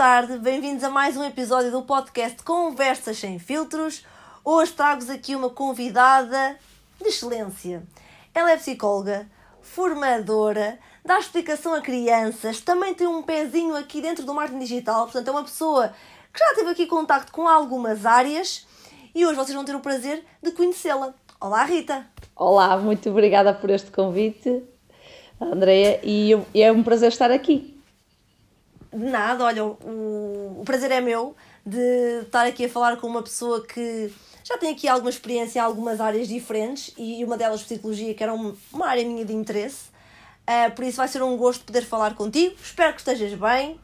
tarde, 0.00 0.38
bem-vindos 0.38 0.82
a 0.82 0.88
mais 0.88 1.14
um 1.14 1.22
episódio 1.22 1.70
do 1.70 1.82
podcast 1.82 2.42
Conversas 2.42 3.18
Sem 3.18 3.38
Filtros. 3.38 4.02
Hoje 4.42 4.72
trago-vos 4.72 5.10
aqui 5.10 5.36
uma 5.36 5.50
convidada 5.50 6.56
de 6.98 7.08
excelência. 7.08 7.82
Ela 8.34 8.52
é 8.52 8.56
psicóloga, 8.56 9.26
formadora, 9.60 10.78
dá 11.04 11.18
explicação 11.18 11.74
a 11.74 11.82
crianças, 11.82 12.62
também 12.62 12.94
tem 12.94 13.06
um 13.06 13.22
pezinho 13.22 13.76
aqui 13.76 14.00
dentro 14.00 14.24
do 14.24 14.32
marketing 14.32 14.60
digital, 14.60 15.02
portanto 15.04 15.28
é 15.28 15.30
uma 15.32 15.44
pessoa 15.44 15.92
que 16.32 16.38
já 16.38 16.54
teve 16.54 16.70
aqui 16.70 16.86
contacto 16.86 17.30
com 17.30 17.46
algumas 17.46 18.06
áreas 18.06 18.66
e 19.14 19.26
hoje 19.26 19.36
vocês 19.36 19.54
vão 19.54 19.66
ter 19.66 19.76
o 19.76 19.80
prazer 19.80 20.24
de 20.42 20.50
conhecê-la. 20.52 21.12
Olá, 21.38 21.62
Rita! 21.64 22.06
Olá, 22.34 22.74
muito 22.78 23.10
obrigada 23.10 23.52
por 23.52 23.68
este 23.68 23.90
convite, 23.90 24.62
Andreia, 25.38 26.00
e 26.02 26.32
é 26.54 26.72
um 26.72 26.82
prazer 26.82 27.08
estar 27.08 27.30
aqui. 27.30 27.78
De 28.92 29.04
nada, 29.04 29.44
olha, 29.44 29.64
o, 29.64 30.60
o 30.60 30.62
prazer 30.64 30.90
é 30.90 31.00
meu 31.00 31.36
de 31.64 32.22
estar 32.22 32.46
aqui 32.46 32.64
a 32.64 32.68
falar 32.68 32.96
com 32.96 33.06
uma 33.06 33.22
pessoa 33.22 33.64
que 33.64 34.12
já 34.42 34.58
tem 34.58 34.72
aqui 34.72 34.88
alguma 34.88 35.10
experiência 35.10 35.60
em 35.60 35.62
algumas 35.62 36.00
áreas 36.00 36.26
diferentes 36.26 36.92
e 36.98 37.24
uma 37.24 37.36
delas 37.36 37.62
psicologia, 37.62 38.12
que 38.14 38.22
era 38.22 38.32
uma 38.34 38.86
área 38.86 39.04
minha 39.04 39.24
de 39.24 39.32
interesse. 39.32 39.90
Uh, 40.48 40.74
por 40.74 40.84
isso 40.84 40.96
vai 40.96 41.06
ser 41.06 41.22
um 41.22 41.36
gosto 41.36 41.64
poder 41.64 41.82
falar 41.82 42.16
contigo. 42.16 42.56
Espero 42.60 42.92
que 42.92 43.00
estejas 43.00 43.32
bem. 43.34 43.78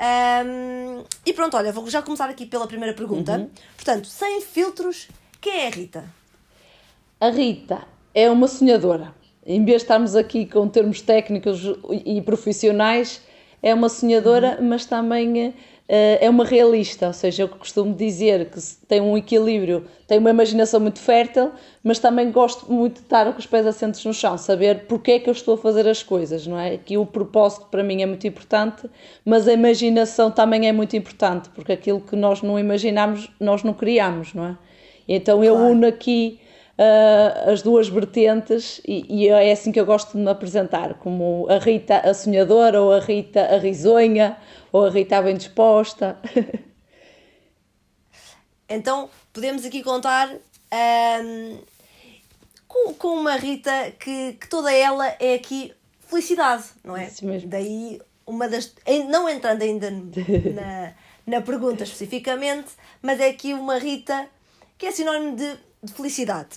Um, 0.00 1.04
e 1.26 1.32
pronto, 1.32 1.56
olha, 1.56 1.72
vou 1.72 1.88
já 1.90 2.00
começar 2.00 2.30
aqui 2.30 2.46
pela 2.46 2.66
primeira 2.66 2.94
pergunta. 2.94 3.36
Uhum. 3.36 3.50
Portanto, 3.76 4.06
sem 4.06 4.40
filtros, 4.40 5.08
quem 5.40 5.64
é 5.64 5.66
a 5.66 5.70
Rita? 5.70 6.04
A 7.20 7.28
Rita 7.28 7.82
é 8.14 8.30
uma 8.30 8.46
sonhadora. 8.46 9.14
Em 9.44 9.64
vez 9.64 9.78
de 9.78 9.84
estarmos 9.84 10.14
aqui 10.14 10.46
com 10.46 10.68
termos 10.68 11.00
técnicos 11.00 11.60
e 12.04 12.22
profissionais, 12.22 13.20
é 13.62 13.74
uma 13.74 13.88
sonhadora, 13.88 14.58
mas 14.60 14.86
também 14.86 15.48
uh, 15.48 15.52
é 15.88 16.28
uma 16.28 16.44
realista, 16.44 17.06
ou 17.08 17.12
seja, 17.12 17.42
eu 17.42 17.48
costumo 17.48 17.94
dizer 17.94 18.50
que 18.50 18.60
tem 18.86 19.00
um 19.00 19.16
equilíbrio, 19.16 19.84
tem 20.06 20.18
uma 20.18 20.30
imaginação 20.30 20.78
muito 20.80 21.00
fértil, 21.00 21.50
mas 21.82 21.98
também 21.98 22.30
gosto 22.30 22.70
muito 22.72 22.96
de 22.96 23.00
estar 23.00 23.32
com 23.32 23.38
os 23.38 23.46
pés 23.46 23.66
assentos 23.66 24.04
no 24.04 24.14
chão, 24.14 24.38
saber 24.38 24.86
porque 24.86 25.12
é 25.12 25.18
que 25.18 25.28
eu 25.28 25.32
estou 25.32 25.54
a 25.54 25.58
fazer 25.58 25.88
as 25.88 26.02
coisas, 26.02 26.46
não 26.46 26.58
é? 26.58 26.76
Que 26.76 26.96
o 26.96 27.06
propósito 27.06 27.66
para 27.70 27.82
mim 27.82 28.02
é 28.02 28.06
muito 28.06 28.26
importante, 28.26 28.88
mas 29.24 29.48
a 29.48 29.52
imaginação 29.52 30.30
também 30.30 30.68
é 30.68 30.72
muito 30.72 30.96
importante, 30.96 31.48
porque 31.50 31.72
aquilo 31.72 32.00
que 32.00 32.14
nós 32.14 32.42
não 32.42 32.58
imaginamos, 32.58 33.30
nós 33.40 33.62
não 33.62 33.74
criamos, 33.74 34.34
não 34.34 34.46
é? 34.46 34.56
Então 35.08 35.42
eu 35.42 35.54
claro. 35.54 35.72
uno 35.72 35.86
aqui 35.86 36.38
uh, 36.78 37.50
as 37.50 37.62
duas 37.62 37.88
vertentes 37.88 38.80
e, 38.86 39.04
e, 39.08 39.28
é 39.28 39.52
assim 39.52 39.72
que 39.72 39.80
eu 39.80 39.86
gosto 39.86 40.12
de 40.12 40.18
me 40.18 40.30
apresentar, 40.30 40.94
como 40.94 41.46
a 41.50 41.58
Rita 41.58 41.98
a 41.98 42.14
sonhadora, 42.14 42.80
ou 42.80 42.92
a 42.92 43.00
Rita 43.00 43.42
a 43.42 43.58
risonha, 43.58 44.36
ou 44.72 44.86
a 44.86 44.90
Rita 44.90 45.18
a 45.18 45.22
bem 45.22 45.36
disposta. 45.36 46.18
então 48.68 49.10
podemos 49.32 49.64
aqui 49.64 49.82
contar 49.82 50.30
um, 50.30 51.58
com, 52.66 52.94
com 52.94 53.08
uma 53.08 53.36
Rita 53.36 53.92
que, 53.98 54.34
que 54.34 54.48
toda 54.48 54.72
ela 54.72 55.06
é 55.18 55.34
aqui 55.34 55.72
felicidade, 56.00 56.64
não 56.84 56.96
é? 56.96 57.06
Isso 57.06 57.26
mesmo. 57.26 57.48
Daí 57.48 58.00
uma 58.26 58.48
das. 58.48 58.72
Não 59.08 59.28
entrando 59.28 59.62
ainda 59.62 59.90
na, 60.54 60.92
na 61.26 61.40
pergunta 61.40 61.82
especificamente, 61.82 62.68
mas 63.02 63.20
é 63.20 63.28
aqui 63.28 63.54
uma 63.54 63.78
Rita 63.78 64.28
que 64.76 64.86
é 64.86 64.92
sinónimo 64.92 65.36
de, 65.36 65.56
de 65.82 65.92
felicidade. 65.92 66.50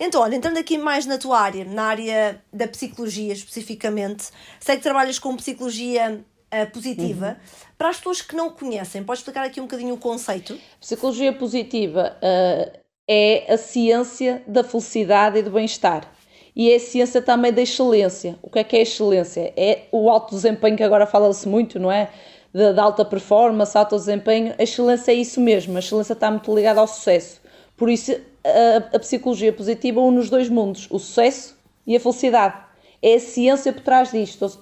Então, 0.00 0.20
olha, 0.22 0.36
entrando 0.36 0.58
aqui 0.58 0.78
mais 0.78 1.06
na 1.06 1.18
tua 1.18 1.40
área, 1.40 1.64
na 1.64 1.84
área 1.84 2.40
da 2.52 2.68
psicologia 2.68 3.32
especificamente, 3.32 4.28
sei 4.60 4.76
que 4.76 4.82
trabalhas 4.82 5.18
com 5.18 5.36
psicologia 5.36 6.24
uh, 6.52 6.70
positiva. 6.70 7.28
Uhum. 7.28 7.68
Para 7.76 7.90
as 7.90 7.96
pessoas 7.96 8.22
que 8.22 8.36
não 8.36 8.50
conhecem, 8.50 9.02
podes 9.02 9.20
explicar 9.20 9.44
aqui 9.44 9.60
um 9.60 9.64
bocadinho 9.64 9.94
o 9.94 9.98
conceito? 9.98 10.58
Psicologia 10.80 11.32
positiva 11.32 12.16
uh, 12.16 12.78
é 13.08 13.52
a 13.52 13.56
ciência 13.56 14.42
da 14.46 14.62
felicidade 14.62 15.38
e 15.38 15.42
do 15.42 15.50
bem-estar. 15.50 16.08
E 16.54 16.72
é 16.72 16.76
a 16.76 16.80
ciência 16.80 17.22
também 17.22 17.52
da 17.52 17.62
excelência. 17.62 18.36
O 18.42 18.50
que 18.50 18.58
é 18.58 18.64
que 18.64 18.76
é 18.76 18.82
excelência? 18.82 19.52
É 19.56 19.82
o 19.92 20.10
alto 20.10 20.34
desempenho 20.34 20.76
que 20.76 20.82
agora 20.82 21.06
fala-se 21.06 21.48
muito, 21.48 21.78
não 21.78 21.90
é? 21.90 22.10
De, 22.52 22.72
de, 22.72 22.80
alta 22.80 23.04
performance, 23.04 23.78
alto 23.78 23.96
desempenho. 23.96 24.54
A 24.58 24.62
excelência 24.62 25.12
é 25.12 25.14
isso 25.14 25.40
mesmo. 25.40 25.76
A 25.76 25.78
excelência 25.78 26.14
está 26.14 26.30
muito 26.30 26.52
ligada 26.52 26.80
ao 26.80 26.88
sucesso. 26.88 27.40
Por 27.76 27.88
isso, 27.88 28.12
a, 28.44 28.96
a 28.96 28.98
psicologia 28.98 29.52
positiva 29.52 30.00
une 30.00 30.18
os 30.18 30.30
dois 30.30 30.48
mundos, 30.48 30.86
o 30.90 30.98
sucesso 30.98 31.56
e 31.86 31.96
a 31.96 32.00
felicidade. 32.00 32.56
É 33.02 33.14
a 33.14 33.20
ciência 33.20 33.72
por 33.72 33.82
trás 33.82 34.10
disto. 34.10 34.58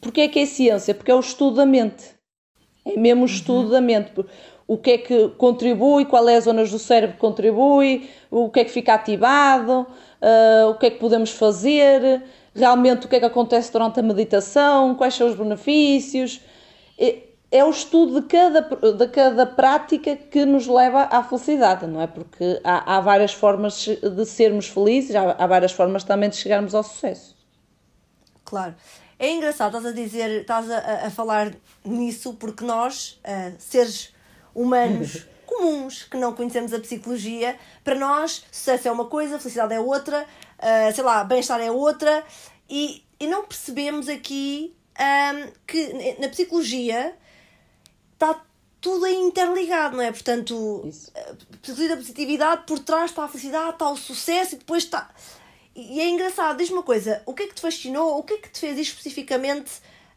Porquê 0.00 0.22
é 0.22 0.28
que 0.28 0.40
é 0.40 0.46
ciência? 0.46 0.94
Porque 0.94 1.10
é 1.10 1.14
o 1.14 1.20
estudo 1.20 1.56
da 1.56 1.66
mente. 1.66 2.04
É 2.84 2.98
mesmo 2.98 3.22
o 3.22 3.26
estudo 3.26 3.66
uhum. 3.66 3.70
da 3.70 3.80
mente. 3.80 4.12
O 4.66 4.76
que 4.76 4.90
é 4.90 4.98
que 4.98 5.28
contribui, 5.30 6.04
qual 6.04 6.28
é 6.28 6.36
as 6.36 6.44
zonas 6.44 6.70
do 6.70 6.78
cérebro 6.78 7.14
que 7.14 7.20
contribui, 7.20 8.10
o 8.30 8.50
que 8.50 8.60
é 8.60 8.64
que 8.64 8.70
fica 8.70 8.94
ativado, 8.94 9.82
uh, 9.82 10.70
o 10.70 10.74
que 10.74 10.86
é 10.86 10.90
que 10.90 10.98
podemos 10.98 11.30
fazer, 11.30 12.22
realmente 12.52 13.06
o 13.06 13.08
que 13.08 13.16
é 13.16 13.20
que 13.20 13.26
acontece 13.26 13.72
durante 13.72 14.00
a 14.00 14.02
meditação, 14.02 14.94
quais 14.96 15.14
são 15.14 15.28
os 15.28 15.36
benefícios 15.36 16.40
é 17.50 17.64
o 17.64 17.70
estudo 17.70 18.20
de 18.20 18.26
cada, 18.26 18.60
de 18.60 19.08
cada 19.08 19.46
prática 19.46 20.16
que 20.16 20.44
nos 20.44 20.66
leva 20.66 21.04
à 21.04 21.22
felicidade, 21.22 21.86
não 21.86 22.00
é? 22.00 22.06
Porque 22.06 22.60
há, 22.64 22.96
há 22.96 23.00
várias 23.00 23.32
formas 23.32 23.84
de 23.84 24.26
sermos 24.26 24.68
felizes, 24.68 25.14
há, 25.14 25.32
há, 25.32 25.46
várias 25.46 25.72
formas 25.72 26.02
também 26.02 26.28
de 26.28 26.36
chegarmos 26.36 26.74
ao 26.74 26.82
sucesso. 26.82 27.36
Claro. 28.44 28.74
É 29.18 29.30
engraçado, 29.30 29.76
estás 29.76 29.86
a 29.86 29.96
dizer, 29.96 30.42
estás 30.42 30.70
a, 30.70 31.06
a 31.06 31.10
falar 31.10 31.52
nisso 31.84 32.34
porque 32.34 32.64
nós, 32.64 33.20
uh, 33.24 33.54
seres 33.58 34.12
humanos 34.54 35.26
comuns, 35.46 36.02
que 36.02 36.16
não 36.16 36.34
conhecemos 36.34 36.72
a 36.74 36.80
psicologia, 36.80 37.56
para 37.82 37.94
nós 37.94 38.44
sucesso 38.50 38.88
é 38.88 38.92
uma 38.92 39.06
coisa, 39.06 39.38
felicidade 39.38 39.72
é 39.72 39.80
outra, 39.80 40.26
uh, 40.58 40.94
sei 40.94 41.04
lá, 41.04 41.24
bem-estar 41.24 41.60
é 41.60 41.70
outra, 41.70 42.24
e, 42.68 43.04
e 43.18 43.26
não 43.26 43.44
percebemos 43.44 44.08
aqui 44.08 44.76
um, 44.98 45.52
que 45.66 46.16
na 46.20 46.28
psicologia 46.28 47.16
está 48.16 48.42
tudo 48.80 49.06
interligado, 49.06 49.96
não 49.96 50.02
é? 50.02 50.10
Portanto, 50.10 50.82
Isso. 50.84 51.12
precisa 51.62 51.90
da 51.90 51.96
positividade, 51.96 52.62
por 52.66 52.78
trás 52.78 53.10
está 53.10 53.24
a 53.24 53.28
felicidade, 53.28 53.70
está 53.70 53.90
o 53.90 53.96
sucesso 53.96 54.54
e 54.54 54.58
depois 54.58 54.84
está. 54.84 55.10
E 55.74 56.00
é 56.00 56.08
engraçado, 56.08 56.56
diz-me 56.56 56.76
uma 56.76 56.82
coisa: 56.82 57.22
o 57.26 57.34
que 57.34 57.44
é 57.44 57.46
que 57.48 57.54
te 57.54 57.60
fascinou? 57.60 58.18
O 58.18 58.22
que 58.22 58.34
é 58.34 58.38
que 58.38 58.48
te 58.48 58.60
fez 58.60 58.78
especificamente 58.78 59.72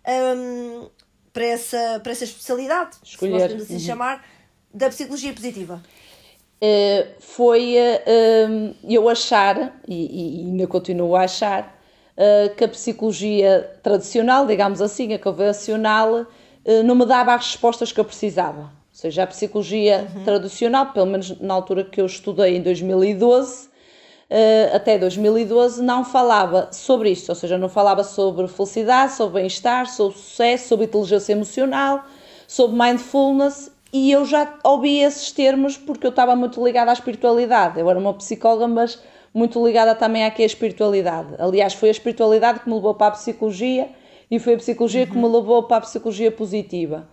um, 0.07 0.89
para, 1.33 1.45
essa, 1.45 1.99
para 2.01 2.11
essa 2.11 2.23
especialidade, 2.23 2.97
Escolher. 3.03 3.33
se 3.33 3.41
podemos 3.41 3.63
assim 3.63 3.73
uhum. 3.73 3.79
chamar, 3.79 4.25
da 4.73 4.89
psicologia 4.89 5.33
positiva? 5.33 5.83
Uh, 6.61 7.21
foi 7.21 7.75
uh, 7.77 8.75
eu 8.83 9.07
achar, 9.07 9.79
e, 9.87 10.43
e, 10.43 10.45
ainda 10.47 10.67
continuo 10.67 11.16
a 11.16 11.21
achar, 11.21 11.81
uh, 12.17 12.55
que 12.55 12.63
a 12.63 12.67
psicologia 12.67 13.79
tradicional, 13.81 14.45
digamos 14.45 14.81
assim, 14.81 15.13
a 15.13 15.19
convencional, 15.19 16.19
eh, 16.19 16.25
não 16.84 16.96
me 16.96 17.06
dava 17.06 17.34
as 17.34 17.47
respostas 17.47 17.91
que 17.91 18.00
eu 18.00 18.06
precisava. 18.06 18.62
Ou 18.62 18.68
seja, 18.91 19.24
a 19.24 19.28
psicologia 19.28 20.07
uhum. 20.13 20.24
tradicional, 20.24 20.88
pelo 20.88 21.06
menos 21.06 21.40
na 21.40 21.53
altura 21.53 21.84
que 21.84 22.02
eu 22.02 22.06
estudei 22.06 22.57
em 22.57 22.62
2012, 22.62 23.70
Uh, 24.29 24.76
até 24.76 24.96
2012 24.96 25.82
não 25.82 26.05
falava 26.05 26.70
sobre 26.72 27.09
isto, 27.09 27.29
ou 27.29 27.35
seja, 27.35 27.58
não 27.58 27.67
falava 27.67 28.03
sobre 28.03 28.47
felicidade, 28.47 29.14
sobre 29.14 29.40
bem-estar, 29.40 29.88
sobre 29.88 30.16
sucesso, 30.20 30.67
sobre 30.67 30.85
inteligência 30.85 31.34
emocional, 31.34 32.05
sobre 32.47 32.78
mindfulness 32.78 33.72
e 33.91 34.11
eu 34.11 34.26
já 34.26 34.59
ouvi 34.64 34.99
esses 34.99 35.32
termos 35.32 35.78
porque 35.78 36.05
eu 36.05 36.11
estava 36.11 36.35
muito 36.35 36.64
ligada 36.64 36.91
à 36.91 36.93
espiritualidade. 36.93 37.79
Eu 37.79 37.90
era 37.90 37.97
uma 37.97 38.14
psicóloga, 38.14 38.67
mas 38.67 39.02
muito 39.34 39.66
ligada 39.66 39.96
também 39.96 40.23
à 40.23 40.29
que 40.29 40.43
é 40.43 40.46
espiritualidade. 40.46 41.29
Aliás, 41.40 41.73
foi 41.73 41.90
a 41.90 41.91
espiritualidade 41.91 42.59
que 42.59 42.70
me 42.70 42.76
levou 42.76 42.93
para 42.93 43.08
a 43.08 43.11
psicologia 43.11 43.90
e 44.29 44.40
foi 44.40 44.53
a 44.53 44.58
psicologia 44.58 45.03
uhum. 45.03 45.09
que 45.09 45.17
me 45.17 45.28
levou 45.28 45.64
para 45.64 45.78
a 45.78 45.81
psicologia 45.81 46.31
positiva. 46.31 47.08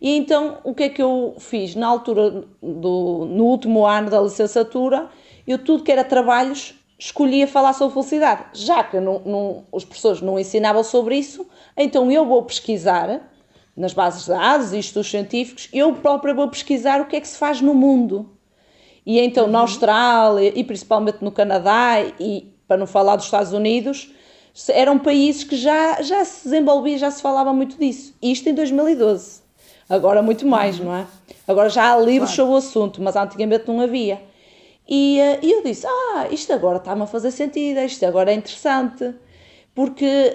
E 0.00 0.16
então, 0.16 0.58
o 0.64 0.74
que 0.74 0.84
é 0.84 0.88
que 0.88 1.02
eu 1.02 1.34
fiz? 1.38 1.74
Na 1.74 1.86
altura, 1.86 2.44
do, 2.62 3.26
no 3.26 3.44
último 3.44 3.86
ano 3.86 4.08
da 4.08 4.20
licenciatura, 4.20 5.08
eu 5.46 5.58
tudo 5.58 5.84
que 5.84 5.92
era 5.92 6.04
trabalhos 6.04 6.74
escolhia 6.98 7.46
falar 7.46 7.72
sobre 7.72 7.94
felicidade. 7.94 8.44
Já 8.54 8.84
que 8.84 9.00
não, 9.00 9.20
não, 9.20 9.64
os 9.72 9.84
professores 9.84 10.20
não 10.20 10.38
ensinavam 10.38 10.84
sobre 10.84 11.16
isso, 11.16 11.46
então 11.76 12.10
eu 12.10 12.26
vou 12.26 12.42
pesquisar 12.42 13.30
nas 13.76 13.94
bases 13.94 14.24
de 14.24 14.28
dados 14.28 14.72
e 14.72 14.78
estudos 14.78 15.10
científicos, 15.10 15.68
eu 15.72 15.94
própria 15.94 16.34
vou 16.34 16.48
pesquisar 16.48 17.00
o 17.00 17.06
que 17.06 17.16
é 17.16 17.20
que 17.20 17.28
se 17.28 17.38
faz 17.38 17.60
no 17.60 17.74
mundo. 17.74 18.30
E 19.06 19.18
então 19.18 19.46
uhum. 19.46 19.50
na 19.50 19.60
Austrália 19.60 20.52
e 20.54 20.62
principalmente 20.62 21.18
no 21.22 21.32
Canadá 21.32 22.02
e 22.18 22.54
para 22.68 22.76
não 22.76 22.86
falar 22.86 23.16
dos 23.16 23.24
Estados 23.24 23.52
Unidos, 23.52 24.12
eram 24.68 24.98
países 24.98 25.44
que 25.44 25.56
já, 25.56 26.02
já 26.02 26.24
se 26.24 26.44
desenvolvia, 26.44 26.98
já 26.98 27.10
se 27.10 27.22
falava 27.22 27.52
muito 27.52 27.76
disso. 27.78 28.14
Isto 28.22 28.48
em 28.48 28.54
2012. 28.54 29.40
Agora 29.88 30.22
muito 30.22 30.46
mais, 30.46 30.78
uhum. 30.78 30.86
não 30.86 30.96
é? 30.96 31.06
Agora 31.46 31.68
já 31.68 31.92
há 31.92 31.96
livros 31.96 32.34
claro. 32.34 32.50
sobre 32.50 32.54
o 32.54 32.56
assunto, 32.56 33.02
mas 33.02 33.16
antigamente 33.16 33.66
não 33.66 33.80
havia. 33.80 34.22
E, 34.88 35.20
eh, 35.20 35.38
e 35.42 35.50
eu 35.52 35.62
disse: 35.62 35.86
Ah, 35.86 36.28
isto 36.30 36.52
agora 36.52 36.78
está-me 36.78 37.02
a 37.02 37.06
fazer 37.06 37.30
sentido, 37.30 37.80
isto 37.80 38.04
agora 38.04 38.30
é 38.30 38.34
interessante. 38.34 39.14
porque 39.74 40.32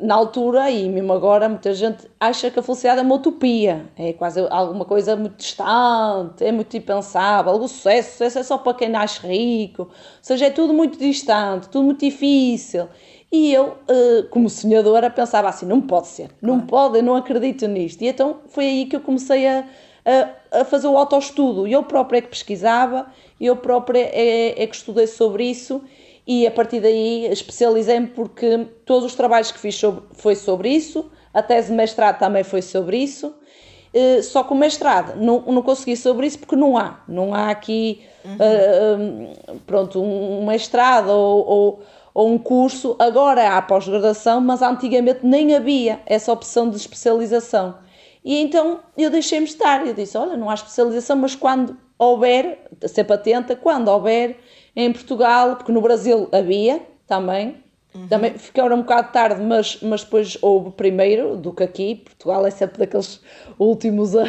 na 0.00 0.14
altura 0.14 0.70
e 0.70 0.88
mesmo 0.88 1.12
agora 1.12 1.48
muita 1.48 1.74
gente 1.74 2.06
acha 2.20 2.50
que 2.50 2.58
a 2.58 2.62
felicidade 2.62 3.00
é 3.00 3.02
uma 3.02 3.14
utopia, 3.16 3.86
é 3.96 4.12
quase 4.12 4.46
alguma 4.50 4.84
coisa 4.84 5.16
muito 5.16 5.36
distante, 5.38 6.44
é 6.44 6.52
muito 6.52 6.76
impensável, 6.76 7.54
o 7.54 7.66
sucesso, 7.68 8.08
o 8.08 8.12
sucesso 8.12 8.38
é 8.38 8.42
só 8.42 8.58
para 8.58 8.74
quem 8.74 8.88
nasce 8.88 9.26
rico, 9.26 9.82
ou 9.82 9.90
seja, 10.22 10.46
é 10.46 10.50
tudo 10.50 10.74
muito 10.74 10.98
distante, 10.98 11.68
tudo 11.68 11.84
muito 11.84 12.00
difícil. 12.00 12.88
E 13.32 13.52
eu, 13.52 13.76
eh, 13.88 14.24
como 14.30 14.48
sonhadora, 14.48 15.10
pensava 15.10 15.48
assim: 15.48 15.66
não 15.66 15.80
pode 15.80 16.08
ser, 16.08 16.30
não 16.40 16.60
pode, 16.60 16.98
eu 16.98 17.02
não 17.02 17.16
acredito 17.16 17.66
nisto. 17.66 18.02
E 18.02 18.08
então 18.08 18.38
foi 18.48 18.64
aí 18.64 18.86
que 18.86 18.96
eu 18.96 19.00
comecei 19.00 19.46
a, 19.46 19.64
a, 20.04 20.60
a 20.60 20.64
fazer 20.64 20.86
o 20.86 20.96
autoestudo. 20.96 21.66
Eu 21.66 21.82
própria 21.82 22.18
é 22.18 22.20
que 22.22 22.28
pesquisava, 22.28 23.06
eu 23.40 23.56
própria 23.56 24.00
é, 24.12 24.62
é 24.62 24.66
que 24.66 24.76
estudei 24.76 25.06
sobre 25.06 25.44
isso 25.44 25.82
e 26.26 26.46
a 26.46 26.50
partir 26.50 26.80
daí 26.80 27.26
especializei-me 27.26 28.08
porque 28.08 28.66
todos 28.84 29.04
os 29.04 29.14
trabalhos 29.14 29.52
que 29.52 29.58
fiz 29.58 29.76
sobre, 29.76 30.02
foi 30.12 30.34
sobre 30.34 30.68
isso, 30.70 31.08
a 31.32 31.40
tese 31.40 31.68
de 31.68 31.74
mestrado 31.74 32.18
também 32.18 32.42
foi 32.42 32.62
sobre 32.62 32.96
isso, 32.96 33.28
uh, 33.28 34.22
só 34.22 34.42
que 34.42 34.52
o 34.52 34.56
mestrado 34.56 35.16
não, 35.16 35.40
não 35.42 35.62
consegui 35.62 35.96
sobre 35.96 36.26
isso 36.26 36.40
porque 36.40 36.56
não 36.56 36.76
há, 36.76 37.00
não 37.06 37.32
há 37.32 37.50
aqui 37.50 38.02
uhum. 38.24 39.34
uh, 39.54 39.60
pronto, 39.66 40.02
um 40.02 40.44
mestrado 40.44 41.10
ou, 41.10 41.46
ou, 41.46 41.82
ou, 42.16 42.32
um 42.32 42.38
curso, 42.38 42.96
agora 42.98 43.58
há 43.58 43.60
pós-graduação, 43.60 44.40
mas 44.40 44.62
antigamente 44.62 45.20
nem 45.22 45.54
havia 45.54 46.00
essa 46.06 46.32
opção 46.32 46.70
de 46.70 46.74
especialização. 46.78 47.76
E 48.24 48.40
então 48.40 48.80
eu 48.96 49.10
deixei-me 49.10 49.44
estar, 49.44 49.86
eu 49.86 49.92
disse, 49.92 50.16
olha, 50.16 50.34
não 50.34 50.48
há 50.48 50.54
especialização, 50.54 51.14
mas 51.14 51.34
quando 51.34 51.76
houver, 51.98 52.70
sempre 52.88 53.12
atenta, 53.12 53.54
quando 53.54 53.88
houver, 53.88 54.38
em 54.74 54.90
Portugal, 54.94 55.56
porque 55.56 55.70
no 55.70 55.82
Brasil 55.82 56.26
havia 56.32 56.80
também. 57.06 57.62
Uhum. 57.94 58.08
Também 58.08 58.38
ficaram 58.38 58.76
um 58.76 58.80
bocado 58.80 59.12
tarde, 59.12 59.42
mas, 59.42 59.78
mas 59.82 60.02
depois 60.02 60.38
houve 60.40 60.70
primeiro 60.70 61.36
do 61.36 61.52
que 61.52 61.64
aqui. 61.64 61.96
Portugal 61.96 62.46
é 62.46 62.50
sempre 62.50 62.78
daqueles 62.78 63.20
últimos 63.58 64.16
a. 64.16 64.24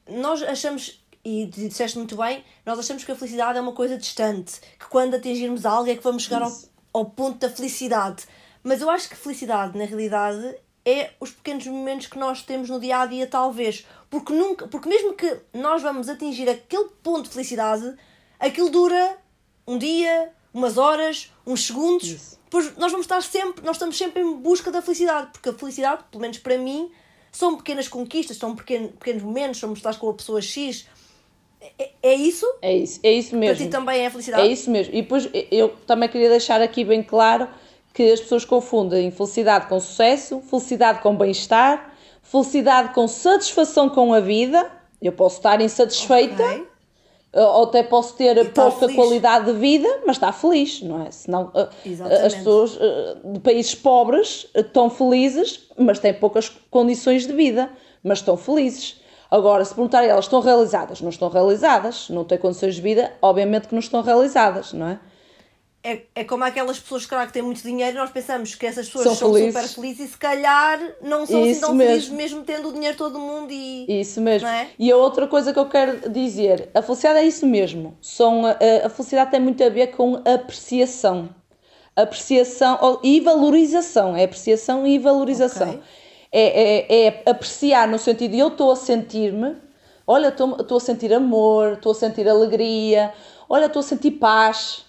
nós 0.07 0.43
achamos, 0.43 1.03
e 1.29 1.47
disseste 1.47 1.99
muito 1.99 2.17
bem, 2.17 2.43
nós 2.65 2.79
achamos 2.79 3.05
que 3.05 3.13
a 3.13 3.17
felicidade 3.17 3.59
é 3.59 3.61
uma 3.61 3.73
coisa 3.73 3.99
distante, 3.99 4.61
que 4.79 4.87
quando 4.89 5.15
atingirmos 5.15 5.67
algo 5.67 5.91
é 5.91 5.95
que 5.95 6.03
vamos 6.03 6.23
chegar 6.23 6.43
ao, 6.43 6.53
ao 6.93 7.05
ponto 7.05 7.39
da 7.39 7.51
felicidade. 7.51 8.25
Mas 8.63 8.81
eu 8.81 8.89
acho 8.89 9.09
que 9.09 9.17
felicidade, 9.17 9.77
na 9.77 9.85
realidade, 9.85 10.57
é 10.85 11.11
os 11.21 11.31
pequenos 11.31 11.67
momentos 11.67 12.07
que 12.07 12.19
nós 12.19 12.43
temos 12.43 12.71
no 12.71 12.81
dia 12.81 13.01
a 13.01 13.07
dia, 13.07 13.27
talvez. 13.27 13.87
Porque, 14.09 14.33
nunca, 14.33 14.67
porque 14.69 14.89
mesmo 14.89 15.13
que 15.13 15.39
nós 15.53 15.83
vamos 15.83 16.09
atingir 16.09 16.49
aquele 16.49 16.89
ponto 17.03 17.25
de 17.25 17.35
felicidade, 17.35 17.95
aquilo 18.41 18.71
dura 18.71 19.19
um 19.67 19.77
dia, 19.77 20.33
umas 20.53 20.79
horas, 20.79 21.31
uns 21.47 21.67
segundos. 21.67 22.09
Isso. 22.09 22.39
Depois 22.45 22.75
nós 22.79 22.91
vamos 22.91 23.05
estar 23.05 23.23
sempre, 23.23 23.63
nós 23.63 23.77
estamos 23.77 23.99
sempre 23.99 24.23
em 24.23 24.37
busca 24.37 24.71
da 24.71 24.81
felicidade, 24.81 25.29
porque 25.33 25.51
a 25.51 25.53
felicidade, 25.53 26.05
pelo 26.11 26.23
menos 26.23 26.39
para 26.39 26.57
mim, 26.57 26.91
são 27.31 27.57
pequenas 27.57 27.87
conquistas, 27.87 28.39
são 28.39 28.57
pequenos, 28.57 28.93
pequenos 28.93 29.23
momentos, 29.23 29.61
somos 29.61 29.79
estar 29.79 29.95
com 29.99 30.09
a 30.09 30.15
pessoa 30.15 30.41
X. 30.41 30.87
É, 31.61 31.91
é 32.03 32.15
isso? 32.15 32.47
É 32.63 32.77
isso, 32.77 33.01
é 33.03 33.13
isso 33.13 33.37
mesmo. 33.37 33.57
Para 33.57 33.65
ti 33.67 33.71
também 33.71 34.01
é 34.05 34.11
felicidade? 34.11 34.43
É 34.43 34.47
isso 34.47 34.71
mesmo. 34.71 34.95
E 34.95 35.03
depois 35.03 35.29
eu 35.51 35.71
também 35.87 36.09
queria 36.09 36.29
deixar 36.29 36.61
aqui 36.61 36.85
bem 36.85 37.03
claro 37.03 37.49
que 37.93 38.13
as 38.13 38.21
pessoas 38.21 38.45
confundem 38.45 39.11
felicidade 39.11 39.67
com 39.67 39.81
sucesso, 39.81 40.41
felicidade 40.41 41.01
com 41.01 41.17
bem-estar, 41.17 41.95
felicidade 42.23 42.95
com 42.95 43.09
satisfação 43.09 43.89
com 43.89 44.15
a 44.15 44.21
vida. 44.21 44.71
Eu 45.01 45.13
posso 45.13 45.37
estar 45.37 45.61
insatisfeita. 45.61 46.45
Okay 46.45 46.69
ou 47.33 47.65
até 47.65 47.83
posso 47.83 48.15
ter 48.17 48.53
pouca 48.53 48.79
feliz. 48.79 48.97
qualidade 48.97 49.53
de 49.53 49.53
vida, 49.53 49.89
mas 50.07 50.17
está 50.17 50.33
feliz, 50.33 50.83
não 50.83 51.03
é? 51.07 51.11
Senão 51.11 51.51
eh, 51.55 51.69
Exatamente. 51.85 52.27
as 52.27 52.35
pessoas 52.35 52.79
eh, 52.81 53.17
de 53.25 53.41
países 53.41 53.75
pobres 53.75 54.49
eh, 54.55 54.61
estão 54.61 54.89
felizes, 54.89 55.69
mas 55.77 55.99
têm 55.99 56.15
poucas 56.15 56.49
condições 56.71 57.27
de 57.27 57.33
vida, 57.33 57.71
mas 58.03 58.19
estão 58.19 58.37
felizes. 58.37 58.98
Agora, 59.31 59.65
se 59.65 59.75
perguntarem 59.75 60.09
elas 60.09 60.25
estão 60.25 60.41
realizadas, 60.41 61.01
não 61.01 61.11
estão 61.11 61.29
realizadas, 61.29 62.09
não 62.09 62.25
têm 62.25 62.39
condições 62.39 62.75
de 62.77 62.81
vida, 62.81 63.13
obviamente 63.21 63.69
que 63.69 63.75
não 63.75 63.81
estão 63.81 64.03
realizadas, 64.03 64.73
não 64.73 64.89
é? 64.89 64.99
é, 65.83 66.03
é 66.15 66.25
como 66.25 66.45
aquelas 66.45 66.79
pessoas 66.79 67.07
claro, 67.07 67.27
que 67.29 67.33
têm 67.33 67.43
muito 67.43 67.63
dinheiro 67.63 67.97
nós 67.97 68.11
pensamos 68.11 68.55
que 68.55 68.67
essas 68.67 68.87
pessoas 68.87 69.05
são, 69.05 69.15
são 69.15 69.35
super 69.35 69.63
felizes 69.63 70.09
e 70.09 70.13
se 70.13 70.19
calhar 70.19 70.79
não 71.01 71.25
são 71.25 71.41
assim 71.41 71.51
Isso 71.51 71.51
assim 71.51 71.61
tão 71.61 71.75
mesmo. 71.75 71.93
felizes 71.93 72.11
mesmo 72.11 72.45
tendo 72.45 72.69
o 72.69 72.73
dinheiro 72.73 72.97
todo 72.97 73.13
do 73.13 73.19
mundo 73.21 73.51
e 73.51 74.01
isso 74.01 74.21
mesmo 74.21 74.49
é? 74.49 74.69
e 74.79 74.91
a 74.91 74.97
outra 74.97 75.27
coisa 75.27 75.53
que 75.53 75.59
eu 75.59 75.67
quero 75.67 76.11
dizer 76.11 76.69
a 76.75 76.83
felicidade 76.83 77.21
é 77.21 77.25
isso 77.25 77.47
mesmo 77.47 77.97
são, 78.03 78.45
a, 78.45 78.57
a 78.85 78.91
felicidade 78.91 79.31
tem 79.31 79.41
muito 79.41 79.63
a 79.63 79.69
ver 79.69 79.89
com 79.89 80.17
apreciação 80.17 81.31
apreciação 81.95 83.01
e 83.03 83.21
valorização 83.21 84.17
é 84.17 84.25
apreciação 84.25 84.87
e 84.87 84.99
valorização 84.99 85.71
okay. 85.71 85.83
É, 86.33 86.43
é, 86.43 87.07
é 87.07 87.31
apreciar 87.31 87.89
no 87.89 87.99
sentido 87.99 88.33
de 88.33 88.39
eu 88.39 88.49
estou 88.49 88.71
a 88.71 88.77
sentir-me 88.77 89.57
olha 90.07 90.29
estou 90.29 90.77
a 90.77 90.81
sentir 90.81 91.13
amor 91.13 91.75
estou 91.75 91.93
a 91.93 91.95
sentir 91.95 92.29
alegria 92.29 93.13
olha 93.49 93.67
estou 93.67 93.81
a 93.81 93.83
sentir 93.83 94.13
paz 94.13 94.89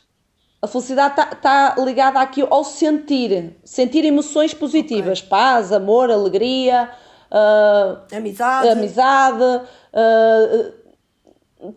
a 0.62 0.68
felicidade 0.68 1.14
está 1.14 1.26
tá 1.26 1.76
ligada 1.78 2.20
aqui 2.20 2.46
ao 2.50 2.66
sentir, 2.66 3.56
sentir 3.64 4.04
emoções 4.04 4.54
positivas, 4.54 5.20
okay. 5.20 5.30
paz, 5.30 5.72
amor, 5.72 6.12
alegria, 6.12 6.90
uh, 7.32 8.16
amizade, 8.16 8.68
amizade 8.68 9.42
uh, 9.42 10.80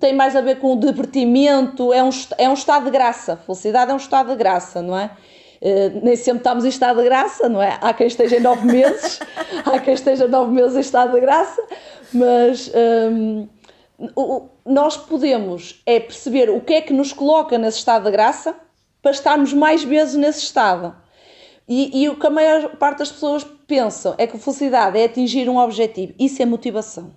tem 0.01 0.13
mais 0.13 0.35
a 0.35 0.41
ver 0.41 0.59
com 0.59 0.73
o 0.75 0.81
divertimento, 0.81 1.93
é 1.93 2.03
um, 2.03 2.11
é 2.39 2.49
um 2.49 2.55
estado 2.55 2.85
de 2.85 2.91
graça. 2.91 3.37
Felicidade 3.37 3.91
é 3.91 3.95
um 3.95 3.99
estado 3.99 4.31
de 4.31 4.37
graça, 4.37 4.83
não 4.83 4.99
é? 4.99 5.11
Uh, 5.63 6.01
nem 6.03 6.17
sempre 6.17 6.41
estamos 6.41 6.65
em 6.65 6.69
estado 6.69 7.01
de 7.01 7.05
graça, 7.05 7.49
não 7.49 7.63
é? 7.63 7.79
Há 7.81 7.95
quem 7.95 8.09
esteja 8.09 8.37
em 8.37 8.41
nove 8.41 8.67
meses, 8.67 9.21
há 9.65 9.79
quem 9.79 9.95
esteja 9.95 10.27
nove 10.27 10.51
meses 10.53 10.77
em 10.77 10.81
estado 10.81 11.13
de 11.13 11.21
graça, 11.21 11.63
mas 12.13 12.69
um, 13.09 13.47
nós 14.67 14.97
podemos 14.97 15.81
é 15.87 16.01
perceber 16.01 16.51
o 16.51 16.61
que 16.61 16.75
é 16.75 16.81
que 16.81 16.93
nos 16.93 17.13
coloca 17.13 17.57
nesse 17.59 17.79
estado 17.79 18.07
de 18.07 18.11
graça 18.11 18.57
para 19.01 19.13
estarmos 19.13 19.53
mais 19.53 19.85
vezes 19.85 20.17
nesse 20.17 20.41
estado. 20.41 20.97
E, 21.69 22.03
e, 22.03 22.09
o 22.09 22.19
que 22.19 22.27
a 22.27 22.31
maior 22.31 22.77
parte 22.77 22.99
das 22.99 23.13
pessoas 23.13 23.45
pensam 23.67 24.17
é 24.19 24.27
que 24.27 24.37
a 24.37 24.41
felicidade 24.41 24.99
é 24.99 25.05
atingir 25.05 25.49
um 25.49 25.59
objetivo. 25.59 26.13
Isso 26.19 26.43
é 26.43 26.45
motivação. 26.45 27.15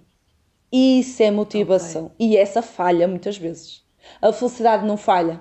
Isso 0.71 1.23
é 1.23 1.31
motivação. 1.31 2.05
Okay. 2.05 2.27
E 2.29 2.37
essa 2.37 2.61
falha 2.61 3.07
muitas 3.07 3.37
vezes. 3.37 3.83
A 4.21 4.31
felicidade 4.31 4.85
não 4.85 4.97
falha. 4.97 5.39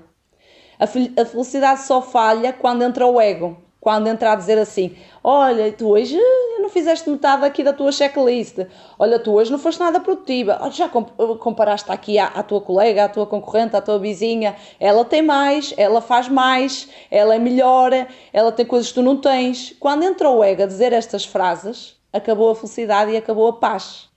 A, 0.78 0.84
a 0.84 1.24
felicidade 1.24 1.82
só 1.82 2.02
falha 2.02 2.52
quando 2.52 2.82
entra 2.82 3.06
o 3.06 3.20
ego. 3.20 3.56
Quando 3.84 4.06
entra 4.06 4.32
a 4.32 4.34
dizer 4.34 4.56
assim: 4.56 4.96
Olha, 5.22 5.70
tu 5.70 5.90
hoje 5.90 6.18
não 6.58 6.70
fizeste 6.70 7.08
metade 7.10 7.44
aqui 7.44 7.62
da 7.62 7.70
tua 7.70 7.92
checklist. 7.92 8.60
Olha, 8.98 9.18
tu 9.18 9.32
hoje 9.32 9.52
não 9.52 9.58
foste 9.58 9.78
nada 9.78 10.00
produtiva. 10.00 10.58
Olha, 10.58 10.72
já 10.72 10.88
comparaste 10.88 11.92
aqui 11.92 12.18
à, 12.18 12.28
à, 12.28 12.42
tua 12.42 12.62
colega, 12.62 13.04
à 13.04 13.08
tua 13.10 13.26
concorrente, 13.26 13.76
à 13.76 13.82
tua 13.82 13.98
vizinha. 13.98 14.56
Ela 14.80 15.04
tem 15.04 15.20
mais, 15.20 15.74
ela 15.76 16.00
faz 16.00 16.30
mais, 16.30 16.88
ela 17.10 17.34
é 17.34 17.38
melhor, 17.38 17.92
ela 18.32 18.50
tem 18.50 18.64
coisas 18.64 18.88
que 18.88 18.94
tu 18.94 19.02
não 19.02 19.18
tens. 19.18 19.76
Quando 19.78 20.02
entra 20.02 20.30
o 20.30 20.42
ego 20.42 20.62
a 20.62 20.66
dizer 20.66 20.94
estas 20.94 21.26
frases, 21.26 21.94
acabou 22.10 22.50
a 22.50 22.54
felicidade 22.54 23.12
e 23.12 23.18
acabou 23.18 23.48
a 23.48 23.52
paz. 23.52 24.08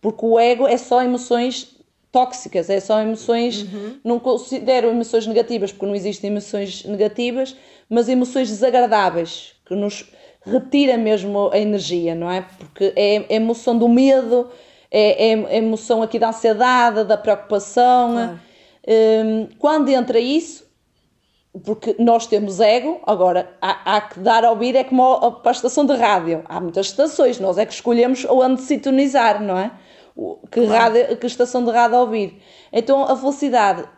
Porque 0.00 0.26
o 0.26 0.40
ego 0.40 0.66
é 0.66 0.76
só 0.76 1.02
emoções 1.02 1.77
tóxicas, 2.18 2.68
é 2.68 2.80
só 2.80 3.00
emoções, 3.00 3.62
uhum. 3.62 3.94
não 4.02 4.18
considero 4.18 4.88
emoções 4.88 5.24
negativas, 5.24 5.70
porque 5.70 5.86
não 5.86 5.94
existem 5.94 6.30
emoções 6.30 6.84
negativas, 6.84 7.54
mas 7.88 8.08
emoções 8.08 8.48
desagradáveis, 8.48 9.54
que 9.64 9.74
nos 9.74 10.10
retira 10.44 10.96
mesmo 10.96 11.48
a 11.52 11.58
energia, 11.58 12.16
não 12.16 12.28
é? 12.28 12.44
Porque 12.58 12.92
é 12.96 13.24
a 13.30 13.34
emoção 13.34 13.78
do 13.78 13.88
medo, 13.88 14.50
é, 14.90 15.30
é 15.30 15.34
a 15.34 15.54
emoção 15.54 16.02
aqui 16.02 16.18
da 16.18 16.30
ansiedade, 16.30 17.04
da 17.04 17.16
preocupação. 17.16 18.12
Claro. 18.12 18.40
Um, 18.88 19.48
quando 19.58 19.88
entra 19.90 20.18
isso, 20.18 20.66
porque 21.64 21.94
nós 22.00 22.26
temos 22.26 22.58
ego, 22.58 23.00
agora 23.06 23.48
há, 23.62 23.96
há, 23.96 24.00
que 24.00 24.18
dar 24.18 24.44
a 24.44 24.50
ouvir, 24.50 24.74
é 24.74 24.82
como 24.82 25.04
a, 25.04 25.30
para 25.30 25.50
a 25.50 25.52
estação 25.52 25.86
de 25.86 25.94
rádio. 25.94 26.42
Há 26.46 26.60
muitas 26.60 26.86
estações, 26.86 27.38
nós 27.38 27.58
é 27.58 27.64
que 27.64 27.72
escolhemos 27.72 28.26
onde 28.28 28.62
sintonizar, 28.62 29.40
não 29.40 29.56
é? 29.56 29.70
Que, 30.50 30.64
rádio, 30.64 31.16
que 31.16 31.26
estação 31.26 31.64
de 31.64 31.70
rádio 31.70 31.98
ouvir. 31.98 32.42
Então 32.72 33.04
a 33.04 33.14
velocidade, 33.14 33.88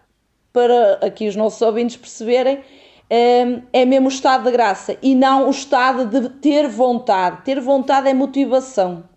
para 0.52 0.94
aqui 1.06 1.26
os 1.26 1.36
nossos 1.36 1.62
ouvintes 1.62 1.96
perceberem, 1.96 2.62
é, 3.08 3.62
é 3.72 3.84
mesmo 3.84 4.06
o 4.06 4.12
estado 4.12 4.44
de 4.44 4.52
graça 4.52 4.96
e 5.02 5.14
não 5.14 5.48
o 5.48 5.50
estado 5.50 6.06
de 6.06 6.28
ter 6.28 6.68
vontade. 6.68 7.42
Ter 7.44 7.60
vontade 7.60 8.08
é 8.08 8.14
motivação. 8.14 9.08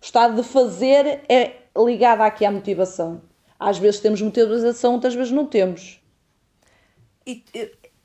O 0.00 0.04
estado 0.04 0.36
de 0.36 0.46
fazer 0.46 1.22
é 1.28 1.56
ligado 1.76 2.20
aqui 2.20 2.44
à 2.44 2.50
motivação. 2.50 3.22
Às 3.58 3.78
vezes 3.78 4.00
temos 4.00 4.20
motivação, 4.20 4.94
outras 4.94 5.14
vezes 5.14 5.32
não 5.32 5.46
temos. 5.46 6.00
E, 7.26 7.44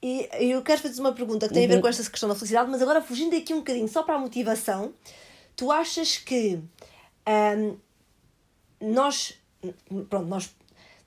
e, 0.01 0.27
eu 0.51 0.61
quero 0.61 0.81
fazer 0.81 0.99
uma 0.99 1.13
pergunta 1.13 1.47
que 1.47 1.53
tem 1.53 1.65
a 1.65 1.67
ver 1.67 1.81
com 1.81 1.87
esta 1.87 2.09
questão 2.09 2.27
da 2.29 2.35
felicidade, 2.35 2.69
mas 2.69 2.81
agora 2.81 3.01
fugindo 3.01 3.35
aqui 3.35 3.53
um 3.53 3.59
bocadinho 3.59 3.87
só 3.87 4.03
para 4.03 4.15
a 4.15 4.19
motivação, 4.19 4.93
tu 5.55 5.71
achas 5.71 6.17
que 6.17 6.59
hum, 7.57 7.77
nós, 8.85 9.33
pronto, 10.09 10.27
nós, 10.27 10.55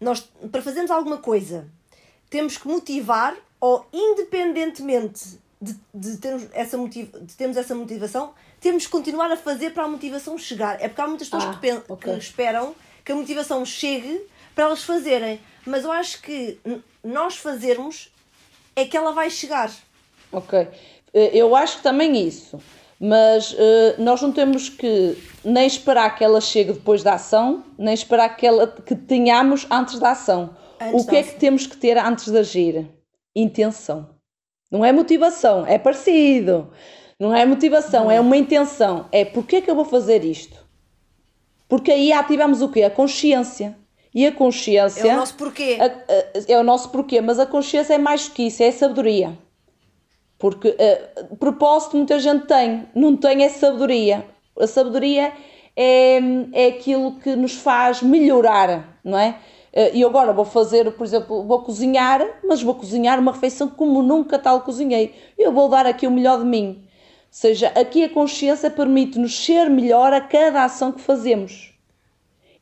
nós, 0.00 0.20
para 0.50 0.62
fazermos 0.62 0.90
alguma 0.90 1.18
coisa, 1.18 1.68
temos 2.28 2.56
que 2.56 2.66
motivar 2.66 3.36
ou 3.60 3.86
independentemente 3.92 5.38
de, 5.60 5.76
de, 5.92 6.16
termos 6.18 6.46
essa 6.52 6.76
motiva, 6.76 7.18
de 7.20 7.34
termos 7.34 7.56
essa 7.56 7.74
motivação, 7.74 8.32
temos 8.60 8.86
que 8.86 8.92
continuar 8.92 9.30
a 9.30 9.36
fazer 9.36 9.70
para 9.70 9.84
a 9.84 9.88
motivação 9.88 10.38
chegar. 10.38 10.80
É 10.80 10.88
porque 10.88 11.00
há 11.00 11.06
muitas 11.06 11.28
pessoas 11.28 11.56
ah, 11.56 11.58
que, 11.60 11.92
okay. 11.92 12.12
que 12.12 12.18
esperam 12.18 12.74
que 13.04 13.12
a 13.12 13.14
motivação 13.14 13.64
chegue 13.64 14.20
para 14.54 14.64
elas 14.64 14.82
fazerem. 14.82 15.40
Mas 15.66 15.84
eu 15.84 15.92
acho 15.92 16.22
que 16.22 16.58
nós 17.02 17.36
fazermos 17.36 18.12
é 18.74 18.84
que 18.84 18.96
ela 18.96 19.12
vai 19.12 19.30
chegar. 19.30 19.70
Ok. 20.30 20.68
Eh, 21.12 21.30
eu 21.34 21.54
acho 21.56 21.78
que 21.78 21.82
também 21.82 22.26
isso. 22.26 22.60
Mas 23.00 23.52
uh, 23.52 23.56
nós 23.98 24.20
não 24.20 24.32
temos 24.32 24.68
que 24.68 25.16
nem 25.44 25.66
esperar 25.66 26.16
que 26.16 26.24
ela 26.24 26.40
chegue 26.40 26.72
depois 26.72 27.02
da 27.02 27.14
ação, 27.14 27.62
nem 27.78 27.94
esperar 27.94 28.36
que, 28.36 28.46
ela, 28.46 28.66
que 28.66 28.96
tenhamos 28.96 29.66
antes 29.70 29.98
da 29.98 30.10
ação. 30.10 30.50
Antes 30.80 31.04
o 31.04 31.06
que 31.06 31.16
é 31.16 31.22
que 31.22 31.36
temos 31.36 31.66
que 31.66 31.76
ter 31.76 31.96
antes 31.96 32.28
de 32.28 32.38
agir? 32.38 32.88
Intenção. 33.34 34.08
Não 34.70 34.84
é 34.84 34.92
motivação, 34.92 35.64
é 35.66 35.78
parecido. 35.78 36.70
Não 37.18 37.34
é 37.34 37.46
motivação, 37.46 38.04
não. 38.04 38.10
é 38.10 38.20
uma 38.20 38.36
intenção. 38.36 39.06
É 39.10 39.24
porque 39.24 39.56
é 39.56 39.60
que 39.60 39.70
eu 39.70 39.74
vou 39.74 39.84
fazer 39.84 40.24
isto? 40.24 40.56
Porque 41.68 41.90
aí 41.90 42.12
ativamos 42.12 42.62
o 42.62 42.68
quê? 42.68 42.82
A 42.82 42.90
consciência. 42.90 43.76
E 44.14 44.26
a 44.26 44.32
consciência. 44.32 45.08
É 45.08 45.14
o 45.14 45.16
nosso 45.16 45.34
porquê. 45.34 45.78
A, 45.80 45.86
a, 45.86 46.52
é 46.52 46.58
o 46.58 46.64
nosso 46.64 46.90
porquê, 46.90 47.20
mas 47.20 47.38
a 47.38 47.46
consciência 47.46 47.94
é 47.94 47.98
mais 47.98 48.28
do 48.28 48.34
que 48.34 48.44
isso, 48.44 48.62
é 48.62 48.68
a 48.68 48.72
sabedoria. 48.72 49.38
Porque 50.38 50.68
uh, 50.68 51.36
propósito 51.36 51.96
muita 51.96 52.18
gente 52.18 52.46
tem, 52.46 52.86
não 52.94 53.16
tem 53.16 53.42
é 53.42 53.48
sabedoria. 53.48 54.24
A 54.58 54.66
sabedoria 54.66 55.32
é, 55.76 56.18
é 56.52 56.66
aquilo 56.68 57.16
que 57.16 57.34
nos 57.34 57.54
faz 57.54 58.02
melhorar, 58.02 59.00
não 59.04 59.18
é? 59.18 59.38
Eh, 59.72 59.98
e 59.98 60.04
agora 60.04 60.32
vou 60.32 60.44
fazer, 60.44 60.90
por 60.92 61.04
exemplo, 61.04 61.44
vou 61.44 61.62
cozinhar, 61.62 62.20
mas 62.44 62.62
vou 62.62 62.74
cozinhar 62.74 63.18
uma 63.20 63.32
refeição 63.32 63.68
como 63.68 64.02
nunca 64.02 64.38
tal 64.38 64.62
cozinhei. 64.62 65.14
Eu 65.38 65.52
vou 65.52 65.68
dar 65.68 65.86
aqui 65.86 66.06
o 66.06 66.10
melhor 66.10 66.40
de 66.40 66.44
mim. 66.44 66.80
Ou 66.80 66.84
seja, 67.30 67.68
aqui 67.68 68.02
a 68.02 68.08
consciência 68.08 68.70
permite-nos 68.70 69.44
ser 69.44 69.70
melhor 69.70 70.12
a 70.12 70.20
cada 70.20 70.64
ação 70.64 70.90
que 70.90 71.00
fazemos. 71.00 71.74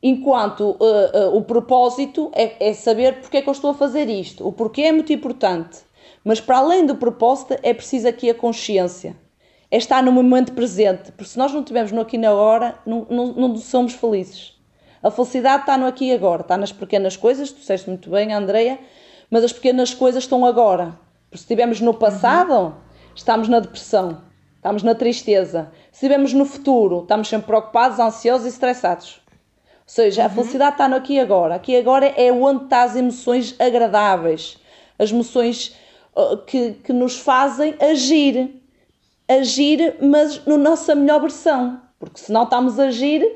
Enquanto 0.03 0.77
uh, 0.79 1.31
uh, 1.31 1.37
o 1.37 1.43
propósito 1.43 2.31
é, 2.35 2.69
é, 2.69 2.75
saber 2.75 3.21
porque 3.21 3.39
é 3.39 3.43
que 3.43 3.49
eu 3.49 3.53
estou 3.53 3.71
a 3.71 3.75
fazer 3.75 4.11
isto. 4.11 4.47
O 4.47 4.53
porquê 4.53 4.83
é 4.83 4.93
muito 4.93 5.13
importante. 5.13 5.86
Mas 6.27 6.41
para 6.41 6.59
além 6.59 6.85
do 6.85 6.97
propósito, 6.97 7.57
é 7.63 7.73
preciso 7.73 8.09
aqui 8.09 8.29
a 8.29 8.35
consciência. 8.35 9.15
É 9.71 9.77
estar 9.77 10.03
no 10.03 10.11
momento 10.11 10.55
presente. 10.55 11.13
Porque 11.13 11.31
se 11.31 11.39
nós 11.39 11.53
não 11.53 11.61
estivermos 11.61 11.93
no 11.93 12.01
aqui 12.01 12.17
e 12.17 12.19
na 12.19 12.33
hora, 12.33 12.75
não, 12.85 13.07
não, 13.09 13.27
não 13.29 13.57
somos 13.57 13.93
felizes. 13.93 14.59
A 15.01 15.09
felicidade 15.09 15.61
está 15.63 15.79
no 15.79 15.87
aqui 15.87 16.07
e 16.07 16.13
agora, 16.13 16.43
está 16.43 16.57
nas 16.57 16.73
pequenas 16.73 17.17
coisas, 17.17 17.53
tu 17.53 17.61
disseste 17.61 17.89
muito 17.89 18.11
bem, 18.11 18.33
Andreia, 18.33 18.77
mas 19.31 19.45
as 19.45 19.53
pequenas 19.53 19.95
coisas 19.95 20.25
estão 20.25 20.45
agora. 20.45 20.99
Porque 21.31 21.37
se 21.37 21.45
estivermos 21.45 21.81
no 21.81 21.95
passado, 21.95 22.53
uhum. 22.53 22.73
estamos 23.15 23.47
na 23.47 23.61
depressão, 23.61 24.21
estamos 24.57 24.83
na 24.83 24.97
tristeza. 24.97 25.71
Se 25.93 26.05
estivermos 26.05 26.33
no 26.33 26.45
futuro, 26.45 27.03
estamos 27.03 27.29
sempre 27.29 27.47
preocupados, 27.47 28.01
ansiosos 28.01 28.47
e 28.47 28.51
estressados. 28.51 29.21
Ou 29.29 29.43
seja, 29.87 30.23
uhum. 30.23 30.27
a 30.27 30.31
felicidade 30.31 30.73
está 30.73 30.89
no 30.89 30.97
aqui 30.97 31.15
e 31.15 31.21
agora. 31.21 31.55
Aqui 31.55 31.71
e 31.71 31.77
agora 31.77 32.07
é 32.17 32.33
onde 32.33 32.65
estão 32.65 32.81
as 32.81 32.97
emoções 32.97 33.55
agradáveis, 33.61 34.59
as 34.99 35.13
emoções 35.13 35.86
que, 36.47 36.73
que 36.85 36.93
nos 36.93 37.19
fazem 37.19 37.75
agir. 37.81 38.63
Agir, 39.29 39.97
mas 40.01 40.45
na 40.47 40.57
nossa 40.57 40.95
melhor 40.95 41.21
versão. 41.21 41.81
Porque 41.99 42.21
se 42.21 42.31
não 42.31 42.45
estamos 42.45 42.79
a 42.79 42.85
agir, 42.85 43.27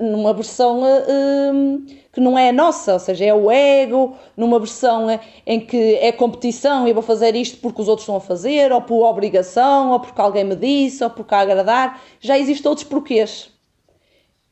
numa 0.00 0.32
versão 0.32 0.82
uh, 0.82 1.82
que 2.12 2.20
não 2.20 2.38
é 2.38 2.50
a 2.50 2.52
nossa, 2.52 2.92
ou 2.92 2.98
seja, 2.98 3.24
é 3.24 3.34
o 3.34 3.50
ego, 3.50 4.16
numa 4.36 4.58
versão 4.58 5.10
eh, 5.10 5.20
em 5.46 5.58
que 5.58 5.94
é 5.96 6.12
competição 6.12 6.86
e 6.86 6.92
vou 6.92 7.02
fazer 7.02 7.34
isto 7.34 7.58
porque 7.58 7.80
os 7.80 7.88
outros 7.88 8.04
estão 8.04 8.16
a 8.16 8.20
fazer, 8.20 8.70
ou 8.70 8.80
por 8.82 9.04
obrigação, 9.04 9.90
ou 9.90 9.98
porque 9.98 10.20
alguém 10.20 10.44
me 10.44 10.54
disse, 10.54 11.02
ou 11.02 11.10
porque 11.10 11.34
a 11.34 11.40
agradar. 11.40 12.00
Já 12.20 12.38
existem 12.38 12.68
outros 12.68 12.86
porquês. 12.86 13.50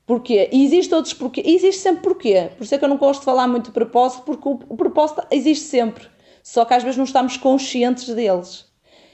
Porquê? 0.07 0.49
E 0.51 0.65
existe 0.65 0.93
outros 0.93 1.15
porquê. 1.15 1.43
Existe 1.45 1.83
sempre 1.83 2.03
porquê. 2.03 2.51
Por 2.57 2.65
isso 2.65 2.75
é 2.75 2.79
que 2.79 2.85
eu 2.85 2.89
não 2.89 2.97
gosto 2.97 3.21
de 3.21 3.27
falar 3.27 3.47
muito 3.47 3.67
de 3.67 3.73
propósito, 3.73 4.23
porque 4.25 4.49
o 4.49 4.77
propósito 4.77 5.23
existe 5.31 5.67
sempre. 5.67 6.09
Só 6.43 6.65
que 6.65 6.75
às 6.75 6.83
vezes 6.83 6.97
não 6.97 7.05
estamos 7.05 7.37
conscientes 7.37 8.09
deles. 8.15 8.67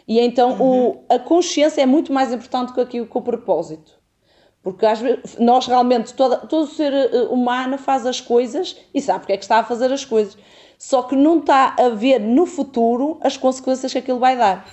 E 0.06 0.20
então 0.20 0.52
uhum. 0.52 0.88
o, 0.88 1.04
a 1.08 1.18
consciência 1.18 1.82
é 1.82 1.86
muito 1.86 2.12
mais 2.12 2.32
importante 2.32 2.68
do 2.68 2.74
que 2.74 2.80
aquilo 2.80 3.06
que 3.06 3.18
o 3.18 3.22
propósito. 3.22 3.96
Porque 4.62 4.84
às 4.84 5.00
vezes, 5.00 5.36
nós 5.38 5.66
realmente, 5.66 6.12
toda, 6.14 6.38
todo 6.38 6.66
ser 6.66 6.92
eh, 6.92 7.28
humano 7.30 7.78
faz 7.78 8.04
as 8.04 8.20
coisas 8.20 8.76
e 8.92 9.00
sabe 9.00 9.20
porque 9.20 9.32
é 9.32 9.36
que 9.36 9.44
está 9.44 9.58
a 9.58 9.64
fazer 9.64 9.92
as 9.92 10.04
coisas. 10.04 10.36
Só 10.78 11.02
que 11.02 11.14
não 11.14 11.38
está 11.38 11.76
a 11.78 11.88
ver 11.88 12.18
no 12.18 12.46
futuro 12.46 13.18
as 13.20 13.36
consequências 13.36 13.92
que 13.92 13.98
aquilo 13.98 14.18
vai 14.18 14.36
dar. 14.36 14.68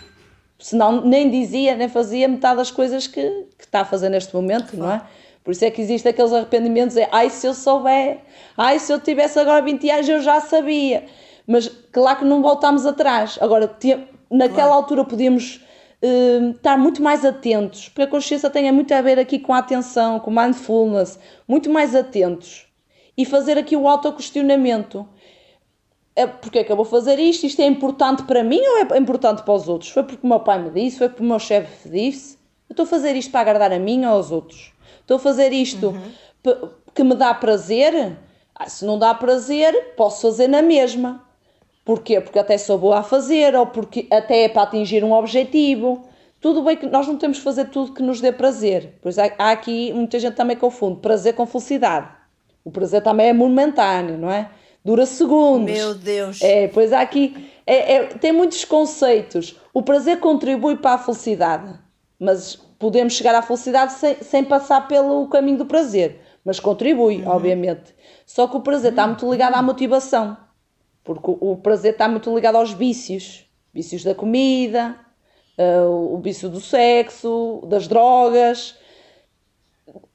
Senão 0.58 1.02
nem 1.02 1.30
dizia, 1.30 1.76
nem 1.76 1.90
fazia 1.90 2.28
metade 2.28 2.58
das 2.58 2.72
coisas 2.72 3.06
que, 3.06 3.22
que 3.58 3.66
está 3.66 3.82
a 3.82 3.86
fazer 3.86 4.10
neste 4.10 4.34
momento, 4.34 4.76
não 4.76 4.92
é? 4.92 5.02
Por 5.44 5.52
isso 5.52 5.66
é 5.66 5.70
que 5.70 5.82
existem 5.82 6.10
aqueles 6.10 6.32
arrependimentos, 6.32 6.96
é 6.96 7.08
ai 7.12 7.30
se 7.30 7.46
eu 7.46 7.54
souber, 7.54 8.20
ai 8.58 8.80
se 8.80 8.92
eu 8.92 9.00
tivesse 9.00 9.38
agora 9.38 9.62
20 9.62 9.90
anos 9.90 10.10
eu 10.10 10.22
já 10.22 10.40
sabia. 10.40 11.06
Mas 11.48 11.68
claro 11.92 12.20
que 12.20 12.26
não 12.26 12.42
voltamos 12.42 12.86
atrás. 12.86 13.38
Agora, 13.42 13.68
naquela 14.32 14.54
claro. 14.54 14.74
altura 14.74 15.04
podíamos 15.04 15.62
uh, 16.02 16.52
estar 16.52 16.78
muito 16.78 17.02
mais 17.02 17.24
atentos, 17.24 17.90
porque 17.90 18.04
a 18.04 18.08
consciência 18.08 18.50
tem 18.50 18.72
muito 18.72 18.94
a 18.94 19.02
ver 19.02 19.20
aqui 19.20 19.40
com 19.40 19.54
a 19.54 19.60
atenção, 19.60 20.20
com 20.20 20.32
mindfulness, 20.32 21.20
muito 21.48 21.70
mais 21.70 21.96
atentos 21.96 22.68
e 23.18 23.26
fazer 23.26 23.58
aqui 23.58 23.76
o 23.76 23.88
autoquestionamento. 23.88 25.08
É 26.16 26.28
porque 26.28 26.60
é 26.60 26.64
que 26.64 26.72
eu 26.72 26.76
vou 26.76 26.86
fazer 26.86 27.18
isto? 27.18 27.46
Isto 27.46 27.62
é 27.62 27.66
importante 27.66 28.24
para 28.24 28.44
mim 28.44 28.62
ou 28.62 28.96
é 28.96 28.98
importante 28.98 29.42
para 29.42 29.54
os 29.54 29.68
outros? 29.68 29.90
Foi 29.90 30.04
porque 30.04 30.26
o 30.26 30.30
meu 30.30 30.40
pai 30.40 30.62
me 30.62 30.70
disse? 30.70 31.00
Foi 31.00 31.10
porque 31.10 31.24
o 31.24 31.26
meu 31.26 31.40
chefe 31.40 31.90
disse? 31.90 32.38
Eu 32.70 32.74
estou 32.74 32.84
a 32.84 32.88
fazer 32.88 33.16
isto 33.16 33.32
para 33.32 33.42
agradar 33.42 33.72
a 33.72 33.80
mim 33.80 34.06
ou 34.06 34.12
aos 34.12 34.32
outros? 34.32 34.74
Estou 35.02 35.18
a 35.18 35.20
fazer 35.20 35.52
isto 35.52 35.88
uhum. 35.88 36.70
que 36.94 37.04
me 37.04 37.16
dá 37.16 37.34
prazer? 37.34 38.16
Ah, 38.54 38.70
se 38.70 38.86
não 38.86 39.00
dá 39.00 39.14
prazer, 39.14 39.96
posso 39.96 40.22
fazer 40.22 40.48
na 40.48 40.62
mesma. 40.62 41.23
Porquê? 41.86 42.22
Porque 42.22 42.40
até 42.40 42.58
sou 42.58 42.78
boa 42.78 43.00
a 43.00 43.04
fazer, 43.04 43.56
ou 43.56 43.68
porque 43.68 44.08
até 44.12 44.44
é 44.44 44.50
para 44.50 44.64
atingir 44.64 45.04
um 45.04 45.12
objetivo. 45.12 46.08
Tudo 46.40 46.62
bem 46.62 46.78
que 46.78 46.86
nós 46.86 47.08
não 47.08 47.18
temos 47.18 47.38
que 47.38 47.44
fazer 47.44 47.66
tudo 47.66 47.94
que 47.94 48.02
nos 48.02 48.22
dê 48.22 48.32
prazer. 48.32 48.94
Pois 49.02 49.18
há, 49.20 49.32
há 49.38 49.52
aqui 49.52 49.92
muita 49.94 50.20
gente 50.20 50.36
também 50.36 50.56
confunde 50.56 51.00
prazer 51.02 51.34
com 51.34 51.46
felicidade. 51.46 52.08
O 52.64 52.72
prazer 52.72 53.02
também 53.02 53.28
é 53.28 53.34
momentâneo, 53.34 54.18
não 54.18 54.32
é? 54.32 54.50
Dura 54.84 55.06
segundos. 55.06 55.74
Meu 55.74 55.96
Deus! 55.96 56.42
É, 56.42 56.68
pois 56.68 56.92
há 56.92 57.02
aqui. 57.02 57.50
É, 57.66 57.96
é, 57.96 58.06
tem 58.06 58.34
muitos 58.34 58.66
conceitos. 58.66 59.58
O 59.74 59.82
prazer 59.82 60.20
contribui 60.20 60.76
para 60.76 60.96
a 60.96 60.98
felicidade, 60.98 61.74
mas 62.20 62.56
podemos 62.78 63.14
chegar 63.14 63.34
à 63.36 63.42
felicidade 63.42 63.94
sem, 63.94 64.16
sem 64.22 64.44
passar 64.44 64.88
pelo 64.88 65.28
caminho 65.30 65.58
do 65.58 65.66
prazer, 65.66 66.20
mas 66.44 66.60
contribui, 66.60 67.22
uhum. 67.22 67.30
obviamente. 67.30 67.96
Só 68.26 68.48
que 68.48 68.58
o 68.58 68.62
prazer 68.62 68.92
está 68.92 69.08
muito 69.08 69.30
ligado 69.32 69.56
à 69.56 69.62
motivação, 69.62 70.36
porque 71.04 71.38
o, 71.40 71.58
prazer 71.58 71.94
está 71.94 72.08
muito 72.08 72.34
ligado 72.34 72.56
aos 72.56 72.72
vícios, 72.72 73.46
vícios 73.74 74.04
da 74.04 74.16
comida, 74.16 74.98
uh, 75.58 76.16
o 76.16 76.22
vício 76.22 76.50
do 76.50 76.62
sexo, 76.62 77.62
das 77.68 77.88
drogas. 77.88 78.76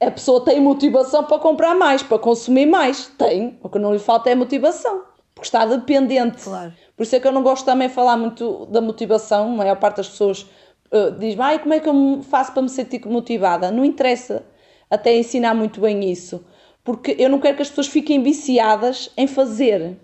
A 0.01 0.11
pessoa 0.11 0.45
tem 0.45 0.61
motivação 0.61 1.25
para 1.25 1.39
comprar 1.39 1.75
mais, 1.75 2.03
para 2.03 2.19
consumir 2.19 2.67
mais. 2.67 3.07
Tem. 3.19 3.59
O 3.63 3.69
que 3.69 3.79
não 3.79 3.93
lhe 3.93 3.99
falta 3.99 4.31
é 4.31 4.35
motivação. 4.35 5.03
Porque 5.35 5.47
está 5.47 5.67
dependente. 5.67 6.45
Claro. 6.45 6.73
Por 6.97 7.03
isso 7.03 7.15
é 7.15 7.21
que 7.21 7.29
eu 7.29 7.33
não 7.33 7.43
gosto 7.43 7.65
também 7.67 7.89
de 7.89 7.95
falar 7.95 8.17
muito 8.17 8.67
da 8.67 8.81
motivação. 8.81 9.53
A 9.53 9.57
maior 9.57 9.77
parte 9.77 9.99
das 9.99 10.09
pessoas 10.09 10.43
uh, 10.91 11.13
diz 11.19 11.39
ah, 11.39 11.59
como 11.59 11.75
é 11.75 11.81
que 11.81 11.89
eu 11.89 12.21
faço 12.23 12.53
para 12.53 12.63
me 12.63 12.69
sentir 12.69 13.07
motivada? 13.07 13.71
Não 13.71 13.85
interessa 13.85 14.45
até 14.91 15.15
ensinar 15.15 15.55
muito 15.55 15.83
bem 15.83 16.11
isso. 16.11 16.43
Porque 16.83 17.15
eu 17.19 17.29
não 17.29 17.39
quero 17.39 17.57
que 17.57 17.63
as 17.63 17.69
pessoas 17.69 17.89
fiquem 17.89 18.23
viciadas 18.23 19.11
em 19.17 19.27
fazer. 19.27 19.99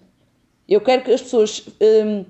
Eu 0.68 0.80
quero 0.80 1.02
que 1.02 1.12
as 1.12 1.22
pessoas. 1.22 1.66
Um, 1.80 2.24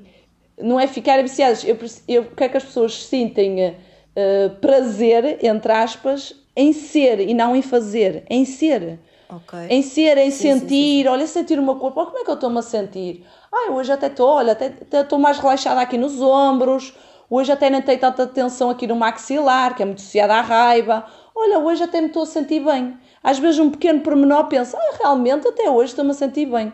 não 0.60 0.78
é 0.78 0.86
ficar 0.86 1.20
viciadas, 1.22 1.64
eu, 1.64 1.76
eu 2.06 2.24
quero 2.36 2.52
que 2.52 2.56
as 2.56 2.64
pessoas 2.64 3.06
sentem 3.06 3.70
uh, 3.70 4.50
prazer, 4.60 5.44
entre 5.44 5.72
aspas, 5.72 6.34
em 6.56 6.72
ser 6.72 7.20
e 7.20 7.34
não 7.34 7.56
em 7.56 7.62
fazer, 7.62 8.24
em 8.30 8.44
ser. 8.44 8.98
Okay. 9.28 9.66
Em 9.68 9.82
ser, 9.82 10.16
em 10.18 10.30
sim, 10.30 10.52
sentir, 10.52 10.68
sim, 10.68 11.02
sim, 11.02 11.08
olha, 11.08 11.26
sentir 11.26 11.58
o 11.58 11.62
meu 11.62 11.76
corpo, 11.76 11.98
olha 11.98 12.06
como 12.06 12.20
é 12.20 12.24
que 12.24 12.30
eu 12.30 12.34
estou-me 12.34 12.58
a 12.58 12.62
sentir. 12.62 13.26
Ai, 13.52 13.70
hoje 13.70 13.90
até 13.90 14.06
estou, 14.06 14.28
olha, 14.28 14.52
até 14.52 15.00
estou 15.00 15.18
mais 15.18 15.38
relaxada 15.38 15.80
aqui 15.80 15.98
nos 15.98 16.20
ombros, 16.20 16.94
hoje 17.28 17.50
até 17.50 17.68
não 17.68 17.82
tenho 17.82 17.98
tanta 17.98 18.26
tensão 18.26 18.70
aqui 18.70 18.86
no 18.86 18.94
maxilar, 18.94 19.74
que 19.74 19.82
é 19.82 19.86
muito 19.86 19.98
associada 19.98 20.34
à 20.34 20.40
raiva. 20.40 21.04
Olha, 21.34 21.58
hoje 21.58 21.82
até 21.82 22.00
me 22.00 22.08
estou 22.08 22.22
a 22.22 22.26
sentir 22.26 22.60
bem. 22.60 22.96
Às 23.22 23.40
vezes 23.40 23.58
um 23.58 23.70
pequeno 23.70 24.00
pormenor 24.02 24.46
pensa, 24.46 24.78
ah, 24.78 24.96
realmente 24.98 25.48
até 25.48 25.68
hoje 25.68 25.90
estou-me 25.90 26.12
a 26.12 26.14
sentir 26.14 26.46
bem. 26.46 26.72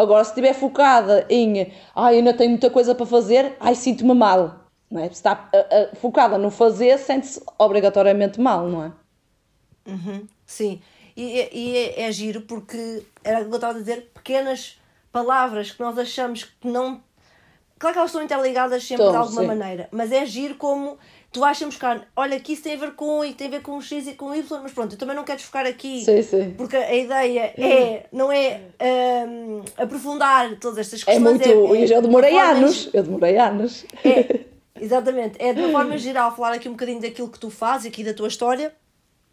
Agora, 0.00 0.24
se 0.24 0.30
estiver 0.30 0.54
focada 0.54 1.26
em 1.28 1.72
ai, 1.94 2.16
ainda 2.16 2.32
tenho 2.32 2.50
muita 2.50 2.70
coisa 2.70 2.94
para 2.94 3.04
fazer, 3.04 3.54
ai, 3.60 3.74
sinto-me 3.74 4.14
mal. 4.14 4.60
Não 4.90 5.02
é? 5.02 5.04
Se 5.08 5.16
está 5.16 5.50
uh, 5.54 5.92
uh, 5.92 5.96
focada 5.96 6.38
no 6.38 6.50
fazer, 6.50 6.98
sente-se 6.98 7.42
obrigatoriamente 7.58 8.40
mal, 8.40 8.66
não 8.66 8.84
é? 8.84 8.92
Uhum, 9.86 10.26
sim. 10.46 10.80
E, 11.14 11.48
e 11.52 11.76
é, 11.76 12.02
é, 12.02 12.12
giro 12.12 12.40
porque 12.40 13.04
era 13.22 13.40
o 13.40 13.44
que 13.44 13.50
eu 13.50 13.56
estava 13.56 13.76
a 13.76 13.80
dizer, 13.80 14.10
pequenas 14.14 14.80
palavras 15.12 15.70
que 15.70 15.80
nós 15.80 15.98
achamos 15.98 16.44
que 16.44 16.66
não. 16.66 17.02
Claro 17.78 17.94
que 17.94 17.98
elas 17.98 18.10
estão 18.10 18.22
interligadas 18.22 18.82
sempre 18.82 19.10
de 19.10 19.16
alguma 19.16 19.42
sim. 19.42 19.46
maneira, 19.46 19.86
mas 19.92 20.12
é 20.12 20.24
giro 20.24 20.54
como 20.54 20.98
tu 21.32 21.40
vais 21.40 21.60
buscar, 21.62 22.08
olha, 22.16 22.40
que 22.40 22.52
isso 22.52 22.62
tem 22.62 22.74
a 22.74 22.76
ver 22.76 22.92
com 22.92 23.24
e 23.24 23.32
tem 23.32 23.46
a 23.46 23.50
ver 23.50 23.62
com 23.62 23.80
X 23.80 24.08
e 24.08 24.14
com 24.14 24.34
Y, 24.34 24.62
mas 24.62 24.72
pronto, 24.72 24.94
eu 24.94 24.98
também 24.98 25.14
não 25.14 25.22
quero 25.22 25.40
focar 25.40 25.66
aqui 25.66 26.04
sim, 26.04 26.22
sim. 26.22 26.54
porque 26.56 26.76
a 26.76 26.94
ideia 26.94 27.54
é, 27.56 28.06
não 28.12 28.32
é 28.32 28.60
um, 29.28 29.62
aprofundar 29.76 30.56
todas 30.58 30.78
estas 30.78 31.04
questões. 31.04 31.16
É 31.16 31.20
muito, 31.20 31.48
é, 31.48 31.82
é, 31.82 31.96
eu 31.96 32.02
demorei 32.02 32.36
anos, 32.36 32.90
eu 32.92 33.02
demorei 33.02 33.38
anos. 33.38 33.84
É, 34.04 34.40
exatamente, 34.80 35.36
é 35.38 35.52
de 35.52 35.60
uma 35.60 35.70
forma 35.70 35.96
geral 35.96 36.34
falar 36.34 36.54
aqui 36.54 36.68
um 36.68 36.72
bocadinho 36.72 37.00
daquilo 37.00 37.28
que 37.28 37.38
tu 37.38 37.50
fazes, 37.50 37.86
aqui 37.86 38.02
da 38.02 38.12
tua 38.12 38.28
história. 38.28 38.72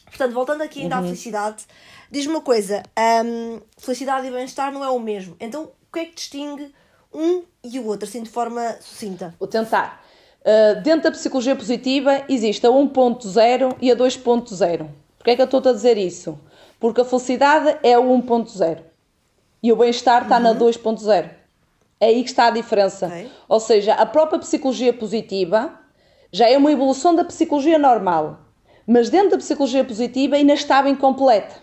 Portanto, 0.05 0.33
voltando 0.33 0.61
aqui 0.61 0.83
ainda 0.83 0.95
uhum. 0.95 1.01
à 1.01 1.05
felicidade, 1.05 1.65
diz-me 2.11 2.33
uma 2.35 2.41
coisa: 2.41 2.83
um, 3.25 3.59
felicidade 3.77 4.27
e 4.27 4.31
bem-estar 4.31 4.71
não 4.71 4.83
é 4.83 4.89
o 4.89 4.99
mesmo. 4.99 5.35
Então, 5.39 5.63
o 5.63 5.93
que 5.93 5.99
é 5.99 6.05
que 6.05 6.15
distingue 6.15 6.71
um 7.13 7.43
e 7.63 7.79
o 7.79 7.85
outro, 7.87 8.07
assim 8.07 8.23
de 8.23 8.29
forma 8.29 8.77
sucinta? 8.79 9.35
Vou 9.39 9.47
tentar. 9.49 10.06
Uh, 10.47 10.81
dentro 10.81 11.03
da 11.03 11.11
psicologia 11.11 11.57
positiva 11.57 12.23
existe 12.29 12.65
a 12.65 12.69
1.0 12.69 13.75
e 13.81 13.91
a 13.91 13.95
2.0. 13.97 14.87
Porquê 15.17 15.31
é 15.31 15.35
que 15.35 15.41
eu 15.41 15.45
estou 15.45 15.59
a 15.59 15.73
dizer 15.73 15.97
isso? 15.97 16.39
Porque 16.79 17.01
a 17.01 17.05
felicidade 17.05 17.77
é 17.83 17.99
o 17.99 18.03
1.0 18.03 18.79
e 19.61 19.73
o 19.73 19.75
bem-estar 19.75 20.23
está 20.23 20.37
uhum. 20.37 20.43
na 20.43 20.55
2.0. 20.55 21.29
É 21.99 22.05
aí 22.05 22.23
que 22.23 22.29
está 22.29 22.47
a 22.47 22.51
diferença. 22.51 23.07
Okay. 23.07 23.29
Ou 23.49 23.59
seja, 23.59 23.93
a 23.95 24.05
própria 24.05 24.39
psicologia 24.39 24.93
positiva 24.93 25.77
já 26.31 26.47
é 26.49 26.57
uma 26.57 26.71
evolução 26.71 27.13
da 27.13 27.25
psicologia 27.25 27.77
normal, 27.77 28.39
mas 28.87 29.09
dentro 29.09 29.31
da 29.31 29.37
psicologia 29.39 29.83
positiva 29.83 30.37
ainda 30.37 30.53
estava 30.53 30.89
incompleta. 30.89 31.55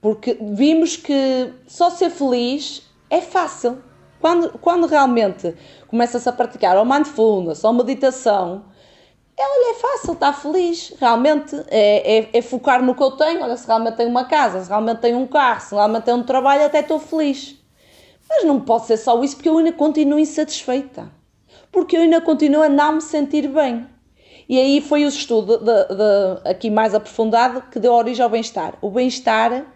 Porque 0.00 0.38
vimos 0.40 0.96
que 0.96 1.52
só 1.66 1.90
ser 1.90 2.10
feliz 2.10 2.88
é 3.10 3.20
fácil. 3.20 3.82
Quando, 4.24 4.58
quando 4.58 4.86
realmente 4.86 5.54
começa-se 5.86 6.26
a 6.26 6.32
praticar 6.32 6.78
ou 6.78 6.84
mindfulness 6.86 7.62
ou 7.62 7.74
meditação, 7.74 8.64
é, 9.36 9.42
olha, 9.42 9.72
é 9.72 9.74
fácil, 9.74 10.14
está 10.14 10.32
feliz, 10.32 10.94
realmente 10.98 11.54
é, 11.68 12.20
é, 12.20 12.30
é, 12.32 12.40
focar 12.40 12.82
no 12.82 12.94
que 12.94 13.02
eu 13.02 13.10
tenho, 13.10 13.42
olha, 13.42 13.54
se 13.54 13.66
realmente 13.66 13.96
tenho 13.96 14.08
uma 14.08 14.24
casa, 14.24 14.62
se 14.62 14.68
realmente 14.70 15.00
tenho 15.02 15.18
um 15.18 15.26
carro, 15.26 15.60
se 15.60 15.74
realmente 15.74 16.04
tenho 16.04 16.16
um 16.16 16.22
trabalho, 16.22 16.64
até 16.64 16.80
estou 16.80 16.98
feliz. 16.98 17.62
Mas 18.26 18.44
não 18.44 18.60
pode 18.60 18.86
ser 18.86 18.96
só 18.96 19.22
isso, 19.22 19.36
porque 19.36 19.50
eu 19.50 19.58
ainda 19.58 19.72
continuo 19.72 20.18
insatisfeita. 20.18 21.06
Porque 21.70 21.94
eu 21.94 22.00
ainda 22.00 22.22
continuo 22.22 22.62
a 22.62 22.68
não 22.70 22.92
me 22.92 23.02
sentir 23.02 23.46
bem. 23.46 23.86
E 24.48 24.58
aí 24.58 24.80
foi 24.80 25.04
o 25.04 25.08
estudo 25.08 25.58
de, 25.58 25.64
de, 25.64 26.48
aqui 26.48 26.70
mais 26.70 26.94
aprofundado 26.94 27.60
que 27.70 27.78
deu 27.78 27.92
origem 27.92 28.24
ao 28.24 28.30
bem-estar. 28.30 28.72
O 28.80 28.88
bem-estar 28.88 29.66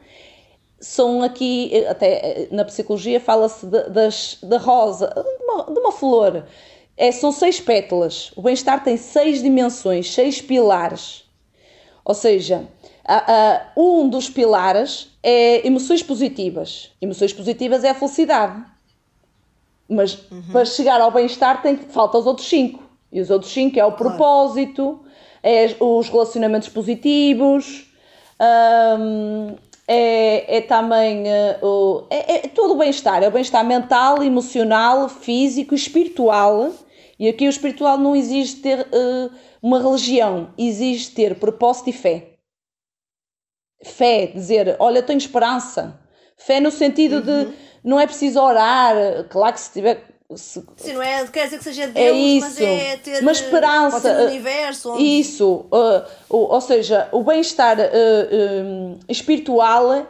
são 0.81 1.23
aqui, 1.23 1.85
até 1.87 2.49
na 2.51 2.65
psicologia 2.65 3.21
fala-se 3.21 3.67
da 3.67 4.59
rosa, 4.59 5.13
de 5.15 5.45
uma, 5.45 5.65
de 5.65 5.81
uma 5.81 5.93
flor. 5.93 6.45
É, 6.97 7.13
são 7.13 7.31
seis 7.31 7.61
pétalas. 7.61 8.33
O 8.37 8.43
bem-estar 8.43 8.83
tem 8.83 8.97
seis 8.97 9.43
dimensões, 9.43 10.13
seis 10.13 10.41
pilares. 10.41 11.25
Ou 12.05 12.15
seja, 12.15 12.67
a, 13.05 13.33
a, 13.33 13.73
um 13.77 14.09
dos 14.09 14.29
pilares 14.29 15.09
é 15.23 15.67
emoções 15.67 16.03
positivas. 16.03 16.91
Emoções 17.01 17.33
positivas 17.33 17.85
é 17.85 17.91
a 17.91 17.95
felicidade. 17.95 18.65
Mas 19.89 20.19
uhum. 20.31 20.43
para 20.53 20.65
chegar 20.65 21.01
ao 21.01 21.11
bem-estar 21.11 21.63
tem 21.63 21.77
falta 21.77 22.19
os 22.19 22.27
outros 22.27 22.49
cinco. 22.49 22.83
E 23.11 23.21
os 23.21 23.31
outros 23.31 23.53
cinco 23.53 23.79
é 23.79 23.85
o 23.85 23.93
propósito, 23.93 25.01
é 25.43 25.75
os 25.81 26.09
relacionamentos 26.09 26.69
positivos, 26.69 27.91
hum, 28.99 29.57
é, 29.89 30.59
é 30.59 30.61
também 30.61 31.23
uh, 31.23 31.67
o, 31.67 32.07
é, 32.11 32.37
é, 32.37 32.49
todo 32.49 32.75
o 32.75 32.79
bem-estar, 32.79 33.23
é 33.23 33.29
o 33.29 33.31
bem-estar 33.31 33.65
mental, 33.65 34.23
emocional, 34.23 35.09
físico, 35.09 35.75
espiritual. 35.75 36.71
E 37.19 37.27
aqui 37.27 37.47
o 37.47 37.51
espiritual 37.51 37.97
não 37.97 38.15
exige 38.15 38.57
ter 38.57 38.81
uh, 38.81 39.35
uma 39.63 39.81
religião, 39.81 40.53
exige 40.59 41.11
ter 41.11 41.37
propósito 41.37 41.89
e 41.89 41.93
fé. 41.95 42.35
Fé, 43.83 44.27
dizer, 44.27 44.77
olha, 44.79 44.99
eu 44.99 45.07
tenho 45.07 45.17
esperança. 45.17 45.99
Fé 46.37 46.61
no 46.61 46.71
sentido 46.71 47.17
uhum. 47.17 47.45
de 47.47 47.55
não 47.83 47.99
é 47.99 48.07
preciso 48.07 48.41
orar, 48.41 48.95
claro 49.31 49.55
que 49.55 49.61
se 49.61 49.73
tiver 49.73 50.18
se... 50.37 50.63
Sim, 50.77 50.93
não 50.93 51.03
é, 51.03 51.27
quer 51.27 51.45
dizer 51.45 51.59
que 51.59 51.65
seja 51.65 51.85
é 51.85 51.87
Deus, 51.87 52.07
é 52.07 52.13
isso, 52.13 52.47
mas 52.47 52.61
é 52.61 52.97
ter 52.99 53.23
uma 53.23 53.33
esperança. 53.33 54.15
no 54.15 54.27
universo. 54.27 54.93
Onde... 54.93 55.21
Isso, 55.21 55.67
uh, 55.73 56.05
ou 56.29 56.61
seja, 56.61 57.09
o 57.13 57.23
bem-estar 57.23 57.79
uh, 57.79 57.83
uh, 57.83 58.99
espiritual 59.09 60.07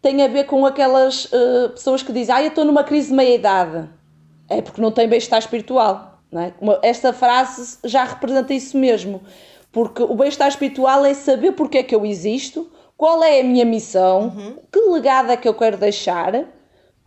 tem 0.00 0.22
a 0.22 0.28
ver 0.28 0.44
com 0.44 0.64
aquelas 0.64 1.26
uh, 1.26 1.70
pessoas 1.70 2.02
que 2.02 2.12
dizem, 2.12 2.34
ah, 2.34 2.42
eu 2.42 2.48
estou 2.48 2.64
numa 2.64 2.84
crise 2.84 3.08
de 3.08 3.14
meia-idade. 3.14 3.88
É 4.48 4.62
porque 4.62 4.80
não 4.80 4.90
tem 4.90 5.06
bem-estar 5.06 5.38
espiritual. 5.38 6.18
Não 6.30 6.42
é? 6.42 6.52
Esta 6.82 7.12
frase 7.12 7.78
já 7.84 8.04
representa 8.04 8.54
isso 8.54 8.76
mesmo. 8.76 9.22
Porque 9.70 10.02
o 10.02 10.14
bem-estar 10.14 10.48
espiritual 10.48 11.04
é 11.04 11.12
saber 11.12 11.52
porque 11.52 11.78
é 11.78 11.82
que 11.82 11.94
eu 11.94 12.06
existo, 12.06 12.70
qual 12.96 13.22
é 13.22 13.40
a 13.40 13.44
minha 13.44 13.64
missão, 13.64 14.32
uhum. 14.34 14.56
que 14.72 14.80
legado 14.80 15.30
é 15.30 15.36
que 15.36 15.46
eu 15.46 15.54
quero 15.54 15.76
deixar, 15.76 16.46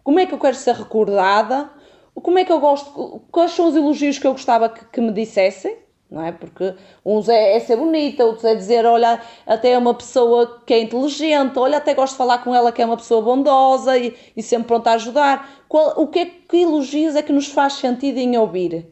como 0.04 0.20
é 0.20 0.26
que 0.26 0.34
eu 0.34 0.40
quero 0.40 0.56
ser 0.56 0.76
recordada, 0.76 1.70
como 2.16 2.40
é 2.40 2.46
que 2.46 2.52
eu 2.52 2.60
gosto, 2.60 3.22
quais 3.32 3.52
são 3.52 3.68
os 3.68 3.76
elogios 3.76 4.18
que 4.18 4.28
eu 4.28 4.34
gostava 4.34 4.70
que, 4.70 4.84
que 4.86 5.02
me 5.02 5.12
dissessem, 5.12 5.78
não 6.10 6.22
é? 6.22 6.32
Porque 6.34 6.76
uns 7.06 7.30
é, 7.30 7.56
é, 7.56 7.60
ser 7.62 7.78
bonita, 7.78 8.26
outros 8.26 8.44
é 8.44 8.54
dizer, 8.54 8.86
olha, 8.86 9.22
até 9.48 9.72
é 9.72 9.78
uma 9.78 9.94
pessoa 9.94 10.62
que 10.66 10.74
é 10.74 10.82
inteligente, 10.82 11.58
olha, 11.58 11.78
até 11.78 11.94
gosto 11.94 12.14
de 12.14 12.18
falar 12.18 12.40
com 12.40 12.54
ela 12.54 12.72
que 12.72 12.82
é 12.82 12.86
uma 12.86 12.98
pessoa 12.98 13.22
bondosa 13.22 13.98
e, 13.98 14.16
e 14.36 14.44
sempre 14.44 14.68
pronta 14.68 14.92
a 14.92 14.94
ajudar. 14.96 15.50
Qual, 15.70 16.02
o 16.02 16.08
que 16.08 16.20
é 16.20 16.26
que 16.26 16.58
elogios 16.58 17.16
é 17.16 17.22
que 17.22 17.32
nos 17.32 17.48
faz 17.48 17.74
sentido 17.74 18.18
em 18.18 18.38
ouvir? 18.38 18.88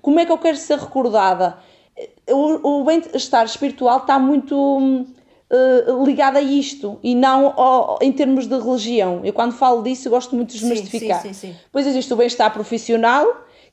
Como 0.00 0.18
é 0.18 0.24
que 0.24 0.32
eu 0.32 0.38
quero 0.38 0.56
ser 0.56 0.78
recordada? 0.78 1.58
O, 2.30 2.80
o 2.80 2.84
bem-estar 2.84 3.44
espiritual 3.44 3.98
está 3.98 4.18
muito 4.18 5.06
uh, 5.50 6.04
ligada 6.04 6.38
a 6.38 6.42
isto 6.42 6.98
e 7.02 7.14
não 7.14 7.58
ao, 7.58 7.98
em 8.00 8.12
termos 8.12 8.46
de 8.46 8.58
religião. 8.58 9.20
Eu, 9.24 9.32
quando 9.32 9.52
falo 9.52 9.82
disso, 9.82 10.08
gosto 10.10 10.34
muito 10.34 10.52
de 10.52 10.58
desmistificar. 10.58 11.22
Sim, 11.22 11.32
sim, 11.32 11.52
sim, 11.52 11.56
Pois 11.72 11.86
existe 11.86 12.12
o 12.12 12.16
bem-estar 12.16 12.52
profissional, 12.52 13.26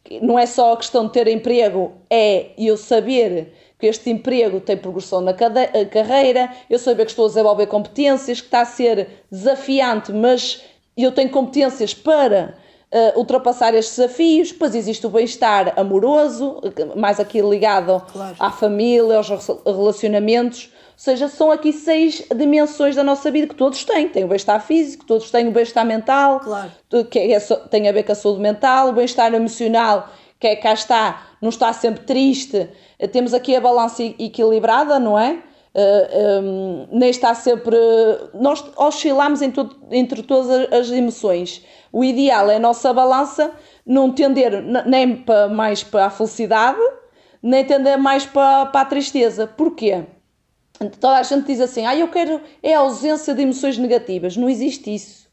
que 0.04 0.20
não 0.20 0.38
é 0.38 0.46
só 0.46 0.74
a 0.74 0.78
questão 0.78 1.06
de 1.08 1.14
ter 1.14 1.28
emprego, 1.28 1.94
é 2.10 2.52
eu 2.58 2.78
saber 2.78 3.54
que 3.78 3.88
este 3.88 4.10
emprego 4.10 4.60
tem 4.60 4.78
progressão 4.78 5.20
na 5.20 5.34
carreira, 5.34 6.50
eu 6.70 6.80
saber 6.80 7.06
que 7.06 7.12
estou 7.12 7.26
a 7.26 7.28
desenvolver 7.28 7.68
competências, 7.68 8.40
que 8.40 8.48
está 8.48 8.62
a 8.62 8.66
ser 8.66 9.26
desafiante, 9.30 10.14
mas 10.14 10.62
eu 10.96 11.12
tenho 11.12 11.30
competências 11.30 11.94
para 11.94 12.56
uh, 12.92 13.20
ultrapassar 13.20 13.74
estes 13.74 13.98
desafios. 13.98 14.52
Depois 14.52 14.74
existe 14.76 15.06
o 15.06 15.10
bem-estar 15.10 15.74
amoroso, 15.78 16.62
mais 16.96 17.20
aqui 17.20 17.42
ligado 17.42 18.02
claro. 18.12 18.36
à 18.40 18.50
família, 18.50 19.18
aos 19.18 19.30
relacionamentos. 19.66 20.72
Ou 20.96 21.00
seja, 21.00 21.28
são 21.28 21.52
aqui 21.52 21.74
seis 21.74 22.24
dimensões 22.34 22.96
da 22.96 23.04
nossa 23.04 23.30
vida 23.30 23.48
que 23.48 23.56
todos 23.56 23.84
têm. 23.84 24.08
Tem 24.08 24.24
o 24.24 24.30
bem-estar 24.30 24.66
físico, 24.66 25.06
todos 25.06 25.30
têm 25.30 25.46
o 25.46 25.52
bem-estar 25.52 25.86
mental, 25.86 26.40
claro. 26.40 26.72
que 27.12 27.20
é, 27.20 27.40
tem 27.70 27.90
a 27.90 27.92
ver 27.92 28.04
com 28.04 28.14
a 28.14 28.16
saúde 28.16 28.40
mental, 28.40 28.90
o 28.90 28.94
bem-estar 28.94 29.34
emocional, 29.34 30.10
que 30.40 30.48
é 30.48 30.56
cá 30.56 30.72
está, 30.74 31.28
não 31.42 31.50
está 31.50 31.74
sempre 31.74 32.06
triste. 32.06 32.70
Temos 33.12 33.34
aqui 33.34 33.54
a 33.58 33.60
balança 33.60 34.02
equilibrada, 34.04 34.98
não 34.98 35.20
é? 35.20 35.34
Uh, 35.34 35.78
ah, 35.78 36.42
um, 36.42 36.88
nem 36.94 37.10
está 37.10 37.36
sempre. 37.36 37.76
Nós 38.34 38.64
oscilamos 38.78 39.42
em 39.42 39.52
entre 39.92 40.24
todas 40.24 40.72
as 40.72 40.90
emoções. 40.90 41.62
O 41.92 42.06
ideal 42.06 42.50
é 42.50 42.56
a 42.56 42.60
nossa 42.60 42.94
balança 42.94 43.52
não 43.86 44.14
tender 44.14 44.64
nem 44.86 45.18
para, 45.18 45.50
mais 45.50 45.84
para 45.84 46.06
a 46.06 46.10
felicidade, 46.10 46.80
nem 47.44 47.66
tender 47.66 47.98
mais 47.98 48.26
para, 48.26 48.68
para 48.68 48.82
a 48.82 48.86
tristeza. 48.86 49.46
Porquê? 49.46 50.06
Toda 51.00 51.18
a 51.18 51.24
gente 51.24 51.46
diz 51.46 51.62
assim: 51.62 51.86
ah, 51.86 51.96
eu 51.96 52.08
quero. 52.10 52.42
É 52.62 52.76
a 52.76 52.80
ausência 52.80 53.34
de 53.34 53.42
emoções 53.42 53.78
negativas. 53.78 54.36
Não 54.36 54.50
existe 54.50 54.94
isso. 54.94 55.26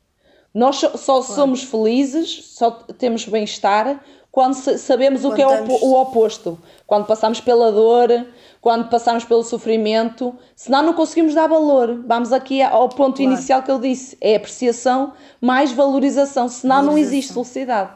Nós 0.55 0.76
só, 0.76 0.96
só 0.96 1.20
claro. 1.20 1.35
somos 1.35 1.62
felizes, 1.62 2.44
só 2.57 2.70
temos 2.70 3.24
bem-estar 3.24 4.02
quando 4.31 4.55
sabemos 4.55 5.22
quando 5.22 5.33
o 5.33 5.37
que 5.37 5.42
é 5.42 5.46
o, 5.46 5.85
o 5.85 6.00
oposto. 6.00 6.59
Quando 6.87 7.07
passamos 7.07 7.40
pela 7.40 7.72
dor, 7.72 8.26
quando 8.61 8.88
passamos 8.88 9.24
pelo 9.24 9.42
sofrimento, 9.42 10.35
senão 10.55 10.83
não 10.83 10.94
conseguimos 10.94 11.35
dar 11.35 11.46
valor. 11.46 12.02
Vamos 12.07 12.33
aqui 12.33 12.62
ao 12.62 12.88
ponto 12.88 13.16
claro. 13.16 13.33
inicial 13.33 13.62
que 13.62 13.70
eu 13.70 13.78
disse: 13.78 14.16
é 14.20 14.37
apreciação 14.37 15.12
mais 15.40 15.72
valorização, 15.72 16.48
senão 16.48 16.76
valorização. 16.76 16.92
não 16.92 16.98
existe 16.98 17.33
felicidade. 17.33 17.90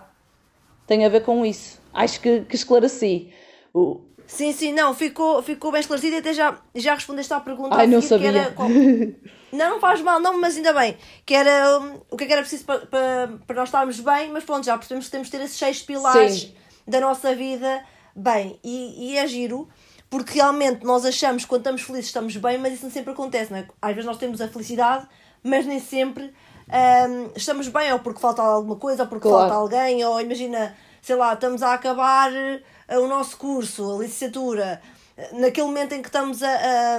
Tem 0.87 1.05
a 1.05 1.09
ver 1.09 1.23
com 1.25 1.45
isso. 1.45 1.81
Acho 1.93 2.21
que, 2.21 2.43
que 2.43 2.55
esclareci. 2.55 3.31
O, 3.73 4.01
Sim, 4.27 4.53
sim, 4.53 4.73
não, 4.73 4.93
ficou, 4.95 5.43
ficou 5.43 5.71
bem 5.71 5.81
esclarecido 5.81 6.17
e 6.17 6.19
até 6.19 6.33
já, 6.33 6.59
já 6.75 6.95
respondeste 6.95 7.33
à 7.33 7.41
pergunta. 7.41 7.77
Ai, 7.77 7.87
não 7.87 8.03
sabia. 8.03 8.29
Era, 8.29 8.55
não, 9.53 9.71
não 9.71 9.81
faz 9.81 10.01
mal, 10.01 10.19
não, 10.19 10.41
mas 10.41 10.57
ainda 10.57 10.73
bem. 10.73 10.97
Que 11.25 11.35
era 11.35 11.79
um, 11.79 12.01
o 12.11 12.17
que, 12.17 12.25
é 12.25 12.27
que 12.27 12.33
era 12.33 12.43
preciso 12.43 12.65
para, 12.65 12.81
para, 12.87 13.29
para 13.47 13.57
nós 13.57 13.69
estarmos 13.69 14.01
bem, 14.01 14.31
mas 14.33 14.45
pronto, 14.45 14.65
já 14.65 14.77
percebemos 14.77 15.07
que 15.07 15.13
temos 15.13 15.29
de 15.29 15.31
ter 15.31 15.45
esses 15.45 15.57
seis 15.57 15.83
pilares 15.83 16.41
sim. 16.41 16.55
da 16.87 17.01
nossa 17.01 17.35
vida 17.35 17.85
bem. 18.15 18.59
E, 18.65 19.13
e 19.13 19.19
é 19.19 19.27
giro, 19.27 19.69
porque 20.11 20.35
realmente 20.35 20.85
nós 20.85 21.05
achamos 21.05 21.45
que 21.45 21.49
quando 21.49 21.61
estamos 21.61 21.83
felizes 21.83 22.07
estamos 22.07 22.37
bem, 22.37 22.59
mas 22.59 22.75
isso 22.75 22.85
não 22.85 22.91
sempre 22.91 23.13
acontece, 23.13 23.53
não 23.53 23.59
é? 23.59 23.69
Às 23.81 23.95
vezes 23.95 24.07
nós 24.07 24.19
temos 24.19 24.41
a 24.41 24.49
felicidade, 24.49 25.07
mas 25.43 25.65
nem 25.67 25.79
sempre 25.79 26.33
um, 26.69 27.31
estamos 27.37 27.69
bem, 27.69 27.93
ou 27.93 28.01
porque 28.01 28.21
falta 28.21 28.43
alguma 28.43 28.77
coisa, 28.77 29.05
ou 29.05 29.09
porque 29.09 29.29
claro. 29.29 29.49
falta 29.49 29.55
alguém, 29.55 30.05
ou 30.05 30.21
imagina, 30.21 30.77
sei 31.01 31.15
lá, 31.15 31.33
estamos 31.35 31.63
a 31.63 31.75
acabar 31.75 32.33
o 32.89 33.07
nosso 33.07 33.37
curso, 33.37 33.97
a 33.97 33.99
licenciatura, 34.03 34.81
naquele 35.33 35.67
momento 35.67 35.93
em 35.95 36.03
que 36.03 36.09
estamos 36.09 36.43
a, 36.43 36.49
a, 36.49 36.99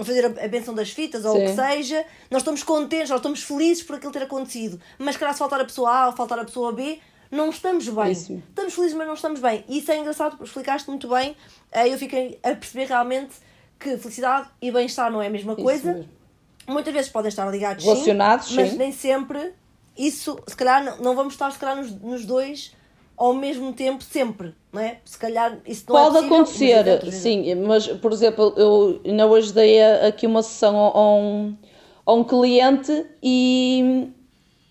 a 0.00 0.04
fazer 0.04 0.24
a, 0.26 0.44
a 0.44 0.48
benção 0.48 0.74
das 0.74 0.90
fitas 0.90 1.24
ou 1.24 1.34
Sim. 1.34 1.44
o 1.44 1.48
que 1.48 1.54
seja, 1.54 2.04
nós 2.30 2.42
estamos 2.42 2.62
contentes, 2.62 3.10
nós 3.10 3.18
estamos 3.18 3.42
felizes 3.42 3.82
por 3.82 3.96
aquilo 3.96 4.12
ter 4.12 4.22
acontecido. 4.22 4.80
Mas 4.98 5.16
se 5.16 5.38
faltar 5.38 5.60
a 5.60 5.64
pessoa 5.64 5.90
A 5.90 6.06
ou 6.08 6.12
faltar 6.12 6.38
a 6.38 6.44
pessoa 6.44 6.72
B, 6.72 6.98
não 7.30 7.50
estamos 7.50 7.88
bem. 7.88 8.12
Isso. 8.12 8.42
Estamos 8.48 8.74
felizes, 8.74 8.96
mas 8.96 9.06
não 9.06 9.14
estamos 9.14 9.40
bem. 9.40 9.64
E 9.68 9.78
isso 9.78 9.90
é 9.90 9.98
engraçado, 9.98 10.42
explicaste 10.42 10.88
muito 10.88 11.08
bem. 11.08 11.36
Eu 11.72 11.98
fiquei 11.98 12.38
a 12.42 12.54
perceber 12.54 12.86
realmente 12.86 13.34
que 13.78 13.96
felicidade 13.96 14.48
e 14.62 14.70
bem-estar 14.70 15.10
não 15.10 15.20
é 15.20 15.26
a 15.26 15.30
mesma 15.30 15.56
coisa. 15.56 16.06
Muitas 16.66 16.94
vezes 16.94 17.10
podem 17.10 17.28
estar 17.28 17.50
ligados, 17.50 17.84
Relacionados, 17.84 18.48
sim, 18.48 18.56
mas 18.56 18.74
nem 18.74 18.92
sempre. 18.92 19.52
Isso, 19.96 20.38
se 20.46 20.56
calhar, 20.56 20.82
não, 20.82 20.98
não 20.98 21.16
vamos 21.16 21.34
estar 21.34 21.50
se 21.50 21.58
calhar, 21.58 21.76
nos, 21.76 21.90
nos 22.00 22.24
dois 22.24 22.74
ao 23.16 23.32
mesmo 23.34 23.72
tempo 23.72 24.02
sempre, 24.02 24.54
não 24.72 24.80
é? 24.80 24.98
Se 25.04 25.18
calhar 25.18 25.58
isso 25.66 25.84
não 25.88 25.98
é 25.98 26.02
Pode 26.02 26.16
é 26.16 26.28
possível, 26.28 26.80
acontecer, 26.80 27.00
mas 27.04 27.14
sim, 27.14 27.54
mas 27.54 27.88
por 27.88 28.12
exemplo, 28.12 28.52
eu 28.56 29.00
ainda 29.04 29.26
hoje 29.26 29.52
dei 29.52 29.82
aqui 29.82 30.26
uma 30.26 30.42
sessão 30.42 30.76
a 30.76 31.16
um, 31.16 31.56
a 32.04 32.12
um 32.12 32.24
cliente 32.24 33.06
e, 33.22 34.08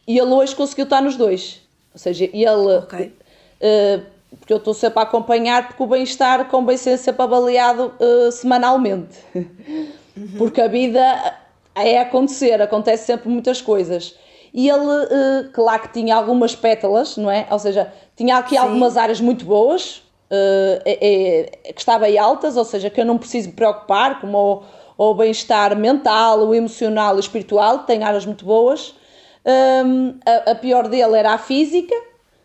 e 0.08 0.18
ele 0.18 0.32
hoje 0.32 0.56
conseguiu 0.56 0.84
estar 0.84 1.02
nos 1.02 1.16
dois. 1.16 1.62
Ou 1.94 2.00
seja, 2.00 2.26
ele. 2.26 2.78
Okay. 2.80 3.14
Uh, 3.62 4.14
porque 4.40 4.52
eu 4.52 4.58
estou 4.58 4.74
sempre 4.74 5.00
a 5.00 5.04
acompanhar, 5.04 5.68
porque 5.68 5.84
o 5.84 5.88
bem-estar 5.88 6.46
convém 6.50 6.76
ser 6.76 6.98
sempre 6.98 7.22
avaliado 7.22 7.94
uh, 8.00 8.32
semanalmente. 8.32 9.18
Uhum. 9.36 10.28
Porque 10.38 10.60
a 10.60 10.68
vida 10.68 11.36
é 11.76 12.00
acontecer, 12.00 12.62
acontece 12.62 13.06
sempre 13.06 13.30
muitas 13.30 13.62
coisas. 13.62 14.16
E 14.54 14.70
ele, 14.70 14.86
uh, 14.86 15.52
claro 15.52 15.84
que 15.84 15.94
tinha 15.94 16.16
algumas 16.16 16.56
pétalas, 16.56 17.16
não 17.18 17.32
é? 17.32 17.48
Ou 17.50 17.58
seja, 17.58 17.92
tinha 18.16 18.38
aqui 18.38 18.56
Sim. 18.56 18.58
algumas 18.58 18.98
áreas 18.98 19.20
muito 19.20 19.46
boas, 19.46 19.98
uh, 20.32 20.82
é, 20.86 21.48
é, 21.66 21.74
que 21.74 21.80
estavam 21.80 22.08
aí 22.08 22.18
altas, 22.18 22.58
ou 22.58 22.66
seja, 22.66 22.90
que 22.90 23.00
eu 23.00 23.06
não 23.06 23.18
preciso 23.18 23.50
me 23.50 23.54
preocupar, 23.54 24.20
como 24.22 24.64
o, 24.98 25.10
o 25.10 25.14
bem-estar 25.14 25.76
mental, 25.76 26.48
o 26.48 26.54
emocional 26.54 27.16
e 27.16 27.18
o 27.18 27.20
espiritual, 27.20 27.80
tem 27.80 28.04
áreas 28.04 28.26
muito 28.26 28.46
boas. 28.46 28.96
Um, 29.46 30.18
a, 30.26 30.52
a, 30.52 30.56
pior 30.56 30.88
dele 30.88 31.18
era 31.18 31.34
a 31.34 31.38
física, 31.38 31.96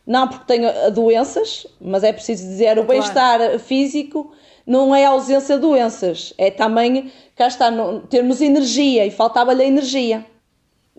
não 0.06 0.26
porque 0.26 0.44
tenho 0.46 0.90
doenças, 0.90 1.66
mas 1.80 2.02
é 2.02 2.12
preciso 2.12 2.44
dizer, 2.44 2.78
o 2.78 2.84
bem-estar 2.84 3.58
físico 3.58 4.32
não 4.66 4.94
é 4.94 5.04
a 5.04 5.10
ausência 5.10 5.54
de 5.56 5.62
doenças, 5.62 6.34
é 6.36 6.50
também, 6.50 7.12
cá 7.36 7.46
está, 7.46 7.70
não, 7.70 8.00
termos 8.00 8.40
energia 8.40 9.06
e 9.06 9.10
faltava-lhe 9.10 9.62
a 9.62 9.66
energia. 9.66 10.26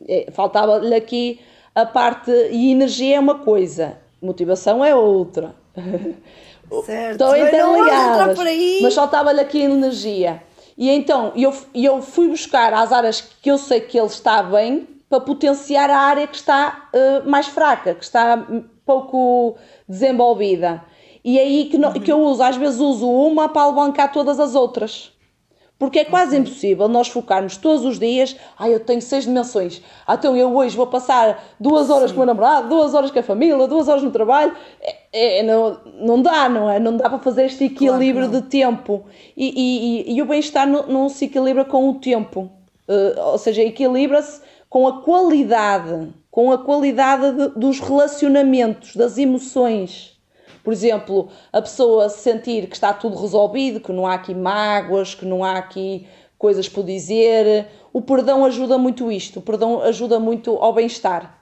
É, 0.08 0.28
faltava-lhe 0.32 0.96
aqui 0.96 1.40
a 1.76 1.86
parte, 1.86 2.32
e 2.52 2.72
energia 2.72 3.18
é 3.18 3.20
uma 3.20 3.40
coisa, 3.40 3.98
motivação 4.22 4.84
é 4.84 4.96
outra. 4.96 5.56
Certo. 6.86 7.12
Estão 7.14 7.36
interligadas. 7.36 8.38
Mas 8.82 8.94
faltava-lhe 8.94 9.40
aqui 9.40 9.60
energia. 9.60 10.44
E 10.78 10.90
então 10.90 11.34
eu, 11.36 11.54
eu 11.74 12.02
fui 12.02 12.28
buscar 12.28 12.74
as 12.74 12.94
áreas 12.94 13.22
que 13.22 13.50
eu 13.50 13.58
sei 13.58 13.82
que 13.82 13.98
ele 13.98 14.08
está 14.08 14.44
bem 14.44 14.88
para 15.10 15.20
potenciar 15.20 15.90
a 15.90 15.98
área 15.98 16.28
que 16.28 16.36
está 16.36 16.90
uh, 16.94 17.30
mais 17.30 17.48
fraca, 17.48 17.96
que 17.96 18.04
está 18.04 18.46
pouco 18.86 19.58
desenvolvida. 19.88 20.84
E 21.24 21.38
é 21.38 21.42
aí 21.42 21.66
que, 21.66 21.78
no, 21.78 21.88
uhum. 21.88 21.94
que 21.94 22.12
eu 22.12 22.22
uso, 22.22 22.42
às 22.44 22.56
vezes 22.56 22.80
uso 22.80 23.10
uma 23.10 23.50
para 23.50 23.64
alavancar 23.64 24.12
todas 24.14 24.40
as 24.40 24.56
outras. 24.56 25.12
Porque 25.80 26.00
é 26.00 26.06
quase 26.06 26.38
impossível 26.38 26.90
nós 26.90 27.08
focarmos 27.08 27.56
todos 27.56 27.86
os 27.86 27.98
dias. 27.98 28.36
Ah, 28.58 28.70
eu 28.70 28.82
tenho 28.82 29.02
seis 29.02 29.24
dimensões. 29.24 29.82
Ah, 30.06 30.16
então 30.16 30.36
eu 30.36 30.54
hoje 30.54 30.76
vou 30.76 30.86
passar 30.86 31.42
duas 31.58 31.90
horas 31.90 32.10
Sim. 32.10 32.18
com 32.18 32.22
o 32.22 32.26
meu 32.26 32.36
namorado, 32.36 32.68
duas 32.68 32.94
horas 32.94 33.10
com 33.10 33.18
a 33.18 33.24
família, 33.24 33.66
duas 33.66 33.88
horas 33.88 34.04
no 34.04 34.12
trabalho. 34.12 34.54
É, 34.82 35.40
é, 35.40 35.44
não, 35.44 35.80
não 35.96 36.22
dá, 36.22 36.50
não 36.50 36.70
é? 36.70 36.82
Não 36.82 36.98
dá 36.98 37.10
para 37.10 37.20
fazer 37.20 37.46
este 37.46 37.64
equilíbrio 37.64 38.28
claro 38.28 38.44
de 38.44 38.50
tempo. 38.50 39.06
E, 39.38 40.04
e, 40.10 40.16
e 40.18 40.22
o 40.22 40.26
bem-estar 40.26 40.68
não, 40.68 40.86
não, 40.86 41.08
se 41.08 41.26
equilibra 41.26 41.64
com 41.64 41.90
o 41.90 41.94
tempo. 41.94 42.52
Uh, 42.86 43.32
ou 43.32 43.38
seja, 43.38 43.62
equilibra-se 43.62 44.42
com 44.70 44.86
a 44.86 45.02
qualidade, 45.02 46.10
com 46.30 46.52
a 46.52 46.58
qualidade 46.58 47.32
de, 47.32 47.48
dos 47.58 47.80
relacionamentos, 47.80 48.98
das 48.98 49.18
emoções. 49.18 50.19
Por 50.64 50.74
exemplo, 50.74 51.30
a 51.52 51.62
pessoa 51.62 52.10
sentir 52.10 52.68
que 52.68 52.76
está 52.76 52.94
tudo 52.94 53.20
resolvido, 53.20 53.80
que 53.80 53.92
não 53.92 54.06
há 54.06 54.14
aqui 54.14 54.34
mágoas, 54.34 55.16
que 55.16 55.26
não 55.26 55.44
há 55.44 55.58
aqui 55.58 56.08
coisas 56.38 56.68
por 56.68 56.84
dizer. 56.84 57.68
O 57.92 58.02
perdão 58.02 58.46
ajuda 58.46 58.78
muito 58.78 59.12
isto, 59.12 59.40
o 59.40 59.42
perdão 59.42 59.82
ajuda 59.82 60.20
muito 60.20 60.56
ao 60.56 60.74
bem-estar. 60.74 61.38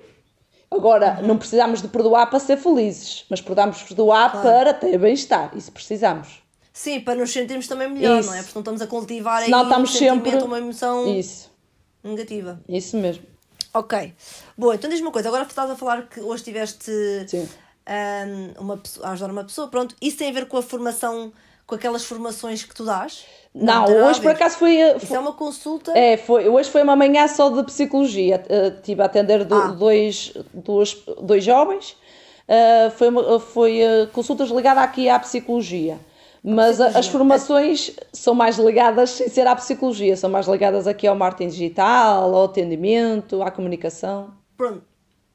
Agora, 0.70 1.22
não 1.22 1.38
precisamos 1.38 1.82
de 1.82 1.88
perdoar 1.88 2.30
para 2.30 2.40
ser 2.40 2.58
felizes, 2.58 3.26
mas 3.30 3.40
podemos 3.40 3.82
perdoar 3.84 4.32
claro. 4.32 4.48
para 4.48 4.74
ter 4.74 4.98
bem-estar. 4.98 5.52
Isso 5.56 5.72
precisamos. 5.72 6.42
Sim, 6.74 7.00
para 7.00 7.16
nos 7.16 7.32
sentirmos 7.32 7.68
também 7.68 7.90
melhor, 7.90 8.20
Isso. 8.20 8.30
não 8.30 8.36
é? 8.36 8.42
Porque 8.42 8.54
não 8.56 8.62
estamos 8.62 8.82
a 8.82 8.88
cultivar 8.88 9.44
aí 9.44 9.50
estamos 9.50 9.96
um 9.96 9.98
sempre... 9.98 10.36
uma 10.38 10.58
emoção 10.58 11.08
Isso. 11.08 11.50
negativa. 12.04 12.60
Isso 12.68 12.98
mesmo. 12.98 13.24
Ok. 13.74 14.14
Boa, 14.58 14.76
então 14.76 14.90
diz-me 14.90 15.08
uma 15.08 15.12
coisa. 15.12 15.30
Agora 15.30 15.44
estás 15.44 15.70
a 15.70 15.76
falar 15.76 16.08
que 16.08 16.20
hoje 16.20 16.44
tiveste 16.44 16.92
Sim 17.28 17.48
um, 17.88 18.62
uma 18.62 18.78
pessoa, 18.78 19.08
a 19.08 19.12
ajudar 19.12 19.32
uma 19.32 19.44
pessoa, 19.44 19.68
pronto. 19.68 19.96
Isso 20.02 20.18
tem 20.18 20.30
a 20.30 20.34
ver 20.34 20.48
com 20.48 20.58
a 20.58 20.62
formação, 20.62 21.32
com 21.66 21.76
aquelas 21.76 22.06
formações 22.06 22.64
que 22.64 22.76
tu 22.76 22.84
dás? 22.84 23.26
Não, 23.54 23.86
não 23.86 24.08
hoje 24.08 24.22
por 24.22 24.32
acaso 24.32 24.58
foi, 24.58 24.78
foi. 24.78 24.98
Isso 24.98 25.16
é 25.16 25.20
uma 25.20 25.34
consulta? 25.34 25.98
É, 25.98 26.18
foi, 26.18 26.48
hoje 26.48 26.70
foi 26.70 26.84
uma 26.84 26.96
manhã 26.96 27.28
só 27.28 27.50
de 27.50 27.64
psicologia. 27.64 28.44
Uh, 28.46 28.82
tive 28.82 29.02
a 29.02 29.06
atender 29.06 29.44
do, 29.46 29.56
ah. 29.56 29.68
dois, 29.68 30.34
dois, 30.54 30.96
dois 31.22 31.44
jovens. 31.44 31.98
Uh, 32.48 32.92
foi 32.92 33.40
foi 33.40 33.82
uh, 33.82 34.08
consultas 34.14 34.50
ligadas 34.50 34.84
aqui 34.84 35.10
à 35.10 35.18
psicologia. 35.20 35.98
Mas 36.44 36.76
psicologia. 36.76 37.00
as 37.00 37.08
formações 37.08 37.92
são 38.14 38.36
mais 38.36 38.58
ligadas, 38.58 39.10
sem 39.10 39.28
ser 39.28 39.48
à 39.48 39.56
psicologia, 39.56 40.16
são 40.16 40.30
mais 40.30 40.48
ligadas 40.48 40.88
aqui 40.88 41.08
ao 41.08 41.16
marketing 41.16 41.50
digital, 41.50 42.34
ao 42.34 42.46
atendimento, 42.46 43.42
à 43.42 43.50
comunicação. 43.50 44.34
Pronto, 44.56 44.84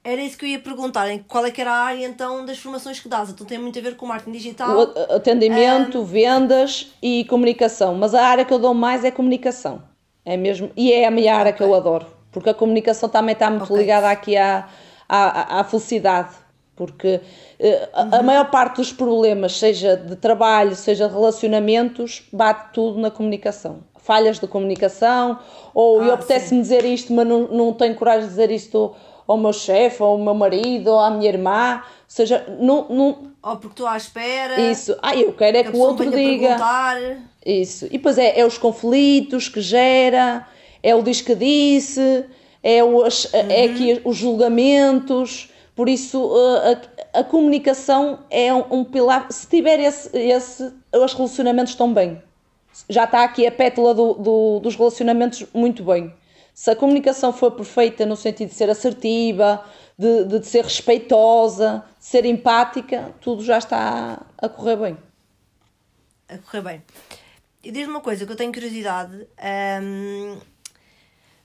era 0.05 0.21
isso 0.21 0.37
que 0.37 0.45
eu 0.45 0.49
ia 0.49 0.59
perguntar, 0.59 1.07
qual 1.29 1.47
é 1.47 1.51
que 1.51 1.61
era 1.61 1.71
a 1.71 1.85
área 1.85 2.05
então 2.05 2.45
das 2.45 2.59
formações 2.59 2.99
que 2.99 3.09
dás? 3.09 3.31
Então 3.31 3.47
tem 3.47 3.59
muito 3.59 3.79
a 3.79 3.83
ver 3.83 3.97
com 3.97 4.07
marketing 4.07 4.33
digital? 4.33 4.77
O 4.77 5.15
atendimento, 5.15 6.01
um... 6.01 6.05
vendas 6.05 6.93
e 7.01 7.25
comunicação, 7.27 7.95
mas 7.95 8.15
a 8.15 8.25
área 8.25 8.45
que 8.45 8.53
eu 8.53 8.59
dou 8.59 8.75
mais 8.75 9.05
é 9.05 9.11
comunicação. 9.11 9.83
É 10.25 10.37
mesmo, 10.37 10.71
e 10.77 10.93
é 10.93 11.07
a 11.07 11.11
minha 11.11 11.35
área 11.35 11.51
okay. 11.51 11.65
que 11.65 11.73
eu 11.73 11.75
adoro, 11.75 12.07
porque 12.31 12.51
a 12.51 12.55
comunicação 12.55 13.09
também 13.09 13.33
está 13.33 13.49
muito 13.49 13.65
okay. 13.65 13.77
ligada 13.77 14.11
aqui 14.11 14.37
à, 14.37 14.69
à, 15.09 15.61
à 15.61 15.65
felicidade. 15.65 16.43
Porque 16.75 17.17
uh, 17.61 17.88
a, 17.93 18.19
a 18.19 18.23
maior 18.23 18.51
parte 18.51 18.77
dos 18.77 18.93
problemas, 18.93 19.59
seja 19.59 19.97
de 19.97 20.17
trabalho, 20.17 20.75
seja 20.75 21.07
de 21.07 21.15
relacionamentos, 21.15 22.27
bate 22.33 22.73
tudo 22.73 22.99
na 22.99 23.11
comunicação. 23.11 23.85
Falhas 23.99 24.41
de 24.41 24.49
comunicação, 24.49 25.38
ou 25.75 26.01
ah, 26.01 26.05
eu 26.07 26.15
apetece-me 26.15 26.61
dizer 26.61 26.85
isto, 26.85 27.12
mas 27.12 27.27
não, 27.27 27.47
não 27.49 27.73
tenho 27.73 27.95
coragem 27.95 28.23
de 28.23 28.31
dizer 28.31 28.51
isto 28.51 28.97
ao 29.33 29.38
meu 29.38 29.53
chefe, 29.53 30.03
ou 30.03 30.11
ao 30.11 30.18
meu 30.18 30.35
marido, 30.35 30.88
ou 30.88 31.01
à 31.01 31.11
minha 31.11 31.29
irmã. 31.29 31.77
Ou 31.77 31.83
seja, 32.07 32.47
não, 32.61 32.87
não... 32.88 33.33
Ou 33.42 33.57
porque 33.57 33.68
estou 33.68 33.87
à 33.87 33.97
espera. 33.97 34.61
Isso. 34.61 34.97
Ah, 35.03 35.16
eu 35.16 35.33
quero 35.33 35.57
é 35.57 35.64
que, 35.64 35.71
que 35.71 35.77
o 35.77 35.81
outro 35.81 36.11
diga. 36.11 36.49
Perguntar. 36.49 36.97
Isso. 37.45 37.87
E 37.87 37.90
depois 37.90 38.18
é, 38.18 38.38
é 38.38 38.47
os 38.47 38.57
conflitos 38.59 39.49
que 39.49 39.61
gera, 39.61 40.47
é 40.83 40.95
o 40.95 41.03
diz 41.03 41.21
que 41.21 41.35
disse, 41.35 42.25
é, 42.62 42.85
os, 42.85 43.25
uhum. 43.25 43.51
é 43.51 43.64
aqui 43.64 44.01
os 44.05 44.16
julgamentos. 44.16 45.51
Por 45.75 45.88
isso, 45.88 46.33
a, 47.12 47.21
a 47.21 47.25
comunicação 47.25 48.21
é 48.31 48.53
um, 48.53 48.64
um, 48.71 48.85
pilar. 48.85 49.27
Se 49.31 49.47
tiver 49.47 49.81
esse, 49.81 50.16
esse, 50.16 50.73
os 50.92 51.14
relacionamentos 51.14 51.73
estão 51.73 51.92
bem. 51.92 52.23
Já 52.88 53.05
está 53.05 53.25
aqui 53.25 53.47
a 53.47 53.53
pétala 53.53 53.95
do, 53.95 54.14
do, 54.14 54.61
dos 54.61 54.77
relacionamentos 54.77 55.45
muito 55.53 55.83
bem. 55.83 56.12
Se 56.55 56.71
a 56.71 56.77
comunicação 56.77 57.33
for 57.33 57.53
perfeita 57.53 58.05
no 58.05 58.17
sentido 58.17 58.51
de 58.51 58.55
ser 58.55 58.69
assertiva, 58.69 59.65
de, 59.99 60.25
de 60.25 60.47
ser 60.47 60.65
respeitosa, 60.65 61.85
de 61.99 62.05
ser 62.05 62.25
empática, 62.25 63.15
tudo 63.21 63.43
já 63.43 63.59
está 63.59 64.25
a 64.37 64.49
correr 64.49 64.77
bem. 64.77 64.99
A 66.29 66.38
correr 66.38 66.62
bem. 66.62 66.83
E 67.62 67.71
diz-me 67.71 67.93
uma 67.93 68.01
coisa 68.01 68.27
que 68.27 68.33
eu 68.33 68.37
tenho 68.37 68.53
curiosidade. 68.53 69.27
Um, 69.83 70.38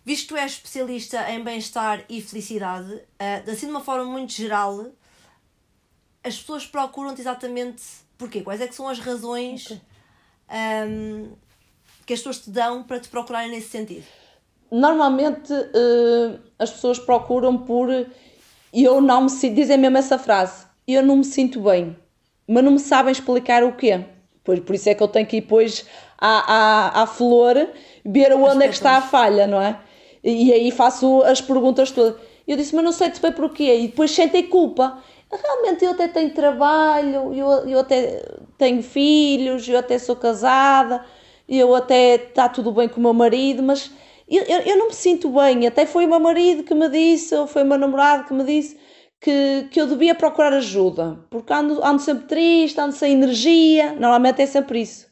visto 0.03 0.23
que 0.23 0.27
tu 0.29 0.37
és 0.37 0.51
especialista 0.53 1.31
em 1.31 1.43
bem-estar 1.43 2.03
e 2.09 2.21
felicidade, 2.21 2.91
uh, 2.91 3.51
assim 3.51 3.67
de 3.67 3.71
uma 3.71 3.81
forma 3.81 4.05
muito 4.05 4.33
geral, 4.33 4.87
as 6.23 6.37
pessoas 6.37 6.65
procuram-te 6.65 7.21
exatamente 7.21 7.83
porquê? 8.17 8.41
Quais 8.41 8.59
é 8.59 8.67
que 8.67 8.75
são 8.75 8.87
as 8.89 8.99
razões 8.99 9.65
okay. 9.67 9.79
um, 10.87 11.35
que 12.05 12.13
as 12.13 12.19
pessoas 12.19 12.39
te 12.39 12.49
dão 12.49 12.83
para 12.83 12.99
te 12.99 13.09
procurarem 13.09 13.51
nesse 13.51 13.69
sentido? 13.69 14.05
Normalmente 14.71 15.53
uh, 15.53 16.39
as 16.59 16.71
pessoas 16.71 16.99
procuram 16.99 17.57
por 17.57 17.89
eu 18.73 19.01
não 19.01 19.23
me 19.23 19.29
sinto, 19.29 19.55
dizem 19.55 19.77
mesmo 19.77 19.97
essa 19.97 20.17
frase, 20.17 20.65
eu 20.87 21.01
não 21.01 21.17
me 21.17 21.23
sinto 21.23 21.61
bem, 21.61 21.95
mas 22.47 22.63
não 22.63 22.73
me 22.73 22.79
sabem 22.79 23.11
explicar 23.11 23.63
o 23.63 23.73
quê. 23.73 24.03
Pois, 24.43 24.59
por 24.59 24.75
isso 24.75 24.89
é 24.89 24.93
que 24.93 25.03
eu 25.03 25.07
tenho 25.07 25.25
que 25.25 25.37
ir 25.37 25.41
depois 25.41 25.85
à, 26.17 26.53
à, 26.53 27.03
à 27.03 27.07
flor 27.07 27.67
ver 28.05 28.33
onde 28.33 28.63
é 28.63 28.67
que 28.67 28.73
está 28.73 28.97
a 28.97 29.01
falha, 29.01 29.45
não 29.45 29.61
é? 29.61 29.79
E, 30.23 30.47
e 30.47 30.53
aí 30.53 30.71
faço 30.71 31.21
as 31.23 31.41
perguntas 31.41 31.91
todas. 31.91 32.15
Eu 32.47 32.55
disse, 32.55 32.73
mas 32.73 32.85
não 32.85 32.93
sei 32.93 33.13
se 33.13 33.19
foi 33.19 33.31
porquê. 33.31 33.75
E 33.75 33.87
depois 33.87 34.11
sentei 34.11 34.43
culpa. 34.43 34.99
Realmente 35.29 35.83
eu 35.83 35.91
até 35.91 36.07
tenho 36.07 36.29
trabalho, 36.33 37.33
eu, 37.33 37.49
eu 37.67 37.79
até 37.79 38.23
tenho 38.57 38.81
filhos, 38.81 39.67
eu 39.67 39.77
até 39.77 39.99
sou 39.99 40.15
casada, 40.15 41.03
eu 41.49 41.75
até 41.75 42.15
está 42.15 42.47
tudo 42.47 42.71
bem 42.71 42.87
com 42.87 43.01
o 43.01 43.03
meu 43.03 43.13
marido, 43.13 43.61
mas 43.61 43.91
eu, 44.27 44.43
eu, 44.43 44.59
eu, 44.59 44.77
não 44.77 44.87
me 44.87 44.93
sinto 44.93 45.29
bem. 45.29 45.65
Até 45.65 45.85
foi 45.85 46.05
o 46.05 46.09
meu 46.09 46.19
marido 46.19 46.63
que 46.63 46.73
me 46.73 46.89
disse, 46.89 47.33
ou 47.35 47.47
foi 47.47 47.63
o 47.63 47.65
meu 47.65 47.77
namorado 47.77 48.25
que 48.25 48.33
me 48.33 48.43
disse 48.43 48.77
que, 49.21 49.67
que 49.71 49.79
eu 49.79 49.87
devia 49.87 50.13
procurar 50.13 50.53
ajuda, 50.53 51.25
porque 51.29 51.51
ando, 51.51 51.83
ando 51.83 52.01
sempre 52.01 52.27
triste, 52.27 52.79
ando 52.79 52.93
sem 52.93 53.13
energia, 53.13 53.93
normalmente 53.93 54.41
é 54.41 54.45
sempre 54.45 54.81
isso. 54.81 55.07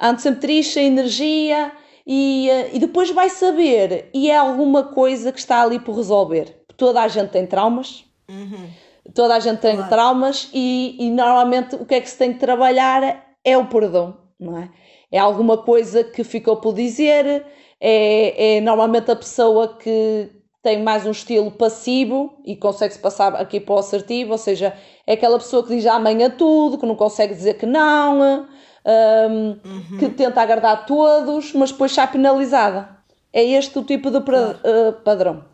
Ando 0.00 0.20
sempre 0.20 0.40
triste, 0.40 0.74
sem 0.74 0.86
energia, 0.86 1.72
e, 2.06 2.48
e 2.72 2.78
depois 2.78 3.10
vai 3.10 3.28
saber, 3.28 4.10
e 4.14 4.30
é 4.30 4.36
alguma 4.36 4.84
coisa 4.84 5.32
que 5.32 5.38
está 5.38 5.62
ali 5.62 5.78
por 5.78 5.96
resolver. 5.96 6.62
Toda 6.76 7.02
a 7.02 7.08
gente 7.08 7.30
tem 7.30 7.46
traumas, 7.46 8.04
uhum. 8.28 8.68
toda 9.14 9.34
a 9.34 9.40
gente 9.40 9.60
tem 9.60 9.74
claro. 9.74 9.90
traumas, 9.90 10.48
e, 10.54 10.96
e 10.98 11.10
normalmente 11.10 11.74
o 11.74 11.84
que 11.84 11.94
é 11.94 12.00
que 12.00 12.08
se 12.08 12.16
tem 12.16 12.32
que 12.32 12.38
trabalhar 12.38 13.36
é 13.44 13.58
o 13.58 13.66
perdão, 13.66 14.16
não 14.38 14.56
é? 14.56 14.70
É 15.12 15.18
alguma 15.18 15.58
coisa 15.58 16.04
que 16.04 16.22
ficou 16.22 16.56
por 16.58 16.72
dizer, 16.72 17.44
é, 17.80 18.56
é 18.56 18.60
normalmente 18.60 19.10
a 19.10 19.16
pessoa 19.16 19.76
que, 19.78 20.30
tem 20.62 20.82
mais 20.82 21.06
um 21.06 21.10
estilo 21.10 21.50
passivo 21.50 22.34
e 22.44 22.54
consegue-se 22.54 22.98
passar 22.98 23.34
aqui 23.34 23.58
para 23.58 23.74
o 23.74 23.78
assertivo, 23.78 24.32
ou 24.32 24.38
seja, 24.38 24.74
é 25.06 25.14
aquela 25.14 25.38
pessoa 25.38 25.62
que 25.62 25.74
diz 25.74 25.86
amanhã 25.86 26.30
tudo, 26.30 26.76
que 26.76 26.86
não 26.86 26.94
consegue 26.94 27.34
dizer 27.34 27.54
que 27.54 27.64
não, 27.64 28.20
um, 28.20 29.48
uhum. 29.64 29.98
que 29.98 30.08
tenta 30.10 30.42
agradar 30.42 30.84
todos, 30.84 31.52
mas 31.54 31.72
depois 31.72 31.92
está 31.92 32.06
penalizada. 32.06 33.00
É 33.32 33.42
este 33.42 33.78
o 33.78 33.84
tipo 33.84 34.10
de 34.10 34.20
claro. 34.20 34.58
uh, 34.64 34.92
padrão. 35.04 35.44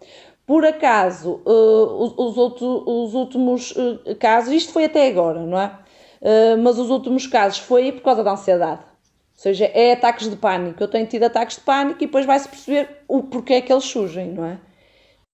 Por 0.47 0.65
acaso, 0.65 1.41
uh, 1.45 2.03
os, 2.03 2.15
os, 2.17 2.39
outro, 2.39 2.85
os 2.87 3.15
últimos 3.15 3.73
uh, 3.73 4.17
casos, 4.19 4.53
isto 4.53 4.73
foi 4.73 4.87
até 4.87 5.09
agora, 5.09 5.41
não 5.41 5.59
é? 5.59 5.79
mas 6.61 6.77
os 6.79 6.91
últimos 6.91 7.27
casos 7.27 7.59
foi 7.59 7.93
por 7.93 8.01
causa 8.01 8.25
da 8.25 8.33
ansiedade. 8.33 8.81
Ou 9.37 9.43
seja, 9.43 9.67
é 9.67 9.93
ataques 9.93 10.31
de 10.31 10.37
pânico. 10.37 10.83
Eu 10.83 10.89
tenho 10.89 11.07
tido 11.07 11.25
ataques 11.25 11.57
de 11.57 11.63
pânico 11.63 12.03
e 12.03 12.07
depois 12.07 12.25
vai-se 12.25 12.49
perceber 12.49 12.89
o 13.07 13.23
porquê 13.23 13.55
é 13.55 13.61
que 13.61 13.71
eles 13.71 13.85
surgem, 13.85 14.33
não 14.33 14.47
é? 14.47 14.59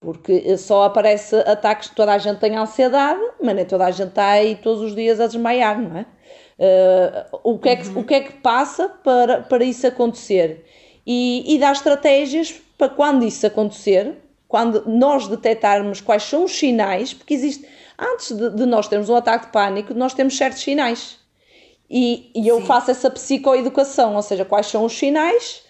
Porque 0.00 0.56
só 0.58 0.82
aparece 0.82 1.36
ataques 1.36 1.88
que 1.88 1.94
toda 1.94 2.12
a 2.12 2.18
gente 2.18 2.40
tem 2.40 2.56
ansiedade, 2.56 3.20
mas 3.40 3.54
nem 3.54 3.64
toda 3.64 3.86
a 3.86 3.90
gente 3.92 4.08
está 4.08 4.30
aí 4.30 4.56
todos 4.56 4.82
os 4.82 4.96
dias 4.96 5.20
a 5.20 5.28
desmaiar, 5.28 5.80
não 5.80 5.96
é? 5.96 6.06
Uh, 6.58 7.38
o, 7.44 7.58
que 7.58 7.68
é 7.68 7.76
que, 7.76 7.88
uhum. 7.88 8.00
o 8.00 8.04
que 8.04 8.14
é 8.14 8.20
que 8.20 8.32
passa 8.32 8.88
para, 8.88 9.42
para 9.42 9.62
isso 9.62 9.86
acontecer? 9.86 10.64
E, 11.06 11.54
e 11.54 11.58
dar 11.58 11.70
estratégias 11.70 12.60
para 12.76 12.88
quando 12.88 13.24
isso 13.24 13.46
acontecer, 13.46 14.16
quando 14.48 14.82
nós 14.84 15.28
detectarmos 15.28 16.00
quais 16.00 16.24
são 16.24 16.44
os 16.44 16.58
sinais, 16.58 17.14
porque 17.14 17.34
existe, 17.34 17.64
antes 17.96 18.32
de, 18.32 18.50
de 18.50 18.66
nós 18.66 18.88
termos 18.88 19.08
um 19.08 19.14
ataque 19.14 19.46
de 19.46 19.52
pânico, 19.52 19.94
nós 19.94 20.12
temos 20.12 20.36
certos 20.36 20.60
sinais. 20.60 21.21
E, 21.92 22.30
e 22.34 22.48
eu 22.48 22.60
Sim. 22.60 22.66
faço 22.66 22.90
essa 22.90 23.10
psicoeducação, 23.10 24.16
ou 24.16 24.22
seja, 24.22 24.46
quais 24.46 24.66
são 24.66 24.86
os 24.86 24.94
sinais, 24.94 25.62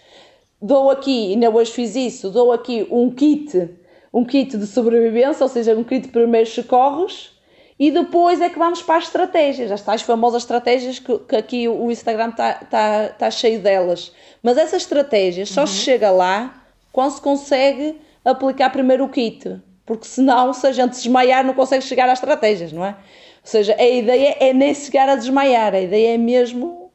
dou 0.61 0.89
aqui, 0.89 1.33
ainda 1.33 1.49
hoje 1.49 1.71
fiz 1.71 1.95
isso, 1.95 2.29
dou 2.29 2.53
aqui 2.53 2.87
um 2.89 3.11
kit 3.11 3.69
um 4.13 4.23
kit 4.23 4.55
de 4.55 4.67
sobrevivência, 4.67 5.43
ou 5.43 5.49
seja, 5.49 5.75
um 5.75 5.83
kit 5.83 6.05
de 6.05 6.09
primeiros 6.09 6.53
socorros, 6.53 7.31
e 7.79 7.89
depois 7.89 8.39
é 8.39 8.47
que 8.47 8.59
vamos 8.59 8.83
para 8.83 8.97
as 8.97 9.05
estratégias, 9.05 9.71
as 9.71 9.81
tais 9.81 10.03
famosas 10.03 10.43
estratégias 10.43 10.99
que, 10.99 11.17
que 11.17 11.35
aqui 11.35 11.67
o 11.67 11.89
Instagram 11.89 12.29
está 12.29 12.53
tá, 12.53 13.09
tá 13.09 13.31
cheio 13.31 13.59
delas. 13.59 14.11
Mas 14.43 14.57
essas 14.57 14.83
estratégias 14.83 15.49
só 15.49 15.61
uhum. 15.61 15.67
se 15.67 15.77
chega 15.77 16.11
lá 16.11 16.63
quando 16.91 17.11
se 17.11 17.21
consegue 17.21 17.99
aplicar 18.23 18.69
primeiro 18.69 19.03
o 19.03 19.09
kit, 19.09 19.59
porque 19.85 20.05
senão, 20.05 20.53
se 20.53 20.67
a 20.67 20.71
gente 20.71 20.91
desmaiar, 20.91 21.43
não 21.43 21.55
consegue 21.55 21.83
chegar 21.83 22.07
às 22.07 22.19
estratégias, 22.19 22.71
não 22.71 22.85
é? 22.85 22.95
Ou 23.43 23.49
seja, 23.49 23.75
a 23.77 23.85
ideia 23.85 24.37
é 24.39 24.53
nem 24.53 24.73
chegar 24.73 25.09
a 25.09 25.15
desmaiar, 25.15 25.75
a 25.75 25.81
ideia 25.81 26.15
é 26.15 26.17
mesmo 26.17 26.91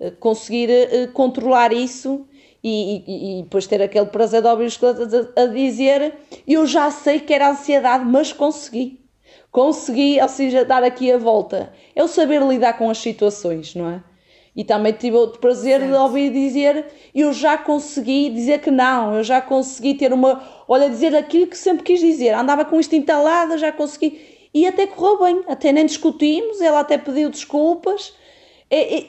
eh, 0.00 0.10
conseguir 0.10 0.68
eh, 0.68 1.06
controlar 1.12 1.72
isso 1.72 2.26
e, 2.62 3.04
e, 3.06 3.38
e, 3.38 3.42
depois 3.44 3.68
ter 3.68 3.80
aquele 3.80 4.06
prazer 4.06 4.42
de 4.42 4.48
ouvir 4.48 4.66
os 4.66 4.82
a, 4.82 5.42
a, 5.42 5.46
dizer 5.46 6.14
eu 6.46 6.66
já 6.66 6.90
sei 6.90 7.20
que 7.20 7.32
era 7.32 7.50
ansiedade, 7.50 8.04
mas 8.04 8.32
consegui. 8.32 9.00
Consegui, 9.52 10.20
ou 10.20 10.28
seja, 10.28 10.64
dar 10.64 10.82
aqui 10.82 11.12
a 11.12 11.16
volta. 11.16 11.72
É 11.94 12.02
o 12.02 12.08
saber 12.08 12.42
lidar 12.42 12.76
com 12.76 12.90
as 12.90 12.98
situações, 12.98 13.74
não 13.74 13.88
é? 13.88 14.02
E 14.56 14.64
também 14.64 14.92
tive 14.92 15.16
o 15.16 15.28
prazer 15.28 15.78
certo. 15.78 15.92
de 15.92 15.96
ouvir 15.96 16.32
dizer 16.32 16.86
eu 17.14 17.32
já 17.32 17.56
consegui 17.56 18.30
dizer 18.30 18.60
que 18.60 18.72
não, 18.72 19.14
eu 19.14 19.22
já 19.22 19.40
consegui 19.40 19.94
ter 19.94 20.12
uma. 20.12 20.42
Olha, 20.66 20.90
dizer 20.90 21.14
aquilo 21.14 21.46
que 21.46 21.56
sempre 21.56 21.84
quis 21.84 22.00
dizer. 22.00 22.34
Andava 22.34 22.64
com 22.64 22.80
isto 22.80 22.96
entalado, 22.96 23.56
já 23.56 23.70
consegui. 23.70 24.37
E 24.52 24.66
até 24.66 24.86
correu 24.86 25.18
bem, 25.18 25.44
até 25.46 25.72
nem 25.72 25.86
discutimos, 25.86 26.60
ela 26.60 26.80
até 26.80 26.96
pediu 26.98 27.30
desculpas. 27.30 28.14
É, 28.70 28.98
é, 28.98 29.08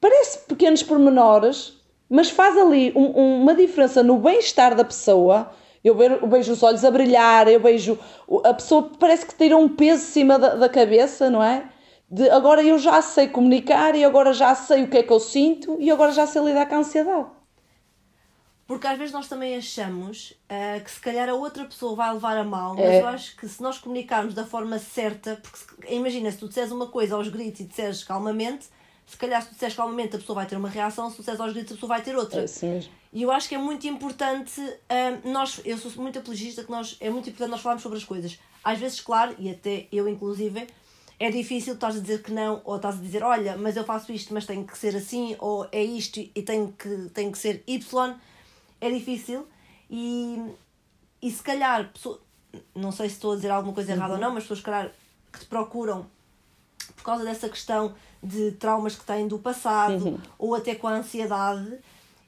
parece 0.00 0.38
pequenos 0.46 0.82
pormenores, 0.82 1.74
mas 2.08 2.30
faz 2.30 2.56
ali 2.56 2.92
um, 2.94 3.42
uma 3.42 3.54
diferença 3.54 4.02
no 4.02 4.18
bem-estar 4.18 4.74
da 4.74 4.84
pessoa. 4.84 5.50
Eu 5.84 5.96
vejo 6.28 6.52
os 6.52 6.62
olhos 6.62 6.84
a 6.84 6.90
brilhar, 6.90 7.46
eu 7.46 7.60
vejo 7.60 7.98
a 8.44 8.52
pessoa 8.52 8.90
parece 8.98 9.24
que 9.24 9.34
tira 9.36 9.56
um 9.56 9.68
peso 9.68 10.04
cima 10.04 10.38
da, 10.38 10.56
da 10.56 10.68
cabeça, 10.68 11.30
não 11.30 11.42
é? 11.42 11.70
De 12.10 12.28
agora 12.30 12.62
eu 12.62 12.78
já 12.78 13.00
sei 13.02 13.28
comunicar 13.28 13.94
e 13.94 14.04
agora 14.04 14.32
já 14.32 14.54
sei 14.54 14.84
o 14.84 14.88
que 14.88 14.98
é 14.98 15.02
que 15.02 15.12
eu 15.12 15.20
sinto 15.20 15.76
e 15.78 15.90
agora 15.90 16.12
já 16.12 16.26
sei 16.26 16.42
lidar 16.42 16.66
com 16.66 16.74
a 16.76 16.78
ansiedade. 16.78 17.35
Porque 18.66 18.86
às 18.86 18.98
vezes 18.98 19.12
nós 19.12 19.28
também 19.28 19.56
achamos 19.56 20.32
uh, 20.50 20.82
que 20.82 20.90
se 20.90 21.00
calhar 21.00 21.28
a 21.28 21.34
outra 21.34 21.64
pessoa 21.64 21.94
vai 21.94 22.12
levar 22.12 22.36
a 22.36 22.42
mal, 22.42 22.74
mas 22.74 22.84
é. 22.84 23.00
eu 23.00 23.06
acho 23.06 23.36
que 23.36 23.48
se 23.48 23.62
nós 23.62 23.78
comunicarmos 23.78 24.34
da 24.34 24.44
forma 24.44 24.78
certa, 24.78 25.40
porque 25.40 25.94
imagina, 25.94 26.30
se 26.32 26.38
tu 26.38 26.48
disseres 26.48 26.72
uma 26.72 26.88
coisa 26.88 27.14
aos 27.14 27.28
gritos 27.28 27.60
e 27.60 27.64
disseres 27.64 28.02
calmamente, 28.02 28.66
se 29.06 29.16
calhar 29.16 29.40
se 29.40 29.48
tu 29.48 29.54
disseres 29.54 29.76
calmamente 29.76 30.16
a 30.16 30.18
pessoa 30.18 30.34
vai 30.34 30.46
ter 30.46 30.56
uma 30.56 30.68
reação, 30.68 31.08
se 31.08 31.16
tu 31.16 31.20
disseres 31.20 31.40
aos 31.40 31.52
gritos 31.52 31.72
a 31.72 31.74
pessoa 31.76 31.88
vai 31.88 32.02
ter 32.02 32.16
outra. 32.16 32.40
É 32.40 32.44
assim 32.44 32.68
mesmo. 32.68 32.92
E 33.12 33.22
eu 33.22 33.30
acho 33.30 33.48
que 33.48 33.54
é 33.54 33.58
muito 33.58 33.86
importante, 33.86 34.60
um, 34.60 35.30
nós, 35.30 35.60
eu 35.64 35.78
sou 35.78 35.90
muito 36.02 36.18
apologista 36.18 36.64
que 36.64 36.70
nós, 36.70 36.96
é 37.00 37.08
muito 37.08 37.30
importante 37.30 37.50
nós 37.50 37.60
falarmos 37.60 37.84
sobre 37.84 37.98
as 37.98 38.04
coisas. 38.04 38.36
Às 38.64 38.80
vezes, 38.80 39.00
claro, 39.00 39.34
e 39.38 39.48
até 39.48 39.86
eu 39.92 40.08
inclusive, 40.08 40.66
é 41.18 41.30
difícil 41.30 41.74
estás 41.74 41.96
a 41.96 42.00
dizer 42.00 42.22
que 42.22 42.32
não, 42.32 42.60
ou 42.64 42.76
estás 42.76 42.96
a 42.96 43.00
dizer, 43.00 43.22
olha, 43.22 43.56
mas 43.56 43.76
eu 43.76 43.84
faço 43.84 44.12
isto, 44.12 44.34
mas 44.34 44.44
tem 44.44 44.64
que 44.64 44.76
ser 44.76 44.96
assim, 44.96 45.36
ou 45.38 45.66
é 45.70 45.82
isto 45.82 46.18
e 46.18 46.42
tem 46.42 46.66
que, 46.72 47.08
tem 47.14 47.30
que 47.30 47.38
ser 47.38 47.62
Y. 47.66 48.14
É 48.80 48.90
difícil 48.90 49.46
e, 49.90 50.54
e 51.22 51.30
se 51.30 51.42
calhar, 51.42 51.92
pessoa, 51.92 52.20
não 52.74 52.92
sei 52.92 53.08
se 53.08 53.16
estou 53.16 53.32
a 53.32 53.36
dizer 53.36 53.50
alguma 53.50 53.74
coisa 53.74 53.92
errada 53.92 54.14
uhum. 54.14 54.18
ou 54.18 54.24
não, 54.24 54.34
mas 54.34 54.44
pessoas, 54.44 54.58
se 54.60 54.64
calhar, 54.64 54.92
que 55.32 55.40
te 55.40 55.46
procuram 55.46 56.06
por 56.94 57.02
causa 57.02 57.24
dessa 57.24 57.48
questão 57.48 57.94
de 58.22 58.52
traumas 58.52 58.96
que 58.96 59.04
têm 59.04 59.28
do 59.28 59.38
passado 59.38 60.08
uhum. 60.08 60.18
ou 60.38 60.54
até 60.54 60.74
com 60.74 60.88
a 60.88 60.94
ansiedade, 60.94 61.78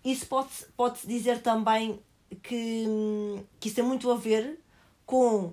isso 0.05 0.27
pode-se 0.27 0.67
pode 0.77 1.07
dizer 1.07 1.43
também 1.43 2.01
que, 2.43 2.87
que 3.59 3.69
isso 3.69 3.77
tem 3.77 3.85
muito 3.85 4.11
a 4.11 4.17
ver 4.17 4.61
com 5.05 5.53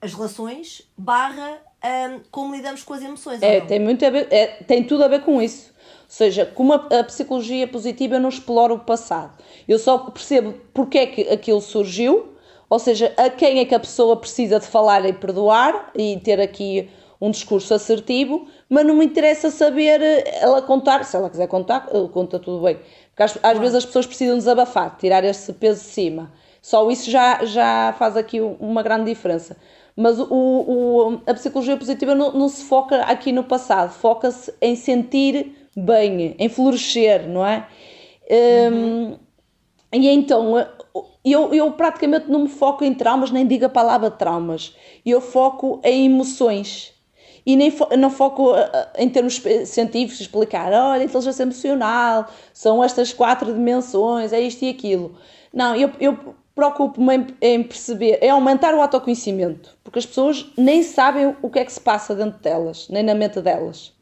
as 0.00 0.12
relações 0.14 0.82
barra 0.96 1.60
um, 1.84 2.20
como 2.30 2.54
lidamos 2.54 2.82
com 2.82 2.94
as 2.94 3.02
emoções. 3.02 3.42
É, 3.42 3.60
tem, 3.60 3.80
muito 3.80 4.04
a 4.04 4.10
ver, 4.10 4.28
é, 4.30 4.46
tem 4.66 4.84
tudo 4.84 5.04
a 5.04 5.08
ver 5.08 5.22
com 5.22 5.40
isso. 5.40 5.72
Ou 5.78 6.14
seja, 6.14 6.46
como 6.46 6.72
a, 6.72 6.76
a, 7.00 7.04
psicologia 7.04 7.66
positiva 7.66 8.16
eu 8.16 8.20
não 8.20 8.28
exploro 8.28 8.74
o 8.74 8.78
passado. 8.78 9.32
Eu 9.66 9.78
só 9.78 9.98
percebo 9.98 10.54
porque 10.72 10.98
é 10.98 11.06
que 11.06 11.22
aquilo 11.28 11.60
surgiu, 11.60 12.34
ou 12.68 12.78
seja, 12.78 13.12
a 13.16 13.30
quem 13.30 13.58
é 13.58 13.64
que 13.64 13.74
a 13.74 13.80
pessoa 13.80 14.16
precisa 14.16 14.60
de 14.60 14.66
falar 14.66 15.04
e 15.06 15.12
perdoar 15.12 15.90
e 15.94 16.18
ter 16.22 16.40
aqui 16.40 16.88
um 17.20 17.30
discurso 17.30 17.72
assertivo, 17.72 18.48
mas 18.68 18.84
não 18.84 18.96
me 18.96 19.04
interessa 19.04 19.50
saber 19.50 20.02
eh, 20.02 20.40
ela 20.40 20.60
contar, 20.60 21.04
se 21.04 21.16
ela 21.16 21.30
quiser 21.30 21.46
contar, 21.46 21.86
conta 22.12 22.38
tudo 22.38 22.62
bem. 22.64 22.78
Porque 23.10 23.22
às, 23.22 23.38
às 23.42 23.58
vezes 23.58 23.76
as 23.76 23.86
pessoas 23.86 24.06
precisam 24.06 24.36
desabafar, 24.36 24.96
tirar 24.98 25.22
esse 25.22 25.52
peso 25.52 25.80
de 25.80 25.86
cima. 25.86 26.32
Só 26.60 26.88
isso 26.90 27.10
já, 27.10 27.44
já 27.44 27.94
faz 27.98 28.16
aqui 28.16 28.40
uma 28.40 28.82
grande 28.82 29.04
diferença. 29.04 29.56
Mas 29.96 30.18
o, 30.18 30.26
o, 30.30 31.20
a 31.26 31.34
psicologia 31.34 31.76
positiva 31.76 32.14
não, 32.14 32.32
não 32.32 32.48
se 32.48 32.64
foca 32.64 33.02
aqui 33.02 33.30
no 33.30 33.44
passado, 33.44 33.92
foca-se 33.92 34.52
em 34.60 34.74
sentir 34.74 35.54
bem, 35.76 36.34
em 36.38 36.48
florescer, 36.48 37.28
não 37.28 37.44
é? 37.46 37.66
Uhum. 38.30 39.10
Um, 39.12 39.18
e 39.92 40.08
então, 40.08 40.66
eu, 41.24 41.52
eu 41.52 41.70
praticamente 41.72 42.30
não 42.30 42.40
me 42.40 42.48
foco 42.48 42.84
em 42.84 42.94
traumas, 42.94 43.30
nem 43.30 43.46
digo 43.46 43.66
a 43.66 43.68
palavra 43.68 44.10
traumas. 44.10 44.74
Eu 45.04 45.20
foco 45.20 45.80
em 45.84 46.06
emoções. 46.06 46.92
E 47.44 47.56
nem 47.56 47.70
fo 47.70 47.88
não 47.96 48.08
foco 48.08 48.54
em 48.96 49.08
termos 49.08 49.42
científicos 49.66 50.20
explicar, 50.20 50.72
olha, 50.72 51.02
inteligência 51.02 51.42
emocional, 51.42 52.28
são 52.52 52.82
estas 52.82 53.12
quatro 53.12 53.52
dimensões, 53.52 54.32
é 54.32 54.40
isto 54.40 54.64
e 54.64 54.70
aquilo. 54.70 55.16
Não, 55.52 55.74
eu, 55.74 55.90
eu 56.00 56.34
preocupo-me 56.54 57.34
em, 57.40 57.62
perceber, 57.62 58.18
é 58.20 58.28
aumentar 58.28 58.74
o 58.74 58.80
autoconhecimento, 58.80 59.76
porque 59.82 59.98
as 59.98 60.06
pessoas 60.06 60.46
nem 60.56 60.82
sabem 60.82 61.34
o 61.40 61.48
que 61.48 61.58
é 61.58 61.64
que 61.64 61.72
se 61.72 61.80
passa 61.80 62.14
dentro 62.14 62.40
delas, 62.40 62.88
nem 62.88 63.02
na 63.02 63.14
mente 63.14 63.40
delas. 63.40 63.92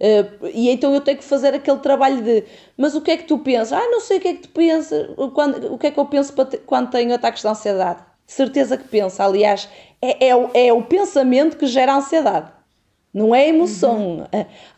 Uh, 0.00 0.46
e 0.54 0.70
então 0.70 0.94
eu 0.94 1.00
tenho 1.02 1.18
que 1.18 1.24
fazer 1.24 1.52
aquele 1.52 1.76
trabalho 1.78 2.22
de 2.22 2.44
mas 2.74 2.94
o 2.94 3.02
que 3.02 3.10
é 3.10 3.18
que 3.18 3.24
tu 3.24 3.38
pensas? 3.38 3.74
Ah, 3.74 3.86
não 3.90 4.00
sei 4.00 4.16
o 4.16 4.20
que 4.20 4.28
é 4.28 4.32
que 4.32 4.42
tu 4.42 4.48
pensas, 4.48 5.10
quando, 5.34 5.74
o 5.74 5.76
que 5.76 5.88
é 5.88 5.90
que 5.90 6.00
eu 6.00 6.06
penso 6.06 6.32
quando 6.64 6.90
tenho 6.90 7.14
ataques 7.14 7.42
de 7.42 7.48
ansiedade? 7.48 8.02
Certeza 8.26 8.78
que 8.78 8.88
pensa, 8.88 9.24
aliás, 9.24 9.68
é, 10.00 10.28
é, 10.28 10.68
é 10.68 10.72
o 10.72 10.82
pensamento 10.84 11.58
que 11.58 11.66
gera 11.66 11.94
ansiedade, 11.96 12.50
não 13.12 13.34
é 13.34 13.42
a 13.42 13.48
emoção. 13.48 13.98
Uhum. 13.98 14.26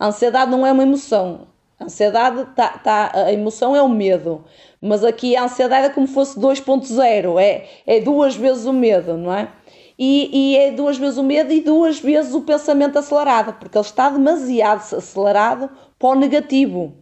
A 0.01 0.07
ansiedade 0.07 0.51
não 0.51 0.67
é 0.67 0.73
uma 0.73 0.83
emoção, 0.83 1.47
a 1.79 1.85
ansiedade 1.85 2.45
tá, 2.57 2.79
tá, 2.79 3.13
a 3.15 3.33
emoção 3.33 3.77
é 3.77 3.83
o 3.83 3.89
medo, 3.89 4.45
mas 4.83 5.05
aqui 5.05 5.37
a 5.37 5.45
ansiedade 5.45 5.87
é 5.87 5.91
como 5.91 6.09
se 6.09 6.13
fosse 6.13 6.39
2.0, 6.41 7.41
é, 7.41 7.69
é 7.87 8.01
duas 8.01 8.35
vezes 8.35 8.67
o 8.67 8.73
medo, 8.73 9.17
não 9.17 9.33
é? 9.33 9.49
E, 9.97 10.31
e, 10.33 10.57
é 10.57 10.73
duas 10.73 10.99
vezes 10.99 11.17
o 11.17 11.23
medo 11.23 11.53
e 11.53 11.61
duas 11.61 12.01
vezes 12.01 12.35
o 12.35 12.41
pensamento 12.41 12.99
acelerado, 12.99 13.53
porque 13.61 13.79
ele 13.79 13.85
está 13.85 14.11
demasiado 14.11 14.81
acelerado 14.97 15.71
para 15.97 16.09
o 16.09 16.15
negativo. 16.17 16.97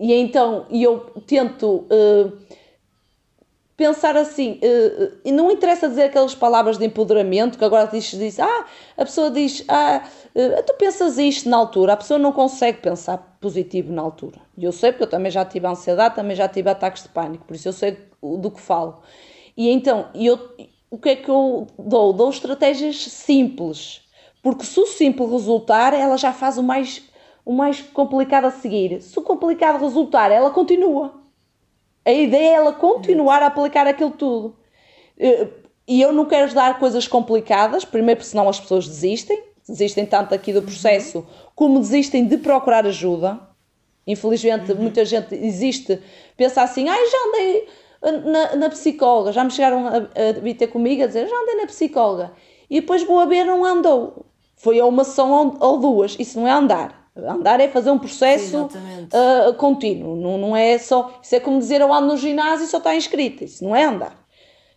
E 0.00 0.14
então 0.14 0.64
eu 0.70 1.00
tento 1.26 1.86
uh, 1.90 2.32
pensar 3.76 4.16
assim, 4.16 4.58
uh, 4.62 5.12
e 5.24 5.30
não 5.30 5.50
interessa 5.50 5.88
dizer 5.88 6.04
aquelas 6.04 6.34
palavras 6.34 6.78
de 6.78 6.86
empoderamento 6.86 7.58
que 7.58 7.64
agora 7.64 7.86
diz, 7.88 8.10
diz 8.12 8.40
ah, 8.40 8.64
a 8.96 9.04
pessoa 9.04 9.30
diz, 9.30 9.64
ah, 9.68 10.02
tu 10.66 10.74
pensas 10.74 11.16
isto 11.16 11.48
na 11.48 11.56
altura, 11.56 11.92
a 11.92 11.96
pessoa 11.96 12.18
não 12.18 12.32
consegue 12.32 12.78
pensar 12.78 13.38
positivo 13.40 13.92
na 13.92 14.02
altura. 14.02 14.40
E 14.58 14.64
eu 14.64 14.72
sei 14.72 14.90
porque 14.90 15.04
eu 15.04 15.10
também 15.10 15.30
já 15.30 15.44
tive 15.44 15.66
ansiedade, 15.66 16.16
também 16.16 16.34
já 16.34 16.48
tive 16.48 16.68
ataques 16.68 17.04
de 17.04 17.08
pânico, 17.10 17.44
por 17.44 17.54
isso 17.54 17.68
eu 17.68 17.72
sei 17.72 17.98
do 18.20 18.50
que 18.50 18.60
falo. 18.60 19.00
E 19.56 19.70
então, 19.70 20.08
eu, 20.14 20.38
o 20.90 20.98
que 20.98 21.10
é 21.10 21.16
que 21.16 21.28
eu 21.28 21.68
dou? 21.78 22.12
Dou 22.12 22.30
estratégias 22.30 22.96
simples, 22.96 24.02
porque 24.42 24.64
se 24.64 24.78
o 24.80 24.86
simples 24.86 25.30
resultar, 25.30 25.94
ela 25.94 26.16
já 26.16 26.32
faz 26.32 26.58
o 26.58 26.62
mais, 26.62 27.02
o 27.44 27.52
mais 27.52 27.80
complicado 27.80 28.46
a 28.46 28.50
seguir. 28.50 29.00
Se 29.00 29.16
o 29.18 29.22
complicado 29.22 29.80
resultar, 29.80 30.32
ela 30.32 30.50
continua. 30.50 31.14
A 32.04 32.12
ideia 32.12 32.48
é 32.48 32.54
ela 32.54 32.72
continuar 32.72 33.42
a 33.42 33.46
aplicar 33.46 33.86
aquilo 33.86 34.10
tudo. 34.10 34.56
Eh, 35.16 35.48
e 35.86 36.00
eu 36.02 36.12
não 36.12 36.26
quero 36.26 36.52
dar 36.52 36.78
coisas 36.78 37.06
complicadas, 37.06 37.84
primeiro 37.84 38.18
porque 38.18 38.30
senão 38.30 38.48
as 38.48 38.58
pessoas 38.58 38.86
desistem, 38.86 39.53
desistem 39.66 40.04
tanto 40.06 40.34
aqui 40.34 40.52
do 40.52 40.62
processo, 40.62 41.26
como 41.54 41.80
desistem 41.80 42.26
de 42.26 42.38
procurar 42.38 42.86
ajuda. 42.86 43.40
Infelizmente, 44.06 44.72
uhum. 44.72 44.82
muita 44.82 45.04
gente 45.04 45.34
existe, 45.34 45.98
pensa 46.36 46.62
assim, 46.62 46.88
ai, 46.88 47.06
já 47.06 47.18
andei 47.28 47.68
na, 48.24 48.56
na 48.56 48.70
psicóloga, 48.70 49.32
já 49.32 49.42
me 49.42 49.50
chegaram 49.50 49.86
a, 49.86 49.96
a 49.96 50.54
ter 50.58 50.66
comigo 50.66 51.02
a 51.02 51.06
dizer, 51.06 51.26
já 51.26 51.36
andei 51.36 51.56
na 51.56 51.66
psicóloga. 51.66 52.32
E 52.68 52.80
depois 52.80 53.02
vou 53.04 53.18
a 53.18 53.24
ver, 53.24 53.44
não 53.44 53.64
andou. 53.64 54.26
Foi 54.56 54.78
a 54.78 54.86
uma 54.86 55.04
sessão 55.04 55.30
ou, 55.30 55.56
ou 55.60 55.78
duas. 55.78 56.16
Isso 56.18 56.38
não 56.38 56.48
é 56.48 56.52
andar. 56.52 57.08
Andar 57.16 57.60
é 57.60 57.68
fazer 57.68 57.90
um 57.90 57.98
processo 57.98 58.64
uh, 58.66 59.54
contínuo. 59.54 60.16
Não, 60.16 60.38
não 60.38 60.56
é 60.56 60.78
só. 60.78 61.18
Isso 61.22 61.34
é 61.34 61.40
como 61.40 61.58
dizer 61.58 61.80
eu 61.80 61.92
ando 61.92 62.08
no 62.08 62.16
ginásio 62.16 62.64
e 62.64 62.68
só 62.68 62.78
está 62.78 62.94
inscrito. 62.94 63.44
Isso 63.44 63.62
não 63.62 63.74
é 63.74 63.84
andar. 63.84 64.18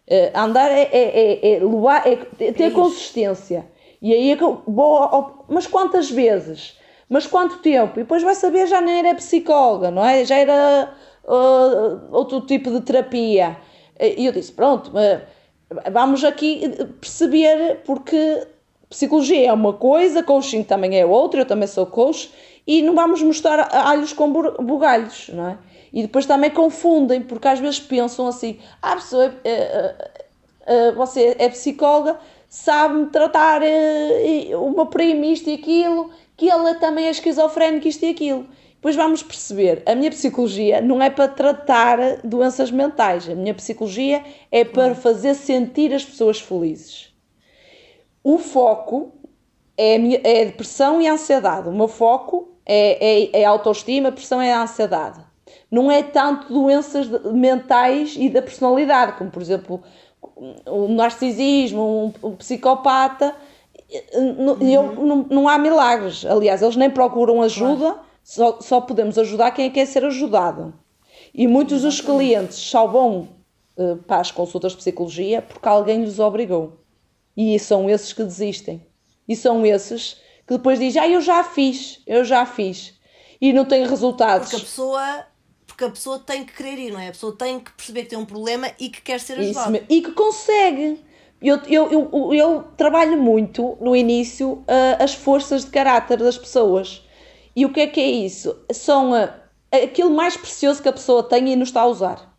Uh, 0.08 0.38
andar 0.38 0.70
é, 0.70 0.84
é, 0.92 1.40
é, 1.42 1.56
é, 1.56 2.48
é 2.48 2.52
ter 2.52 2.72
consistência. 2.72 3.66
E 4.02 4.14
aí 4.14 4.32
é 4.32 4.36
vou. 4.36 5.46
Mas 5.48 5.68
quantas 5.68 6.10
vezes? 6.10 6.78
Mas 7.10 7.26
quanto 7.26 7.60
tempo? 7.60 8.00
E 8.00 8.04
depois 8.04 8.22
vai 8.22 8.36
saber, 8.36 8.68
já 8.68 8.82
nem 8.82 9.00
era 9.00 9.16
psicóloga, 9.16 9.90
não 9.90 10.04
é? 10.06 10.26
Já 10.26 10.36
era 10.36 10.94
uh, 11.24 12.16
outro 12.16 12.42
tipo 12.42 12.70
de 12.70 12.82
terapia. 12.82 13.58
E 14.00 14.26
eu 14.26 14.32
disse: 14.32 14.52
pronto, 14.52 14.92
vamos 15.92 16.24
aqui 16.24 16.70
perceber, 17.00 17.82
porque 17.86 18.48
psicologia 18.90 19.50
é 19.50 19.54
uma 19.54 19.74
coisa, 19.74 20.24
coaching 20.24 20.64
também 20.64 21.00
é 21.00 21.06
outra, 21.06 21.42
eu 21.42 21.46
também 21.46 21.68
sou 21.68 21.86
coach, 21.86 22.32
e 22.66 22.82
não 22.82 22.96
vamos 22.96 23.22
mostrar 23.22 23.70
alhos 23.74 24.14
com 24.14 24.32
bugalhos, 24.32 25.30
não 25.34 25.48
é? 25.48 25.58
E 25.92 26.02
depois 26.02 26.26
também 26.26 26.52
confundem, 26.52 27.22
porque 27.22 27.48
às 27.48 27.60
vezes 27.60 27.80
pensam 27.80 28.28
assim: 28.28 28.60
ah, 28.82 28.96
pessoa 28.96 29.34
é, 29.44 29.50
é, 29.50 29.96
é, 30.66 30.92
você 30.92 31.36
é 31.40 31.50
psicóloga, 31.50 32.20
sabe-me 32.50 33.08
tratar 33.08 33.62
uma 34.60 34.86
prima 34.86 35.26
isto 35.28 35.50
e 35.50 35.56
aquilo, 35.56 36.10
que 36.36 36.50
ela 36.50 36.76
também 36.76 37.08
é 37.08 37.10
esquizofrénica 37.10 37.88
isto 37.88 38.06
e 38.06 38.10
aquilo. 38.10 38.48
Depois 38.76 38.96
vamos 38.96 39.24
perceber, 39.24 39.82
a 39.88 39.96
minha 39.96 40.12
psicologia 40.12 40.80
não 40.80 41.02
é 41.02 41.10
para 41.10 41.28
tratar 41.28 41.98
doenças 42.24 42.70
mentais, 42.70 43.28
a 43.28 43.34
minha 43.34 43.54
psicologia 43.54 44.24
é 44.52 44.64
para 44.64 44.94
fazer 44.94 45.34
sentir 45.34 45.94
as 45.94 46.06
pessoas 46.06 46.40
felizes. 46.40 47.12
O 48.24 48.38
foco 48.38 49.14
é 49.76 49.98
minha, 49.98 50.22
é 50.24 50.46
depressão 50.46 51.02
e 51.02 51.08
a 51.08 51.14
ansiedade. 51.14 51.68
O 51.68 51.72
meu 51.72 51.88
foco 51.88 52.50
é, 52.66 53.24
é, 53.24 53.42
é 53.42 53.46
a 53.46 53.50
autoestima, 53.50 54.08
a 54.08 54.12
depressão 54.12 54.42
é 54.42 54.54
a 54.54 54.62
ansiedade. 54.62 55.22
Não 55.72 55.92
é 55.92 56.04
tanto 56.04 56.54
doenças 56.54 57.08
mentais 57.34 58.16
e 58.18 58.30
da 58.30 58.42
personalidade, 58.42 59.14
como 59.14 59.32
por 59.32 59.42
exemplo 59.42 59.82
o 60.66 60.88
narcisismo, 60.88 62.14
um, 62.24 62.28
um 62.28 62.36
psicopata. 62.36 63.36
Uhum. 64.14 64.70
Eu, 64.70 64.96
não, 64.96 65.26
não 65.30 65.48
há 65.48 65.58
milagres. 65.58 66.26
Aliás, 66.26 66.62
eles 66.62 66.76
nem 66.76 66.90
procuram 66.90 67.42
ajuda, 67.42 67.94
claro. 67.94 68.00
só, 68.24 68.60
só 68.62 68.82
podemos 68.82 69.18
ajudar 69.18 69.52
quem 69.52 69.72
quer 69.72 69.86
ser 69.86 70.04
ajudado. 70.06 70.74
E 71.34 71.48
muitos 71.48 71.82
dos 71.82 72.02
clientes 72.02 72.58
só 72.58 72.88
vão 72.88 73.30
uh, 73.78 73.98
para 74.08 74.22
as 74.22 74.32
consultas 74.32 74.72
de 74.72 74.80
psicologia 74.80 75.42
porque 75.42 75.68
alguém 75.68 76.04
lhes 76.04 76.20
obrigou. 76.20 76.80
E 77.36 77.58
são 77.60 77.90
esses 77.90 78.12
que 78.14 78.24
desistem. 78.24 78.86
E 79.28 79.36
são 79.36 79.66
esses 79.66 80.16
que 80.48 80.56
depois 80.56 80.80
dizem, 80.80 81.02
ah, 81.02 81.08
eu 81.08 81.22
já 81.22 81.44
fiz, 81.44 82.02
eu 82.08 82.24
já 82.24 82.46
fiz. 82.46 82.94
E 83.40 83.54
não 83.54 83.66
tem 83.66 83.86
resultados. 83.86 84.50
Porque 84.50 84.64
a 84.64 84.66
pessoa, 84.66 85.26
porque 85.78 85.86
a 85.86 85.90
pessoa 85.92 86.18
tem 86.18 86.44
que 86.44 86.54
querer 86.54 86.80
ir, 86.80 86.92
não 86.92 87.00
é? 87.00 87.10
A 87.10 87.12
pessoa 87.12 87.36
tem 87.38 87.60
que 87.60 87.72
perceber 87.72 88.04
que 88.04 88.10
tem 88.10 88.18
um 88.18 88.26
problema 88.26 88.72
e 88.80 88.90
que 88.90 89.00
quer 89.00 89.20
ser 89.20 89.38
ajudada. 89.38 89.84
E 89.88 90.02
que 90.02 90.12
consegue. 90.12 91.00
Eu, 91.40 91.58
eu, 91.68 91.92
eu, 91.92 92.34
eu 92.34 92.64
trabalho 92.76 93.16
muito 93.16 93.78
no 93.80 93.96
início 93.96 94.54
uh, 94.54 94.64
as 94.98 95.14
forças 95.14 95.66
de 95.66 95.70
caráter 95.70 96.18
das 96.18 96.36
pessoas. 96.36 97.08
E 97.56 97.64
o 97.64 97.72
que 97.72 97.82
é 97.82 97.86
que 97.86 98.00
é 98.00 98.10
isso? 98.10 98.60
São 98.72 99.12
uh, 99.12 99.30
aquilo 99.72 100.10
mais 100.10 100.36
precioso 100.36 100.82
que 100.82 100.90
a 100.90 100.94
pessoa 100.94 101.22
tem 101.22 101.48
e 101.48 101.56
não 101.56 101.62
está 101.62 101.82
a 101.82 101.86
usar. 101.86 102.36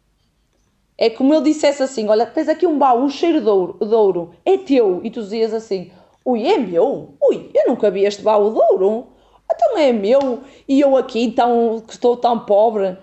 É 0.97 1.09
como 1.09 1.33
eu 1.33 1.41
dissesse 1.41 1.81
assim: 1.81 2.09
olha, 2.09 2.27
tens 2.27 2.49
aqui 2.49 2.67
um 2.67 2.77
baú 2.77 3.09
cheiro 3.09 3.41
de 3.41 3.49
ouro, 3.49 3.79
de 3.81 3.95
ouro, 3.95 4.35
é 4.45 4.59
teu. 4.59 5.01
E 5.05 5.11
tu 5.13 5.23
dizias 5.23 5.55
assim: 5.55 5.93
ui, 6.25 6.45
é 6.45 6.59
meu? 6.59 7.15
Ui, 7.23 7.53
eu 7.55 7.69
nunca 7.69 7.89
vi 7.89 8.05
este 8.05 8.21
baú 8.21 8.53
de 8.53 8.59
ouro. 8.59 9.13
Então 9.49 9.79
é 9.79 9.93
meu. 9.93 10.41
E 10.69 10.81
eu 10.81 10.97
aqui, 10.97 11.31
tão, 11.31 11.81
que 11.87 11.93
estou 11.93 12.17
tão 12.17 12.41
pobre. 12.41 12.99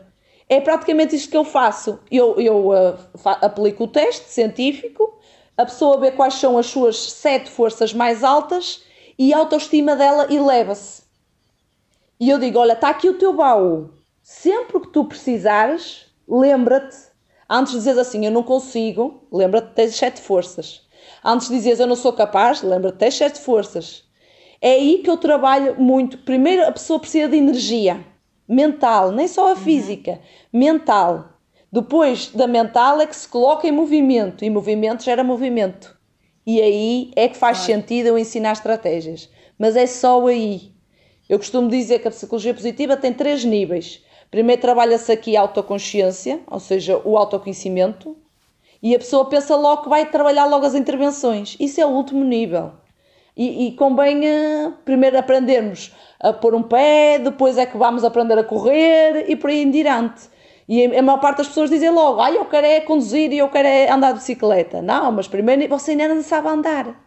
É 0.47 0.61
praticamente 0.61 1.15
isto 1.15 1.29
que 1.29 1.37
eu 1.37 1.43
faço. 1.43 1.99
Eu, 2.11 2.39
eu 2.39 2.69
uh, 2.69 2.97
fa 3.17 3.31
aplico 3.41 3.85
o 3.85 3.87
teste 3.87 4.29
científico, 4.29 5.17
a 5.57 5.65
pessoa 5.65 5.99
vê 5.99 6.11
quais 6.11 6.35
são 6.35 6.57
as 6.57 6.67
suas 6.67 7.11
sete 7.13 7.49
forças 7.49 7.93
mais 7.93 8.23
altas 8.23 8.83
e 9.17 9.33
a 9.33 9.37
autoestima 9.39 9.95
dela 9.95 10.31
eleva-se. 10.31 11.03
E 12.19 12.29
eu 12.29 12.37
digo: 12.37 12.59
olha, 12.59 12.73
está 12.73 12.89
aqui 12.89 13.09
o 13.09 13.17
teu 13.17 13.33
baú. 13.33 13.89
Sempre 14.21 14.79
que 14.81 14.87
tu 14.89 15.05
precisares, 15.05 16.05
lembra-te. 16.27 16.95
Antes 17.49 17.73
de 17.73 17.79
dizeres 17.79 17.99
assim, 17.99 18.25
eu 18.25 18.31
não 18.31 18.41
consigo, 18.41 19.27
lembra-te 19.31 19.73
tens 19.73 19.95
sete 19.95 20.19
forças. 20.19 20.81
Antes 21.23 21.47
de 21.47 21.55
dizeres 21.55 21.79
eu 21.79 21.87
não 21.87 21.95
sou 21.95 22.13
capaz, 22.13 22.61
lembra-te 22.61 22.97
tens 22.97 23.15
sete 23.15 23.39
forças. 23.39 24.03
É 24.61 24.71
aí 24.71 24.99
que 25.03 25.09
eu 25.09 25.17
trabalho 25.17 25.79
muito. 25.79 26.19
Primeiro, 26.19 26.67
a 26.67 26.71
pessoa 26.71 26.99
precisa 26.99 27.27
de 27.27 27.37
energia 27.37 28.03
mental, 28.47 29.11
nem 29.11 29.27
só 29.27 29.47
a 29.47 29.49
uhum. 29.51 29.55
física, 29.55 30.11
uhum. 30.11 30.59
mental. 30.59 31.29
Depois 31.71 32.29
da 32.29 32.47
mental 32.47 33.01
é 33.01 33.07
que 33.07 33.15
se 33.15 33.27
coloca 33.27 33.67
em 33.67 33.71
movimento 33.71 34.45
e 34.45 34.49
movimento 34.49 35.03
gera 35.03 35.23
movimento. 35.23 35.95
E 36.45 36.61
aí 36.61 37.11
é 37.15 37.27
que 37.27 37.35
faz 37.35 37.57
claro. 37.57 37.73
sentido 37.73 38.07
eu 38.07 38.17
ensinar 38.17 38.53
estratégias. 38.53 39.29
Mas 39.57 39.75
é 39.75 39.87
só 39.87 40.25
aí. 40.27 40.73
Eu 41.27 41.39
costumo 41.39 41.67
dizer 41.69 41.99
que 41.99 42.07
a 42.07 42.11
psicologia 42.11 42.53
positiva 42.53 42.95
tem 42.95 43.11
três 43.11 43.43
níveis. 43.43 44.03
Primeiro 44.29 44.61
trabalha-se 44.61 45.11
aqui 45.11 45.35
a 45.35 45.41
autoconsciência, 45.41 46.41
ou 46.47 46.59
seja, 46.59 47.01
o 47.03 47.17
autoconhecimento, 47.17 48.15
e 48.81 48.95
a 48.95 48.99
pessoa 48.99 49.25
pensa 49.25 49.55
logo 49.55 49.83
que 49.83 49.89
vai 49.89 50.09
trabalhar 50.09 50.45
logo 50.45 50.65
as 50.65 50.75
intervenções. 50.75 51.55
Isso 51.59 51.81
é 51.81 51.85
o 51.85 51.89
último 51.89 52.23
nível. 52.23 52.73
E, 53.35 53.67
e 53.67 53.71
convém 53.73 54.21
uh, 54.21 54.73
primeiro 54.85 55.17
aprendermos 55.17 55.93
a 56.19 56.31
pôr 56.31 56.55
um 56.55 56.63
pé, 56.63 57.19
depois 57.19 57.57
é 57.57 57.65
que 57.65 57.77
vamos 57.77 58.03
aprender 58.03 58.37
a 58.37 58.43
correr 58.43 59.25
e 59.29 59.35
por 59.35 59.49
aí 59.49 59.61
em 59.61 59.69
diante. 59.69 60.29
E 60.67 60.83
a 60.85 61.01
maior 61.01 61.19
parte 61.19 61.37
das 61.39 61.47
pessoas 61.47 61.69
dizem 61.69 61.89
logo: 61.89 62.21
ah, 62.21 62.31
eu 62.31 62.45
quero 62.45 62.65
é 62.65 62.79
conduzir 62.79 63.31
e 63.31 63.37
eu 63.37 63.49
quero 63.49 63.67
é 63.67 63.91
andar 63.91 64.13
de 64.13 64.19
bicicleta. 64.19 64.81
Não, 64.81 65.11
mas 65.11 65.27
primeiro 65.27 65.67
você 65.67 65.91
ainda 65.91 66.07
não 66.07 66.23
sabe 66.23 66.47
andar. 66.47 66.99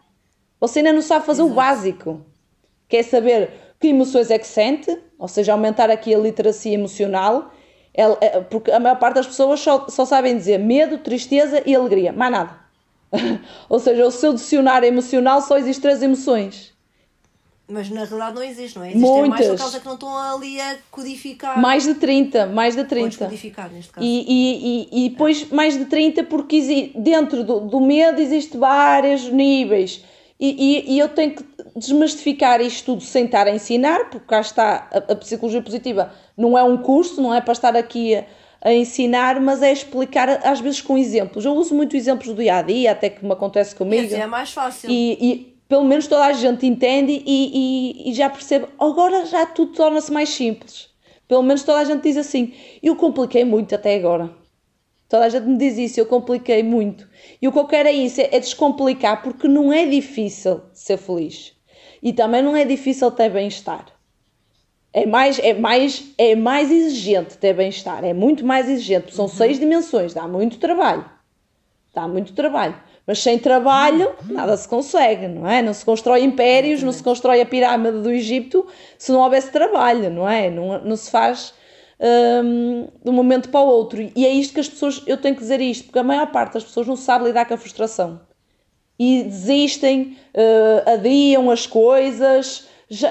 Você 0.59 0.79
ainda 0.79 0.93
não 0.93 1.01
sabe 1.01 1.25
fazer 1.25 1.41
Exato. 1.41 1.53
o 1.53 1.55
básico. 1.55 2.25
Quer 2.87 3.03
saber 3.03 3.51
que 3.79 3.87
emoções 3.87 4.29
é 4.29 4.37
que 4.37 4.47
sente, 4.47 4.97
ou 5.17 5.27
seja, 5.27 5.53
aumentar 5.53 5.89
aqui 5.89 6.13
a 6.13 6.17
literacia 6.17 6.73
emocional, 6.73 7.51
é, 7.93 8.03
é, 8.25 8.41
porque 8.41 8.71
a 8.71 8.79
maior 8.79 8.97
parte 8.97 9.15
das 9.15 9.27
pessoas 9.27 9.59
só, 9.59 9.87
só 9.87 10.05
sabem 10.05 10.35
dizer 10.35 10.57
medo, 10.57 10.97
tristeza 10.97 11.61
e 11.65 11.75
alegria, 11.75 12.11
mais 12.11 12.31
nada. 12.31 12.58
ou 13.67 13.79
seja, 13.79 14.05
o 14.05 14.11
seu 14.11 14.33
dicionário 14.33 14.87
emocional 14.87 15.41
só 15.41 15.57
existe 15.57 15.81
três 15.81 16.01
emoções. 16.01 16.73
Mas 17.67 17.87
na 17.91 18.03
realidade 18.03 18.35
não 18.35 18.43
existe, 18.43 18.79
não 18.79 18.83
é? 18.83 18.89
Existem 18.89 19.11
Muitas. 19.11 19.29
mais 19.29 19.47
por 19.47 19.57
causa 19.57 19.79
que 19.79 19.85
não 19.85 19.93
estão 19.93 20.17
ali 20.17 20.59
a 20.59 20.77
codificar. 20.89 21.61
Mais 21.61 21.83
de 21.83 21.93
30, 21.93 22.47
mais 22.47 22.75
de 22.75 22.83
30. 22.83 23.25
codificar 23.25 23.71
neste 23.71 23.91
caso. 23.91 24.05
E, 24.05 24.25
e, 24.27 24.89
e, 24.91 25.05
e 25.05 25.09
depois 25.09 25.45
é. 25.49 25.55
mais 25.55 25.77
de 25.77 25.85
30 25.85 26.23
porque 26.23 26.91
dentro 26.95 27.43
do, 27.43 27.59
do 27.59 27.79
medo 27.79 28.19
existe 28.19 28.57
vários 28.57 29.29
níveis. 29.29 30.03
E, 30.39 30.47
e, 30.49 30.95
e, 30.95 30.99
eu 30.99 31.09
tenho 31.09 31.35
que 31.35 31.45
desmistificar 31.75 32.59
isto 32.61 32.85
tudo 32.85 33.03
sem 33.03 33.25
estar 33.25 33.45
a 33.45 33.51
ensinar, 33.51 34.09
porque 34.09 34.25
cá 34.25 34.39
está, 34.39 34.87
a, 34.91 35.11
a 35.11 35.15
psicologia 35.17 35.61
positiva 35.61 36.13
não 36.35 36.57
é 36.57 36.63
um 36.63 36.77
curso, 36.77 37.21
não 37.21 37.33
é 37.33 37.41
para 37.41 37.51
estar 37.51 37.75
aqui 37.75 38.15
a, 38.15 38.25
a, 38.61 38.73
ensinar, 38.73 39.39
mas 39.39 39.61
é 39.61 39.71
explicar 39.71 40.29
às 40.45 40.59
vezes 40.59 40.81
com 40.81 40.97
exemplos. 40.97 41.45
Eu 41.45 41.53
uso 41.53 41.73
muito 41.75 41.95
exemplos 41.95 42.27
do 42.27 42.35
dia 42.35 42.55
a 42.55 42.61
dia, 42.61 42.91
até 42.91 43.09
que 43.09 43.25
me 43.25 43.31
acontece 43.31 43.75
comigo. 43.75 44.03
E 44.03 44.07
assim 44.07 44.21
é 44.21 44.27
mais 44.27 44.51
fácil. 44.51 44.89
E, 44.89 45.17
e 45.21 45.59
pelo 45.67 45.83
menos 45.83 46.07
toda 46.07 46.25
a 46.25 46.33
gente 46.33 46.65
entende 46.65 47.23
e, 47.25 48.05
e, 48.05 48.09
e 48.09 48.13
já 48.13 48.29
percebe. 48.29 48.67
Agora 48.79 49.25
já 49.25 49.45
tudo 49.45 49.73
torna-se 49.73 50.11
mais 50.11 50.29
simples. 50.29 50.89
Pelo 51.27 51.43
menos 51.43 51.63
toda 51.63 51.79
a 51.79 51.83
gente 51.83 52.01
diz 52.01 52.17
assim. 52.17 52.53
Eu 52.81 52.95
compliquei 52.95 53.45
muito 53.45 53.75
até 53.75 53.95
agora. 53.95 54.31
Toda 55.07 55.25
a 55.25 55.29
gente 55.29 55.47
me 55.47 55.57
diz 55.57 55.75
isso, 55.77 55.99
eu 55.99 56.05
compliquei 56.05 56.61
muito. 56.61 57.09
E 57.41 57.47
o 57.47 57.51
que 57.51 57.57
eu 57.57 57.65
quero 57.65 57.89
é 57.89 57.91
isso, 57.91 58.21
é 58.21 58.39
descomplicar, 58.39 59.23
porque 59.23 59.47
não 59.47 59.73
é 59.73 59.87
difícil 59.87 60.61
ser 60.71 60.97
feliz. 60.97 61.53
E 62.01 62.13
também 62.13 62.43
não 62.43 62.55
é 62.55 62.63
difícil 62.63 63.09
ter 63.09 63.29
bem-estar. 63.29 63.87
É 64.91 65.05
mais, 65.05 65.37
é, 65.39 65.53
mais, 65.53 66.11
é 66.17 66.35
mais 66.35 66.71
exigente 66.71 67.37
ter 67.37 67.53
bem-estar, 67.53 68.03
é 68.03 68.13
muito 68.13 68.43
mais 68.45 68.67
exigente. 68.67 69.13
São 69.13 69.25
uhum. 69.25 69.31
seis 69.31 69.59
dimensões, 69.59 70.13
dá 70.13 70.27
muito 70.27 70.57
trabalho. 70.57 71.05
Dá 71.93 72.07
muito 72.07 72.33
trabalho. 72.33 72.75
Mas 73.05 73.19
sem 73.23 73.39
trabalho, 73.39 74.13
nada 74.25 74.55
se 74.55 74.67
consegue, 74.67 75.27
não 75.27 75.47
é? 75.47 75.61
Não 75.61 75.73
se 75.73 75.83
constrói 75.83 76.23
impérios, 76.23 76.83
não 76.83 76.91
se 76.91 77.01
constrói 77.01 77.41
a 77.41 77.45
pirâmide 77.45 78.01
do 78.01 78.11
Egito 78.11 78.67
se 78.97 79.11
não 79.11 79.21
houvesse 79.21 79.51
trabalho, 79.51 80.09
não 80.09 80.29
é? 80.29 80.49
Não, 80.49 80.79
não 80.83 80.95
se 80.95 81.09
faz 81.09 81.53
um, 81.99 82.87
de 83.03 83.09
um 83.09 83.13
momento 83.13 83.49
para 83.49 83.61
o 83.61 83.67
outro. 83.67 84.11
E 84.15 84.25
é 84.25 84.29
isto 84.29 84.53
que 84.53 84.59
as 84.59 84.69
pessoas, 84.69 85.03
eu 85.05 85.17
tenho 85.17 85.35
que 85.35 85.41
dizer 85.41 85.59
isto, 85.59 85.85
porque 85.85 85.99
a 85.99 86.03
maior 86.03 86.27
parte 86.31 86.53
das 86.53 86.63
pessoas 86.63 86.87
não 86.87 86.95
sabe 86.95 87.25
lidar 87.25 87.45
com 87.45 87.53
a 87.53 87.57
frustração. 87.57 88.21
E 88.97 89.23
desistem, 89.23 90.17
uh, 90.35 90.89
adiam 90.91 91.49
as 91.49 91.65
coisas 91.65 92.67
já, 92.89 93.09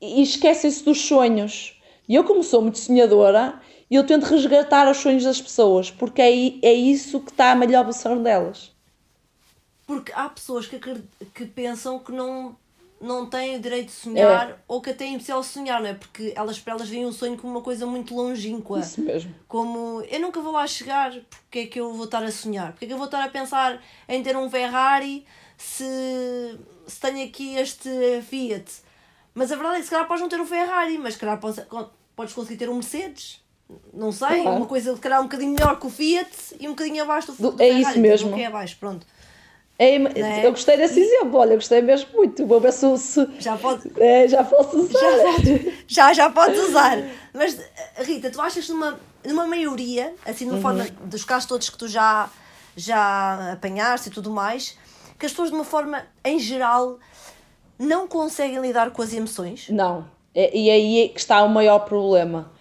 e 0.00 0.22
esquecem-se 0.22 0.84
dos 0.84 1.00
sonhos. 1.00 1.80
E 2.08 2.14
eu, 2.14 2.24
como 2.24 2.42
sou 2.42 2.62
muito 2.62 2.78
sonhadora, 2.78 3.60
eu 3.90 4.04
tento 4.06 4.24
resgatar 4.24 4.90
os 4.90 4.98
sonhos 4.98 5.24
das 5.24 5.40
pessoas, 5.40 5.90
porque 5.90 6.22
é, 6.22 6.30
é 6.62 6.72
isso 6.72 7.20
que 7.20 7.30
está 7.30 7.52
a 7.52 7.54
melhor 7.54 7.84
versão 7.84 8.22
delas. 8.22 8.72
Porque 9.86 10.12
há 10.14 10.28
pessoas 10.28 10.66
que, 10.66 10.78
que 11.34 11.44
pensam 11.46 11.98
que 11.98 12.12
não 12.12 12.56
não 13.00 13.24
têm 13.24 13.56
o 13.56 13.60
direito 13.60 13.86
de 13.86 13.92
sonhar 13.92 14.50
é. 14.50 14.56
ou 14.68 14.80
que 14.80 14.90
até 14.90 15.04
é 15.04 15.08
impossível 15.08 15.42
sonhar, 15.42 15.80
não 15.80 15.88
é? 15.88 15.94
Porque 15.94 16.34
elas 16.36 16.58
para 16.58 16.74
elas 16.74 16.88
veem 16.88 17.06
o 17.06 17.12
sonho 17.12 17.36
como 17.38 17.54
uma 17.54 17.62
coisa 17.62 17.86
muito 17.86 18.14
longínqua. 18.14 18.80
Isso 18.80 19.00
mesmo. 19.00 19.34
Como 19.48 20.02
eu 20.02 20.20
nunca 20.20 20.40
vou 20.40 20.52
lá 20.52 20.66
chegar, 20.66 21.12
porque 21.30 21.60
é 21.60 21.66
que 21.66 21.80
eu 21.80 21.94
vou 21.94 22.04
estar 22.04 22.22
a 22.22 22.30
sonhar? 22.30 22.72
Porque 22.72 22.84
é 22.84 22.88
que 22.88 22.92
eu 22.92 22.98
vou 22.98 23.06
estar 23.06 23.24
a 23.24 23.28
pensar 23.28 23.82
em 24.06 24.22
ter 24.22 24.36
um 24.36 24.50
Ferrari 24.50 25.24
se, 25.56 26.58
se 26.86 27.00
tenho 27.00 27.26
aqui 27.26 27.56
este 27.56 27.88
Fiat? 28.28 28.70
Mas 29.34 29.52
a 29.52 29.56
verdade 29.56 29.76
é 29.76 29.78
que 29.78 29.84
se 29.84 29.90
calhar 29.90 30.06
podes 30.06 30.22
não 30.22 30.28
ter 30.28 30.40
um 30.40 30.46
Ferrari, 30.46 30.98
mas 30.98 31.14
se 31.14 31.20
calhar 31.20 31.38
podes, 31.38 31.64
podes 32.16 32.34
conseguir 32.34 32.56
ter 32.56 32.68
um 32.68 32.74
Mercedes. 32.74 33.40
Não 33.92 34.10
sei, 34.10 34.42
claro. 34.42 34.56
uma 34.56 34.66
coisa 34.66 34.94
se 34.94 35.00
calhar 35.00 35.20
um 35.20 35.24
bocadinho 35.24 35.52
melhor 35.52 35.78
que 35.78 35.86
o 35.86 35.90
Fiat 35.90 36.30
e 36.58 36.66
um 36.66 36.72
bocadinho 36.72 37.02
abaixo 37.02 37.32
do, 37.32 37.52
do, 37.52 37.62
é 37.62 37.66
Ferrari. 37.66 37.82
Isso 37.82 37.98
mesmo. 38.00 38.28
Então, 38.28 38.40
é 38.40 38.46
abaixo, 38.46 38.76
pronto. 38.78 39.06
É, 39.80 39.94
é? 39.94 40.46
Eu 40.46 40.50
gostei 40.50 40.76
desse 40.76 41.00
exemplo, 41.00 41.38
olha, 41.38 41.54
gostei 41.54 41.80
mesmo 41.80 42.10
muito. 42.12 42.44
Vou 42.44 42.60
ver 42.60 42.70
se. 42.70 42.98
se 42.98 43.26
já, 43.38 43.56
pode, 43.56 43.90
é, 43.98 44.28
já 44.28 44.44
posso 44.44 44.78
usar. 44.78 45.00
Já, 45.88 46.12
já, 46.12 46.12
já 46.12 46.30
podes 46.30 46.60
usar. 46.68 46.98
Mas, 47.32 47.58
Rita, 47.96 48.30
tu 48.30 48.40
achas 48.42 48.68
numa, 48.68 49.00
numa 49.24 49.46
maioria, 49.46 50.14
assim, 50.26 50.44
numa 50.44 50.56
uhum. 50.56 50.62
forma 50.62 50.86
dos 51.04 51.24
casos 51.24 51.48
todos 51.48 51.70
que 51.70 51.78
tu 51.78 51.88
já, 51.88 52.28
já 52.76 53.52
apanhaste 53.52 54.08
e 54.08 54.12
tudo 54.12 54.30
mais, 54.30 54.76
que 55.18 55.24
as 55.24 55.32
pessoas, 55.32 55.48
de 55.48 55.54
uma 55.54 55.64
forma 55.64 56.06
em 56.22 56.38
geral, 56.38 56.98
não 57.80 58.06
conseguem 58.06 58.60
lidar 58.60 58.90
com 58.90 59.00
as 59.00 59.12
emoções? 59.14 59.68
Não. 59.70 60.04
É, 60.34 60.56
e 60.56 60.70
aí 60.70 61.04
é 61.04 61.08
que 61.08 61.18
está 61.18 61.42
o 61.42 61.48
maior 61.48 61.80
problema. 61.80 62.52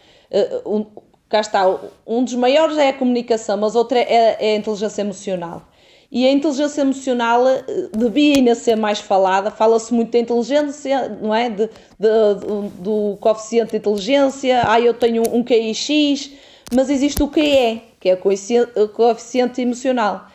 Um, 0.65 0.85
cá 1.27 1.41
está. 1.41 1.63
Um 2.07 2.23
dos 2.23 2.33
maiores 2.35 2.77
é 2.77 2.89
a 2.89 2.93
comunicação, 2.93 3.57
mas 3.57 3.75
outro 3.75 3.97
é, 3.97 4.37
é 4.39 4.53
a 4.53 4.55
inteligência 4.55 5.01
emocional. 5.01 5.63
E 6.11 6.25
a 6.25 6.31
inteligência 6.31 6.81
emocional 6.81 7.47
eh, 7.47 7.63
devia 7.95 8.37
ainda 8.37 8.55
ser 8.55 8.75
mais 8.75 8.99
falada. 8.99 9.51
Fala-se 9.51 9.93
muito 9.93 10.11
da 10.11 10.17
inteligência, 10.17 11.07
não 11.21 11.35
é? 11.35 11.49
De, 11.51 11.67
de, 11.67 11.69
de, 11.69 12.69
do 12.79 13.17
coeficiente 13.19 13.71
de 13.71 13.77
inteligência. 13.77 14.63
Ah, 14.65 14.79
eu 14.79 14.93
tenho 14.95 15.21
um 15.31 15.43
QIX, 15.43 16.31
mas 16.73 16.89
existe 16.89 17.21
o 17.21 17.27
QE, 17.27 17.83
que 17.99 18.09
é 18.09 18.15
o 18.15 18.89
coeficiente 18.89 19.61
emocional. 19.61 20.25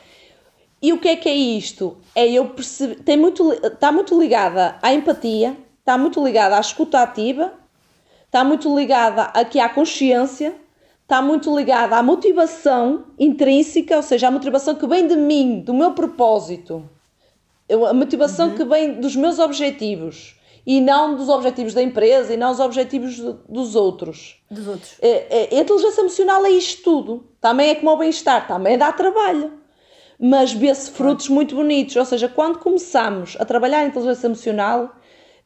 E 0.84 0.92
o 0.92 0.98
que 0.98 1.08
é 1.08 1.16
que 1.16 1.30
é 1.30 1.34
isto? 1.34 1.96
É 2.14 2.30
eu 2.30 2.50
perceber, 2.50 2.96
tem 2.96 3.16
muito, 3.16 3.54
está 3.54 3.90
muito 3.90 4.20
ligada 4.20 4.76
à 4.82 4.92
empatia, 4.92 5.56
está 5.78 5.96
muito 5.96 6.22
ligada 6.22 6.58
à 6.58 6.60
escuta 6.60 7.00
ativa, 7.00 7.54
está 8.26 8.44
muito 8.44 8.76
ligada 8.76 9.22
aqui 9.32 9.58
à 9.58 9.66
consciência, 9.66 10.54
está 11.02 11.22
muito 11.22 11.56
ligada 11.56 11.96
à 11.96 12.02
motivação 12.02 13.06
intrínseca, 13.18 13.96
ou 13.96 14.02
seja, 14.02 14.28
à 14.28 14.30
motivação 14.30 14.74
que 14.74 14.86
vem 14.86 15.06
de 15.06 15.16
mim, 15.16 15.60
do 15.60 15.72
meu 15.72 15.92
propósito, 15.92 16.86
a 17.88 17.94
motivação 17.94 18.50
uhum. 18.50 18.54
que 18.54 18.64
vem 18.66 19.00
dos 19.00 19.16
meus 19.16 19.38
objetivos 19.38 20.38
e 20.66 20.82
não 20.82 21.16
dos 21.16 21.30
objetivos 21.30 21.72
da 21.72 21.80
empresa 21.80 22.34
e 22.34 22.36
não 22.36 22.50
os 22.50 22.60
objetivos 22.60 23.18
dos 23.48 23.74
outros. 23.74 24.36
Dos 24.50 24.68
outros. 24.68 24.96
É, 25.00 25.54
é, 25.54 25.58
a 25.58 25.62
inteligência 25.62 26.02
emocional 26.02 26.44
é 26.44 26.50
isto 26.50 26.82
tudo. 26.82 27.24
Também 27.40 27.70
é 27.70 27.74
como 27.74 27.92
o 27.92 27.96
bem-estar, 27.96 28.46
também 28.46 28.76
dá 28.76 28.92
trabalho. 28.92 29.63
Mas 30.18 30.52
vê-se 30.52 30.90
frutos 30.90 31.28
muito 31.28 31.54
bonitos. 31.54 31.96
Ou 31.96 32.04
seja, 32.04 32.28
quando 32.28 32.58
começamos 32.58 33.36
a 33.38 33.44
trabalhar 33.44 33.80
a 33.80 33.86
inteligência 33.86 34.26
emocional, 34.26 34.94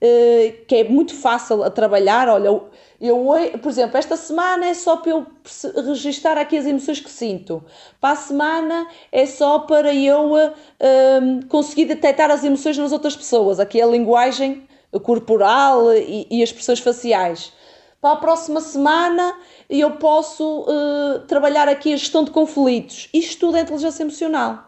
eh, 0.01 0.55
que 0.69 0.77
é 0.77 0.85
muito 0.85 1.15
fácil 1.15 1.65
a 1.65 1.71
trabalhar, 1.71 2.29
olha, 2.29 2.49
eu, 3.01 3.27
por 3.61 3.69
exemplo, 3.69 3.97
esta 3.97 4.17
semana 4.17 4.67
é 4.67 4.75
só 4.75 4.97
para 4.97 5.11
eu 5.11 5.27
registrar 5.87 6.37
aqui 6.39 6.57
as 6.57 6.67
emoções 6.67 7.01
que 7.01 7.11
sinto. 7.11 7.65
Para 8.01 8.13
a 8.13 8.17
semana 8.17 8.87
é 9.13 9.27
só 9.27 9.61
para 9.61 9.95
eu 9.95 10.35
um, 10.35 11.43
conseguir 11.49 11.85
detectar 11.87 12.31
as 12.31 12.45
emoções 12.45 12.77
nas 12.77 12.93
outras 12.93 13.17
pessoas. 13.17 13.61
Aqui 13.61 13.81
é 13.81 13.85
a 13.85 13.87
linguagem 13.87 14.67
corporal 15.03 15.93
e, 15.95 16.27
e 16.31 16.43
as 16.43 16.49
expressões 16.49 16.81
faciais. 16.81 17.53
Para 18.01 18.13
a 18.13 18.17
próxima 18.17 18.61
semana 18.61 19.37
eu 19.69 19.93
posso 19.93 20.63
uh, 20.63 21.21
trabalhar 21.27 21.69
aqui 21.69 21.93
a 21.93 21.97
gestão 21.97 22.23
de 22.23 22.31
conflitos. 22.31 23.09
Isto 23.13 23.47
tudo 23.47 23.57
é 23.57 23.63
inteligência 23.63 24.03
emocional. 24.03 24.65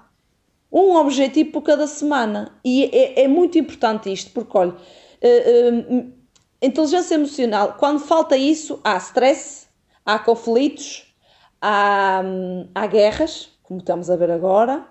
Um 0.72 0.96
objetivo 0.96 1.52
por 1.52 1.62
cada 1.62 1.86
semana. 1.86 2.52
E 2.64 2.84
é, 2.92 3.22
é 3.22 3.28
muito 3.28 3.58
importante 3.58 4.12
isto, 4.12 4.30
porque 4.32 4.56
olha, 4.56 4.72
uh, 4.72 5.94
uh, 5.96 6.12
inteligência 6.60 7.14
emocional, 7.14 7.76
quando 7.78 8.00
falta 8.00 8.36
isso, 8.36 8.80
há 8.82 8.96
stress, 8.96 9.68
há 10.04 10.18
conflitos, 10.18 11.14
há, 11.60 12.22
hum, 12.24 12.68
há 12.74 12.86
guerras, 12.86 13.48
como 13.62 13.78
estamos 13.80 14.10
a 14.10 14.16
ver 14.16 14.30
agora, 14.30 14.84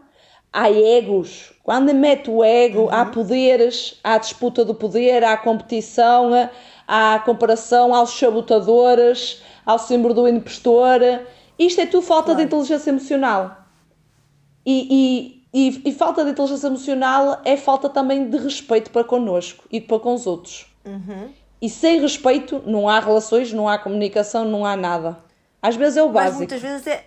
há 0.52 0.72
egos. 0.72 1.54
Quando 1.64 1.94
mete 1.94 2.30
o 2.30 2.44
ego, 2.44 2.84
uhum. 2.84 2.90
há 2.92 3.06
poderes, 3.06 4.00
há 4.04 4.18
disputa 4.18 4.66
do 4.66 4.74
poder, 4.74 5.24
há 5.24 5.38
competição, 5.38 6.32
há 6.34 6.50
comparação 7.24 7.94
aos 7.94 8.10
sabotadores, 8.10 9.44
ao 9.66 9.78
símbolo 9.78 10.14
do 10.14 10.28
impostor. 10.28 11.02
Isto 11.58 11.82
é 11.82 11.86
tudo 11.86 12.02
falta 12.02 12.32
claro. 12.32 12.40
de 12.40 12.46
inteligência 12.46 12.90
emocional. 12.90 13.58
E, 14.66 15.44
e, 15.54 15.68
e, 15.70 15.90
e, 15.90 15.94
falta 15.94 16.24
de 16.24 16.32
inteligência 16.32 16.68
emocional 16.68 17.42
é 17.46 17.56
falta 17.56 17.90
também 17.90 18.30
de 18.30 18.38
respeito 18.38 18.90
para 18.92 19.04
connosco 19.04 19.66
e 19.72 19.80
para 19.80 20.00
com 20.00 20.14
os 20.14 20.26
outros. 20.26 20.66
Uhum. 20.86 21.30
E 21.62 21.70
sem 21.70 22.00
respeito 22.00 22.64
não 22.66 22.88
há 22.88 23.00
relações, 23.00 23.52
não 23.52 23.68
há 23.68 23.78
comunicação, 23.78 24.46
não 24.46 24.66
há 24.66 24.76
nada. 24.76 25.18
Às 25.62 25.76
vezes 25.76 25.98
é 25.98 26.04
o 26.04 26.10
básico. 26.10 26.32
Mas 26.32 26.38
muitas 26.38 26.62
vezes 26.62 26.88
é. 26.88 27.06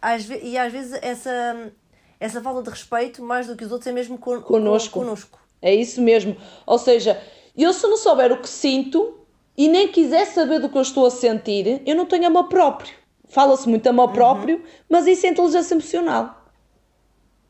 Às 0.00 0.24
ve 0.24 0.38
e 0.42 0.58
às 0.58 0.70
vezes 0.70 0.98
essa, 1.02 1.72
essa 2.20 2.40
falta 2.42 2.62
de 2.62 2.70
respeito, 2.70 3.22
mais 3.22 3.46
do 3.46 3.56
que 3.56 3.64
os 3.64 3.72
outros, 3.72 3.86
é 3.86 3.92
mesmo 3.92 4.18
con 4.18 4.40
conosco. 4.42 5.00
conosco. 5.00 5.38
É 5.62 5.74
isso 5.74 6.02
mesmo. 6.02 6.36
Ou 6.66 6.78
seja, 6.78 7.20
eu 7.56 7.72
se 7.72 7.86
não 7.86 7.96
souber 7.96 8.30
o 8.30 8.36
que 8.36 8.48
sinto 8.48 9.23
e 9.56 9.68
nem 9.68 9.88
quiser 9.88 10.26
saber 10.26 10.58
do 10.58 10.68
que 10.68 10.76
eu 10.76 10.82
estou 10.82 11.06
a 11.06 11.10
sentir, 11.10 11.82
eu 11.86 11.94
não 11.94 12.06
tenho 12.06 12.26
amor 12.26 12.44
próprio. 12.44 12.94
Fala-se 13.28 13.68
muito 13.68 13.86
amor 13.88 14.08
uhum. 14.08 14.14
próprio, 14.14 14.62
mas 14.88 15.06
isso 15.06 15.26
é 15.26 15.30
inteligência 15.30 15.74
emocional. 15.74 16.42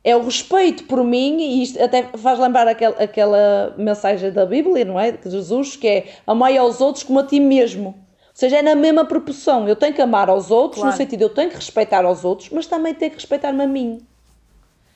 É 0.03 0.15
o 0.15 0.23
respeito 0.23 0.85
por 0.85 1.03
mim, 1.03 1.39
e 1.39 1.63
isto 1.63 1.83
até 1.83 2.11
faz 2.19 2.39
lembrar 2.39 2.69
aquel, 2.69 2.95
aquela 2.99 3.75
mensagem 3.79 4.31
da 4.31 4.45
Bíblia, 4.45 4.85
não 4.85 5.01
é? 5.01 5.13
De 5.13 5.31
Jesus, 5.31 5.77
que 5.77 5.89
é 5.89 6.13
amai 6.27 6.59
aos 6.59 6.81
outros 6.81 7.05
como 7.05 7.21
a 7.21 7.27
ti 7.27 7.41
mesmo. 7.41 7.89
Ou 7.89 7.95
seja, 8.33 8.59
é 8.59 8.63
na 8.63 8.75
mesma 8.75 9.05
proporção. 9.05 9.67
Eu 9.69 9.77
tenho 9.77 9.95
que 9.95 10.03
amar 10.03 10.29
aos 10.29 10.51
outros, 10.51 10.81
claro. 10.81 10.93
no 10.93 10.97
sentido 10.97 11.23
eu 11.23 11.31
tenho 11.31 11.51
que 11.51 11.57
respeitar 11.57 12.05
aos 12.05 12.25
outros, 12.25 12.51
mas 12.51 12.67
também 12.67 12.93
tenho 12.93 13.13
que 13.13 13.17
respeitar-me 13.17 13.63
a 13.63 13.67
mim. 13.67 14.05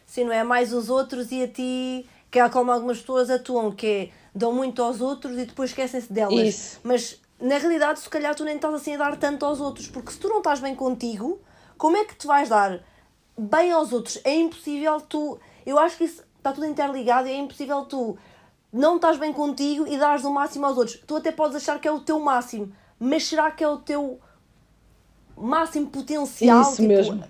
Sim, 0.07 0.25
não 0.25 0.33
é 0.33 0.43
mais 0.43 0.73
os 0.73 0.91
outros 0.91 1.31
e 1.31 1.43
a 1.43 1.49
ti, 1.49 2.07
que 2.31 2.39
é 2.39 2.49
como 2.49 2.71
algumas 2.71 2.99
pessoas 2.99 3.31
atuam, 3.31 3.71
que 3.71 3.87
é, 3.87 4.09
dão 4.39 4.53
muito 4.53 4.83
aos 4.83 5.01
outros 5.01 5.39
e 5.39 5.45
depois 5.45 5.71
esquecem-se 5.71 6.13
delas. 6.13 6.49
Isso. 6.49 6.81
Mas 6.83 7.21
na 7.41 7.59
realidade, 7.59 8.01
se 8.01 8.09
calhar 8.09 8.35
tu 8.35 8.45
nem 8.45 8.57
estás 8.57 8.75
assim 8.75 8.95
a 8.95 8.99
dar 8.99 9.17
tanto 9.17 9.45
aos 9.45 9.61
outros, 9.61 9.87
porque 9.87 10.13
se 10.13 10.19
tu 10.19 10.29
não 10.29 10.39
estás 10.39 10.61
bem 10.61 10.75
contigo, 10.75 11.41
como 11.77 11.97
é 11.97 12.05
que 12.05 12.17
tu 12.17 12.27
vais 12.27 12.49
dar 12.49 12.81
bem 13.37 13.73
aos 13.73 13.93
outros? 13.93 14.21
É 14.25 14.35
impossível 14.35 15.01
tu. 15.01 15.39
Eu 15.65 15.79
acho 15.79 15.97
que 15.97 16.05
isso 16.05 16.23
está 16.37 16.53
tudo 16.53 16.67
interligado 16.67 17.29
e 17.29 17.33
é 17.33 17.37
impossível 17.37 17.85
tu 17.85 18.19
não 18.73 18.97
estás 18.97 19.19
bem 19.19 19.33
contigo 19.33 19.87
e 19.87 19.97
dares 19.97 20.25
o 20.25 20.33
máximo 20.33 20.67
aos 20.67 20.77
outros. 20.77 21.01
Tu 21.07 21.17
até 21.17 21.33
podes 21.33 21.57
achar 21.57 21.81
que 21.81 21.87
é 21.87 21.93
o 21.93 22.01
teu 22.01 22.19
máximo, 22.21 22.73
mas 22.99 23.25
será 23.25 23.51
que 23.51 23.63
é 23.63 23.69
o 23.69 23.79
teu 23.79 24.21
máximo 25.37 25.89
potencial? 25.89 26.63
Isso 26.63 26.77
tipo, 26.77 26.89
mesmo. 26.89 27.25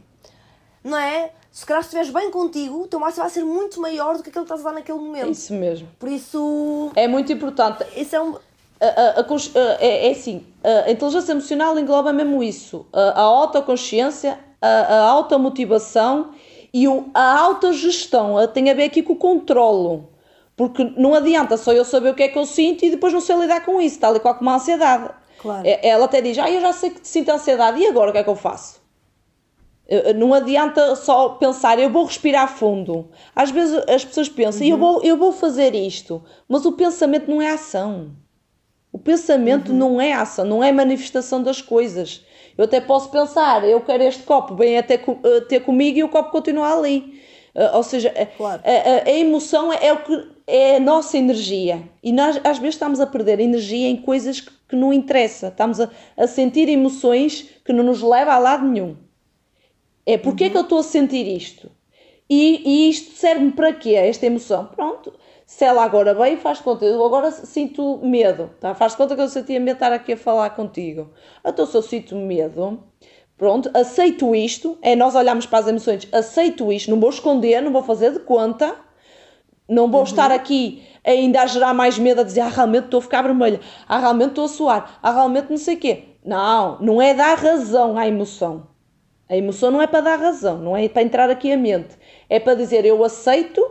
Não 0.83 0.97
é? 0.97 1.33
Se 1.51 1.67
calhar 1.67 1.83
se 1.83 1.89
estiveres 1.89 2.11
bem 2.11 2.31
contigo, 2.31 2.83
o 2.83 2.87
teu 2.87 3.01
máximo 3.01 3.23
vai 3.23 3.31
ser 3.31 3.45
muito 3.45 3.81
maior 3.81 4.17
do 4.17 4.23
que 4.23 4.29
aquele 4.29 4.45
que 4.45 4.53
estás 4.53 4.61
a 4.61 4.71
dar 4.71 4.75
naquele 4.75 4.99
momento. 4.99 5.31
Isso 5.31 5.53
mesmo. 5.55 5.89
Por 5.99 6.09
isso. 6.09 6.91
É 6.95 7.09
muito 7.09 7.33
importante. 7.33 7.85
Isso 7.97 8.15
é 8.15 8.21
um. 8.21 8.37
A, 8.81 8.87
a, 8.87 9.21
a, 9.21 9.27
é, 9.81 10.07
é 10.07 10.11
assim, 10.13 10.47
a 10.63 10.91
inteligência 10.91 11.33
emocional 11.33 11.79
engloba 11.79 12.13
mesmo 12.13 12.43
isso: 12.43 12.87
a, 12.93 13.21
autoconsciência, 13.21 14.39
a, 14.61 14.69
a 14.69 15.01
automotivação 15.09 16.33
e 16.73 16.87
o, 16.87 17.07
a 17.13 17.39
autogestão. 17.41 18.35
Tem 18.53 18.71
a 18.71 18.75
ver 18.75 18.85
aqui 18.85 19.03
com 19.03 19.15
o 19.15 19.17
controlo. 19.17 20.09
Porque 20.59 20.93
não 20.97 21.15
adianta 21.15 21.57
só 21.57 21.73
eu 21.73 21.85
saber 21.85 22.11
o 22.11 22.15
que 22.17 22.25
é 22.25 22.29
que 22.29 22.37
eu 22.37 22.45
sinto 22.45 22.85
e 22.85 22.91
depois 22.91 23.13
não 23.13 23.21
sei 23.21 23.37
lidar 23.37 23.65
com 23.65 23.81
isso, 23.81 24.01
tal 24.01 24.17
e 24.17 24.21
qual 24.21 24.35
como 24.35 24.51
a 24.51 24.57
ansiedade. 24.57 25.09
Claro. 25.39 25.63
Ela 25.65 26.07
até 26.07 26.21
diz, 26.21 26.37
ah, 26.37 26.51
eu 26.51 26.61
já 26.61 26.73
sei 26.73 26.91
que 26.91 27.07
sinto 27.07 27.31
ansiedade, 27.31 27.79
e 27.79 27.87
agora 27.87 28.11
o 28.11 28.13
que 28.13 28.19
é 28.19 28.25
que 28.25 28.29
eu 28.29 28.35
faço? 28.35 28.78
Não 30.17 30.35
adianta 30.35 30.95
só 30.97 31.31
pensar, 31.31 31.79
eu 31.79 31.89
vou 31.89 32.05
respirar 32.05 32.47
fundo. 32.47 33.09
Às 33.35 33.51
vezes 33.51 33.83
as 33.89 34.05
pessoas 34.05 34.29
pensam, 34.29 34.67
uhum. 34.67 34.73
eu, 34.73 34.77
vou, 34.79 35.03
eu 35.03 35.17
vou 35.17 35.33
fazer 35.33 35.75
isto, 35.75 36.23
mas 36.47 36.67
o 36.67 36.73
pensamento 36.73 37.31
não 37.31 37.41
é 37.41 37.51
ação. 37.51 38.11
O 38.93 38.99
pensamento 38.99 39.73
uhum. 39.73 39.79
não 39.79 40.01
é 40.01 40.13
ação, 40.13 40.45
não 40.45 40.63
é 40.63 40.71
manifestação 40.73 41.43
das 41.43 41.63
coisas. 41.63 42.23
Eu 42.57 42.65
até 42.65 42.81
posso 42.81 43.11
pensar, 43.11 43.67
eu 43.67 43.81
quero 43.81 44.03
este 44.03 44.25
copo, 44.25 44.55
vem 44.55 44.77
até 44.77 45.01
ter 45.49 45.61
comigo 45.61 45.99
e 45.99 46.05
o 46.05 46.09
copo 46.09 46.33
continua 46.33 46.77
ali. 46.77 47.23
ou 47.73 47.83
seja, 47.83 48.13
claro. 48.37 48.61
a, 48.63 48.71
a, 48.71 49.11
a, 49.11 49.19
emoção 49.19 49.73
é, 49.73 49.87
é, 49.87 49.93
o 49.93 50.03
que 50.03 50.29
é 50.47 50.77
a 50.77 50.81
nossa 50.81 51.17
energia. 51.17 51.83
E 52.03 52.13
nós 52.13 52.39
às 52.45 52.59
vezes 52.59 52.75
estamos 52.75 53.01
a 53.01 53.07
perder 53.07 53.41
energia 53.41 53.89
em 53.89 53.97
coisas 53.97 54.41
que, 54.41 54.51
que 54.69 54.77
não 54.77 54.93
interessa. 54.93 55.49
Estamos 55.49 55.81
a, 55.81 55.89
a 56.15 56.27
sentir 56.27 56.69
emoções 56.69 57.49
que 57.65 57.73
não 57.73 57.85
nos 57.85 58.03
levam 58.03 58.35
a 58.35 58.39
lado 58.39 58.67
nenhum. 58.67 59.08
É 60.09 60.17
porque 60.17 60.45
uhum. 60.45 60.49
é 60.49 60.51
que 60.51 60.57
eu 60.57 60.63
estou 60.63 60.79
a 60.79 60.83
sentir 60.83 61.27
isto? 61.37 61.71
E, 62.31 62.63
e 62.65 62.89
isto 62.89 63.15
serve-me 63.15 63.53
para 63.53 63.75
quê? 63.75 63.91
Esta 63.91 64.25
emoção. 64.25 64.65
Pronto, 64.75 65.13
se 65.45 65.67
ela 65.67 65.85
agora 65.85 66.15
veio, 66.15 66.39
faz 66.39 66.61
conta, 66.61 66.87
eu 66.87 67.05
agora 67.05 67.31
sinto 67.31 67.99
medo, 68.03 68.49
tá? 68.59 68.75
faz 68.75 68.95
conta 68.95 69.15
que 69.15 69.21
eu 69.21 69.29
sentia 69.29 69.61
medo 69.61 69.77
de 69.77 69.85
estar 69.85 69.93
aqui 69.93 70.15
a 70.15 70.17
falar 70.17 70.49
contigo. 70.57 71.11
Então, 71.45 71.67
se 71.67 71.77
eu 71.77 71.83
sinto 71.83 72.17
medo, 72.17 72.83
pronto, 73.37 73.71
aceito 73.75 74.35
isto, 74.35 74.79
é 74.81 74.97
nós 74.97 75.15
olhamos 75.15 75.45
para 75.45 75.59
as 75.59 75.69
emoções, 75.69 76.09
aceito 76.11 76.73
isto, 76.73 76.91
não 76.91 76.99
vou 76.99 77.11
esconder, 77.11 77.61
não 77.61 77.71
vou 77.71 77.83
fazer 77.83 78.13
de 78.13 78.21
conta, 78.21 78.75
não 79.69 79.91
vou 79.91 80.01
uhum. 80.01 80.07
estar 80.07 80.31
aqui 80.31 80.83
ainda 81.05 81.43
a 81.43 81.47
gerar 81.47 81.75
mais 81.75 81.99
medo, 81.99 82.23
a 82.23 82.25
dizer, 82.25 82.41
ah, 82.41 82.49
realmente 82.49 82.85
estou 82.85 82.99
a 82.99 83.03
ficar 83.03 83.21
vermelha, 83.21 83.61
ah, 83.87 83.99
realmente 83.99 84.31
estou 84.31 84.47
a 84.47 84.49
suar, 84.49 84.99
ah, 85.03 85.13
realmente 85.13 85.51
não 85.51 85.59
sei 85.59 85.75
o 85.75 85.79
quê. 85.79 86.05
Não, 86.25 86.81
não 86.81 87.03
é 87.03 87.13
dar 87.13 87.37
razão 87.37 87.99
à 87.99 88.09
emoção. 88.09 88.78
A 89.29 89.37
emoção 89.37 89.71
não 89.71 89.83
é 89.83 89.87
para 89.87 90.01
dar 90.01 90.17
razão, 90.17 90.59
não 90.59 90.77
é 90.77 90.89
para 90.89 91.03
entrar 91.03 91.29
aqui 91.29 91.53
a 91.53 91.57
mente. 91.57 91.97
É 92.31 92.41
para 92.41 92.55
dizer 92.55 92.85
eu 92.87 93.05
aceito 93.05 93.63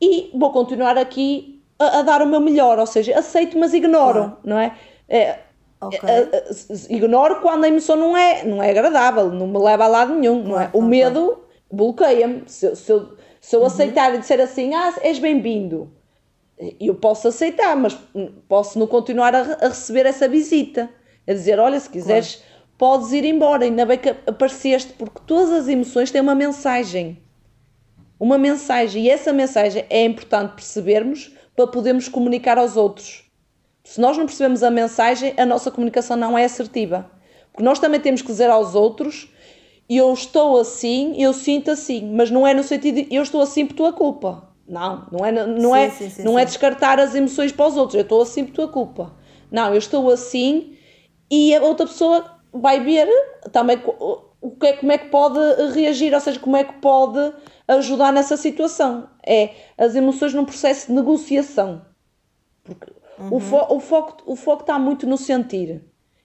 e 0.00 0.30
vou 0.34 0.50
continuar 0.50 0.98
aqui 0.98 1.62
a, 1.78 2.00
a 2.00 2.02
dar 2.02 2.22
o 2.22 2.26
meu 2.26 2.40
melhor. 2.40 2.78
Ou 2.78 2.86
seja, 2.86 3.16
aceito, 3.16 3.56
mas 3.56 3.72
ignoro, 3.72 4.36
não 4.44 4.58
é? 4.58 4.76
é 5.08 5.38
okay. 5.80 6.00
ignoro 6.90 7.40
quando 7.40 7.64
a 7.64 7.68
emoção 7.68 7.94
não 7.94 8.16
é, 8.16 8.44
não 8.44 8.60
é 8.60 8.70
agradável, 8.70 9.30
não 9.30 9.46
me 9.46 9.58
leva 9.58 9.84
a 9.84 9.88
lado 9.88 10.14
nenhum. 10.14 10.42
Não 10.42 10.60
é? 10.60 10.70
O 10.72 10.82
medo 10.82 11.44
bloqueia-me. 11.70 12.42
Se, 12.46 12.74
se, 12.74 12.90
eu, 12.90 13.16
se 13.40 13.54
eu 13.54 13.60
uhum. 13.60 13.66
aceitar 13.66 14.12
e 14.12 14.18
disser 14.18 14.40
assim, 14.40 14.74
ah, 14.74 14.92
és 15.02 15.20
bem-vindo, 15.20 15.92
eu 16.80 16.96
posso 16.96 17.28
aceitar, 17.28 17.76
mas 17.76 17.96
posso 18.48 18.76
não 18.76 18.88
continuar 18.88 19.36
a, 19.36 19.40
a 19.60 19.68
receber 19.68 20.04
essa 20.04 20.26
visita. 20.26 20.90
A 21.28 21.32
dizer, 21.32 21.60
olha, 21.60 21.78
se 21.78 21.88
quiseres. 21.88 22.34
Claro 22.34 22.47
podes 22.78 23.12
ir 23.12 23.24
embora, 23.24 23.64
ainda 23.64 23.84
bem 23.84 23.98
que 23.98 24.14
apareceste, 24.26 24.92
porque 24.92 25.20
todas 25.26 25.50
as 25.50 25.68
emoções 25.68 26.10
têm 26.10 26.20
uma 26.20 26.34
mensagem. 26.34 27.18
Uma 28.18 28.38
mensagem, 28.38 29.04
e 29.04 29.10
essa 29.10 29.32
mensagem 29.32 29.84
é 29.90 30.04
importante 30.04 30.54
percebermos 30.54 31.32
para 31.54 31.66
podermos 31.66 32.08
comunicar 32.08 32.56
aos 32.56 32.76
outros. 32.76 33.24
Se 33.84 34.00
nós 34.00 34.16
não 34.16 34.26
percebemos 34.26 34.62
a 34.62 34.70
mensagem, 34.70 35.34
a 35.36 35.44
nossa 35.44 35.70
comunicação 35.70 36.16
não 36.16 36.38
é 36.38 36.44
assertiva. 36.44 37.10
Porque 37.50 37.64
nós 37.64 37.78
também 37.78 38.00
temos 38.00 38.22
que 38.22 38.28
dizer 38.28 38.50
aos 38.50 38.74
outros: 38.74 39.32
eu 39.88 40.12
estou 40.12 40.60
assim, 40.60 41.20
eu 41.20 41.32
sinto 41.32 41.70
assim, 41.70 42.12
mas 42.14 42.30
não 42.30 42.46
é 42.46 42.54
no 42.54 42.62
sentido 42.62 43.02
de 43.02 43.14
eu 43.14 43.22
estou 43.22 43.40
assim 43.40 43.66
por 43.66 43.74
tua 43.74 43.92
culpa. 43.92 44.48
Não, 44.68 45.06
não 45.10 45.24
é, 45.24 45.32
não 45.32 45.72
sim, 45.72 45.78
é, 45.78 45.90
sim, 45.90 46.10
sim, 46.10 46.22
não 46.22 46.38
é 46.38 46.44
descartar 46.44 47.00
as 47.00 47.14
emoções 47.14 47.50
para 47.50 47.66
os 47.66 47.76
outros. 47.76 47.94
Eu 47.94 48.02
estou 48.02 48.20
assim 48.20 48.44
por 48.44 48.52
tua 48.52 48.68
culpa. 48.68 49.14
Não, 49.50 49.72
eu 49.72 49.78
estou 49.78 50.10
assim 50.10 50.76
e 51.30 51.54
a 51.54 51.62
outra 51.62 51.86
pessoa 51.86 52.37
vai 52.52 52.80
ver 52.80 53.08
também 53.52 53.78
o 54.40 54.50
que 54.52 54.66
é, 54.66 54.72
como 54.74 54.92
é 54.92 54.98
que 54.98 55.08
pode 55.08 55.38
reagir, 55.72 56.14
ou 56.14 56.20
seja, 56.20 56.38
como 56.38 56.56
é 56.56 56.64
que 56.64 56.74
pode 56.74 57.32
ajudar 57.66 58.12
nessa 58.12 58.36
situação. 58.36 59.08
É 59.26 59.50
as 59.76 59.94
emoções 59.94 60.32
num 60.32 60.44
processo 60.44 60.88
de 60.88 60.92
negociação. 60.92 61.82
Porque 62.62 62.92
uhum. 63.18 63.36
o, 63.36 63.40
fo 63.40 63.66
o, 63.68 63.80
foco, 63.80 64.22
o 64.26 64.36
foco 64.36 64.62
está 64.62 64.78
muito 64.78 65.06
no 65.06 65.16
sentir. 65.16 65.82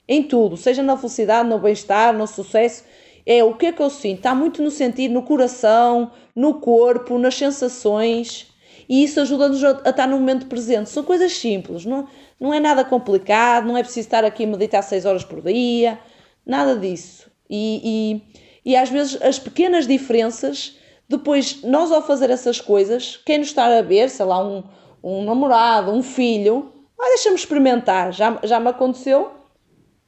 Em 0.08 0.22
tudo, 0.22 0.58
seja 0.58 0.84
na 0.84 0.98
felicidade, 0.98 1.50
no 1.50 1.60
bem-estar, 1.60 2.14
no 2.14 2.28
sucesso. 2.28 2.84
É 3.26 3.44
o 3.44 3.56
que 3.56 3.68
é 3.68 3.72
que 3.72 3.82
eu 3.82 3.90
sinto? 3.90 4.18
Está 4.18 4.36
muito 4.36 4.62
no 4.62 4.70
sentir, 4.70 5.08
no 5.08 5.24
coração, 5.24 6.12
no 6.36 6.56
corpo, 6.56 7.18
nas 7.18 7.36
sensações. 7.36 8.48
E 8.88 9.02
isso 9.04 9.22
ajuda-nos 9.22 9.64
a 9.64 9.90
estar 9.90 10.08
no 10.08 10.20
momento 10.20 10.46
presente. 10.48 10.90
São 10.90 11.04
coisas 11.04 11.32
simples, 11.32 11.86
não, 11.86 12.06
não 12.38 12.54
é 12.54 12.60
nada 12.60 12.84
complicado, 12.84 13.66
não 13.66 13.78
é 13.78 13.82
preciso 13.82 14.08
estar 14.08 14.26
aqui 14.26 14.44
a 14.44 14.48
meditar 14.48 14.84
6 14.84 15.06
horas 15.06 15.24
por 15.24 15.42
dia 15.42 15.98
Nada 16.46 16.76
disso. 16.76 17.32
E, 17.50 18.22
e, 18.66 18.72
e 18.72 18.76
às 18.76 18.90
vezes 18.90 19.22
as 19.22 19.40
pequenas 19.40 19.88
diferenças, 19.88 20.78
depois 21.08 21.62
nós 21.64 21.92
ao 21.92 22.02
fazer 22.02 22.30
essas 22.30 22.60
coisas, 22.60 23.18
quem 23.26 23.40
nos 23.40 23.48
está 23.48 23.66
a 23.66 23.82
ver, 23.82 24.10
sei 24.10 24.26
lá, 24.26 24.44
um, 24.44 24.64
um 25.04 25.24
namorado, 25.24 25.92
um 25.92 26.04
filho, 26.04 26.72
ah, 27.00 27.08
deixa-me 27.10 27.36
experimentar. 27.36 28.14
Já, 28.14 28.40
já 28.44 28.60
me 28.60 28.70
aconteceu 28.70 29.32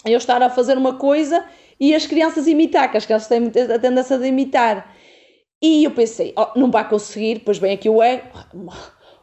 eu 0.06 0.18
estar 0.18 0.42
a 0.42 0.50
fazer 0.50 0.78
uma 0.78 0.94
coisa 0.94 1.44
e 1.80 1.94
as 1.94 2.06
crianças 2.06 2.48
imitar, 2.48 2.90
que 2.90 2.98
as 2.98 3.06
crianças 3.06 3.28
têm 3.28 3.40
muita 3.40 3.80
tendência 3.80 4.18
de 4.18 4.28
imitar. 4.28 4.96
E 5.62 5.84
eu 5.84 5.92
pensei, 5.92 6.34
oh, 6.38 6.58
não 6.58 6.70
vai 6.70 6.88
conseguir, 6.88 7.36
depois 7.36 7.58
vem 7.58 7.74
aqui 7.74 7.90
o 7.90 8.02
ego, 8.02 8.28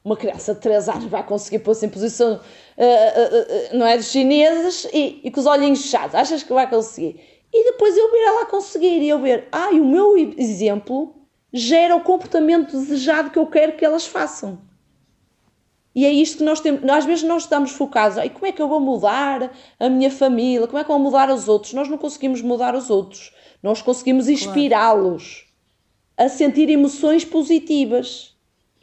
uma 0.04 0.16
criança 0.16 0.54
de 0.54 0.60
3 0.60 0.88
anos 0.88 1.04
vai 1.04 1.24
conseguir 1.24 1.60
pôr-se 1.60 1.86
em 1.86 1.88
posição, 1.88 2.34
uh, 2.34 2.38
uh, 2.38 3.74
uh, 3.74 3.78
não 3.78 3.86
é, 3.86 3.96
dos 3.96 4.10
chineses 4.10 4.86
e, 4.92 5.20
e 5.22 5.30
com 5.30 5.40
os 5.40 5.46
olhinhos 5.46 5.82
fechados, 5.82 6.14
achas 6.14 6.42
que 6.42 6.52
vai 6.52 6.68
conseguir? 6.68 7.20
E 7.52 7.64
depois 7.64 7.96
eu 7.96 8.10
ver 8.10 8.22
ela 8.22 8.46
conseguir 8.46 9.02
e 9.02 9.08
eu 9.08 9.18
ver, 9.20 9.46
ai, 9.52 9.76
ah, 9.76 9.80
o 9.80 9.84
meu 9.84 10.16
exemplo 10.16 11.14
gera 11.52 11.94
o 11.94 12.00
comportamento 12.00 12.72
desejado 12.72 13.30
que 13.30 13.38
eu 13.38 13.46
quero 13.46 13.76
que 13.76 13.84
elas 13.84 14.06
façam. 14.06 14.58
E 15.94 16.06
é 16.06 16.10
isto 16.10 16.38
que 16.38 16.44
nós 16.44 16.60
temos. 16.60 16.88
Às 16.88 17.04
vezes 17.04 17.24
nós 17.24 17.42
estamos 17.42 17.72
focados, 17.72 18.16
ai, 18.16 18.30
como 18.30 18.46
é 18.46 18.52
que 18.52 18.62
eu 18.62 18.68
vou 18.68 18.80
mudar 18.80 19.52
a 19.78 19.88
minha 19.90 20.10
família? 20.10 20.66
Como 20.66 20.78
é 20.78 20.84
que 20.84 20.90
eu 20.90 20.96
vou 20.96 21.04
mudar 21.04 21.30
os 21.30 21.48
outros? 21.48 21.74
Nós 21.74 21.88
não 21.88 21.98
conseguimos 21.98 22.40
mudar 22.40 22.74
os 22.74 22.88
outros. 22.88 23.34
Nós 23.62 23.82
conseguimos 23.82 24.28
inspirá-los 24.28 25.46
a 26.16 26.28
sentir 26.28 26.70
emoções 26.70 27.24
positivas. 27.24 28.31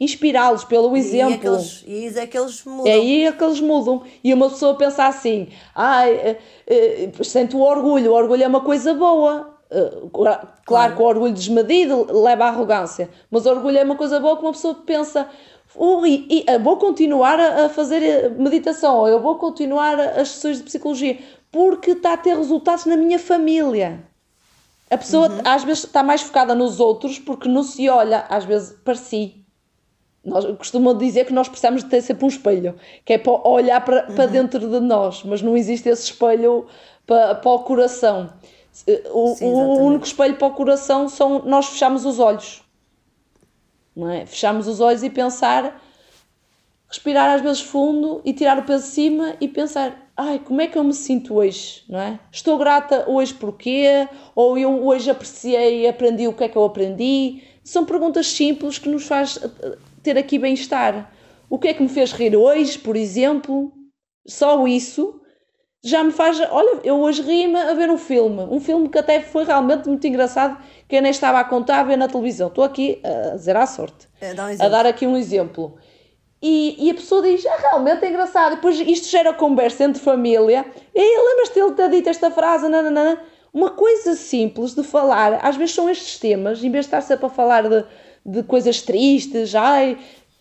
Inspirá-los 0.00 0.64
pelo 0.64 0.96
exemplo. 0.96 1.32
E, 1.32 1.34
aqueles, 1.34 1.84
e 1.86 2.18
é 2.18 2.26
que 2.26 2.38
eles 2.38 2.64
mudam. 2.64 2.86
É 2.90 2.94
aí 2.94 3.26
é 3.26 3.32
que 3.32 3.44
eles 3.44 3.60
mudam. 3.60 4.02
E 4.24 4.32
uma 4.32 4.48
pessoa 4.48 4.74
pensa 4.74 5.04
assim: 5.04 5.48
ai, 5.74 6.10
eh, 6.12 6.38
eh, 6.66 7.10
sente 7.22 7.54
o 7.54 7.60
orgulho. 7.60 8.12
O 8.12 8.14
orgulho 8.14 8.42
é 8.42 8.48
uma 8.48 8.62
coisa 8.62 8.94
boa. 8.94 9.58
Uh, 9.70 10.08
claro, 10.08 10.48
claro 10.64 10.96
que 10.96 11.02
o 11.02 11.04
orgulho 11.04 11.32
desmedido 11.32 12.06
leva 12.10 12.46
à 12.46 12.48
arrogância, 12.48 13.08
mas 13.30 13.46
o 13.46 13.50
orgulho 13.50 13.78
é 13.78 13.84
uma 13.84 13.94
coisa 13.94 14.18
boa 14.18 14.36
que 14.36 14.42
uma 14.42 14.52
pessoa 14.52 14.74
pensa: 14.74 15.28
e, 16.06 16.44
e, 16.48 16.58
vou 16.58 16.78
continuar 16.78 17.38
a, 17.38 17.66
a 17.66 17.68
fazer 17.68 18.30
meditação, 18.30 18.96
ou 18.96 19.08
eu 19.08 19.20
vou 19.20 19.36
continuar 19.36 20.00
as 20.00 20.30
sessões 20.30 20.56
de 20.56 20.64
psicologia, 20.64 21.18
porque 21.52 21.92
está 21.92 22.14
a 22.14 22.16
ter 22.16 22.36
resultados 22.36 22.86
na 22.86 22.96
minha 22.96 23.18
família. 23.18 24.02
A 24.90 24.98
pessoa 24.98 25.28
uhum. 25.28 25.40
às 25.44 25.62
vezes 25.62 25.84
está 25.84 26.02
mais 26.02 26.20
focada 26.22 26.54
nos 26.54 26.80
outros 26.80 27.18
porque 27.18 27.48
não 27.48 27.62
se 27.62 27.88
olha, 27.88 28.24
às 28.28 28.44
vezes, 28.44 28.76
para 28.84 28.96
si. 28.96 29.39
Nós 30.24 30.44
costumam 30.56 30.96
dizer 30.96 31.24
que 31.24 31.32
nós 31.32 31.48
precisamos 31.48 31.82
de 31.82 31.88
ter 31.88 32.02
sempre 32.02 32.24
um 32.24 32.28
espelho, 32.28 32.74
que 33.04 33.14
é 33.14 33.18
para 33.18 33.48
olhar 33.48 33.82
para, 33.82 34.06
uhum. 34.08 34.14
para 34.14 34.26
dentro 34.26 34.68
de 34.68 34.80
nós, 34.80 35.22
mas 35.24 35.40
não 35.40 35.56
existe 35.56 35.88
esse 35.88 36.04
espelho 36.04 36.66
para, 37.06 37.34
para 37.34 37.50
o 37.50 37.60
coração. 37.60 38.30
O, 39.12 39.34
Sim, 39.34 39.46
o 39.46 39.80
único 39.80 40.04
espelho 40.04 40.36
para 40.36 40.48
o 40.48 40.52
coração 40.52 41.08
são 41.08 41.42
nós 41.44 41.70
fechamos 41.70 42.04
os 42.04 42.18
olhos. 42.18 42.62
Não 43.96 44.10
é? 44.10 44.26
Fechamos 44.26 44.68
os 44.68 44.78
olhos 44.78 45.02
e 45.02 45.10
pensar, 45.10 45.82
respirar 46.86 47.34
às 47.34 47.40
vezes 47.40 47.62
fundo 47.62 48.20
e 48.24 48.32
tirar 48.32 48.58
o 48.58 48.62
peso 48.62 48.84
de 48.84 48.90
cima 48.90 49.34
e 49.40 49.48
pensar, 49.48 50.10
ai, 50.16 50.38
como 50.38 50.60
é 50.60 50.66
que 50.66 50.76
eu 50.76 50.84
me 50.84 50.92
sinto 50.94 51.34
hoje, 51.34 51.82
não 51.88 51.98
é? 51.98 52.20
Estou 52.30 52.58
grata 52.58 53.04
hoje 53.08 53.32
porquê? 53.32 54.06
Ou 54.34 54.58
eu 54.58 54.86
hoje 54.86 55.10
apreciei 55.10 55.82
e 55.82 55.88
aprendi 55.88 56.28
o 56.28 56.32
que 56.32 56.44
é 56.44 56.48
que 56.48 56.56
eu 56.56 56.64
aprendi? 56.64 57.42
São 57.64 57.84
perguntas 57.84 58.26
simples 58.26 58.78
que 58.78 58.88
nos 58.88 59.06
faz 59.06 59.38
eh, 59.42 59.78
ter 60.02 60.18
aqui 60.18 60.38
bem-estar. 60.38 61.12
O 61.48 61.58
que 61.58 61.68
é 61.68 61.74
que 61.74 61.82
me 61.82 61.88
fez 61.88 62.12
rir 62.12 62.36
hoje, 62.36 62.78
por 62.78 62.96
exemplo? 62.96 63.72
Só 64.26 64.66
isso 64.66 65.20
já 65.82 66.04
me 66.04 66.12
faz. 66.12 66.38
Olha, 66.50 66.80
eu 66.84 67.00
hoje 67.00 67.22
ri-me 67.22 67.58
a 67.58 67.74
ver 67.74 67.90
um 67.90 67.98
filme, 67.98 68.42
um 68.42 68.60
filme 68.60 68.88
que 68.88 68.98
até 68.98 69.20
foi 69.20 69.44
realmente 69.44 69.88
muito 69.88 70.06
engraçado, 70.06 70.58
que 70.88 70.96
eu 70.96 71.02
nem 71.02 71.10
estava 71.10 71.40
a 71.40 71.44
contar 71.44 71.80
a 71.80 71.84
ver 71.84 71.96
na 71.96 72.08
televisão. 72.08 72.48
Estou 72.48 72.64
aqui 72.64 73.00
a 73.02 73.36
dizer 73.36 73.56
à 73.56 73.66
sorte, 73.66 74.08
é, 74.20 74.34
dá 74.34 74.46
um 74.46 74.56
a 74.58 74.68
dar 74.68 74.86
aqui 74.86 75.06
um 75.06 75.16
exemplo. 75.16 75.76
E, 76.42 76.86
e 76.86 76.90
a 76.90 76.94
pessoa 76.94 77.22
diz, 77.22 77.44
ah, 77.44 77.56
realmente 77.70 78.04
é 78.04 78.08
engraçado. 78.08 78.56
Depois 78.56 78.78
isto 78.80 79.08
gera 79.08 79.32
conversa 79.32 79.84
entre 79.84 80.00
família. 80.00 80.64
E 80.94 81.28
lembras-te 81.28 81.54
dele 81.54 81.72
ter 81.72 81.90
dito 81.90 82.08
esta 82.08 82.30
frase? 82.30 82.66
Nananana. 82.66 83.20
Uma 83.52 83.70
coisa 83.70 84.14
simples 84.14 84.74
de 84.74 84.82
falar, 84.84 85.44
às 85.44 85.56
vezes 85.56 85.74
são 85.74 85.90
estes 85.90 86.18
temas, 86.20 86.62
em 86.62 86.70
vez 86.70 86.84
de 86.84 86.88
estar 86.88 87.00
sempre 87.00 87.26
a 87.26 87.28
falar 87.28 87.68
de, 87.68 87.84
de 88.24 88.42
coisas 88.42 88.82
tristes, 88.82 89.54
ai, 89.54 89.98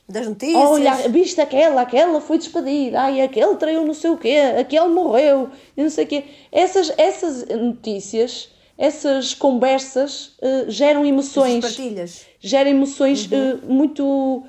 das 0.09 0.27
notícias. 0.27 0.69
Olha, 0.69 0.95
viste 1.09 1.39
aquela, 1.39 1.81
aquela 1.81 2.19
foi 2.19 2.39
despedida, 2.39 3.01
ai, 3.01 3.21
aquele 3.21 3.55
traiu 3.55 3.85
não 3.85 3.93
sei 3.93 4.09
o 4.09 4.17
quê, 4.17 4.37
aquele 4.59 4.87
morreu, 4.87 5.49
e 5.77 5.83
não 5.83 5.89
sei 5.89 6.05
o 6.05 6.07
quê. 6.07 6.23
Essas, 6.51 6.91
essas 6.97 7.47
notícias, 7.47 8.49
essas 8.77 9.35
conversas 9.35 10.37
uh, 10.41 10.69
geram 10.69 11.05
emoções. 11.05 11.63
Essas 11.63 11.77
partilhas. 11.77 12.25
Geram 12.39 12.71
emoções 12.71 13.29
uhum. 13.31 13.53
uh, 13.53 13.71
muito. 13.71 14.43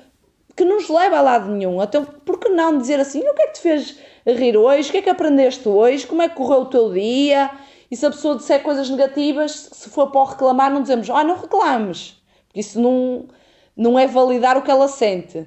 que 0.55 0.65
nos 0.65 0.89
leva 0.89 1.17
a 1.17 1.21
lado 1.21 1.51
nenhum. 1.51 1.81
Então, 1.81 2.05
por 2.25 2.39
que 2.39 2.49
não 2.49 2.79
dizer 2.79 2.99
assim, 2.99 3.19
o 3.19 3.33
que 3.35 3.41
é 3.41 3.47
que 3.47 3.53
te 3.53 3.61
fez 3.61 3.97
rir 4.25 4.57
hoje? 4.57 4.89
O 4.89 4.91
que 4.91 4.97
é 4.97 5.01
que 5.03 5.09
aprendeste 5.09 5.67
hoje? 5.67 6.07
Como 6.07 6.21
é 6.21 6.29
que 6.29 6.35
correu 6.35 6.61
o 6.61 6.65
teu 6.65 6.91
dia? 6.91 7.51
E 7.91 7.95
se 7.95 8.05
a 8.05 8.09
pessoa 8.09 8.37
disser 8.37 8.63
coisas 8.63 8.89
negativas, 8.89 9.69
se 9.73 9.89
for 9.89 10.09
para 10.11 10.31
reclamar, 10.31 10.71
não 10.71 10.81
dizemos, 10.81 11.09
ah, 11.09 11.23
não 11.23 11.35
reclames. 11.35 12.20
Isso 12.55 12.79
não 12.81 13.27
não 13.75 13.97
é 13.97 14.05
validar 14.05 14.57
o 14.57 14.61
que 14.61 14.69
ela 14.69 14.87
sente, 14.87 15.45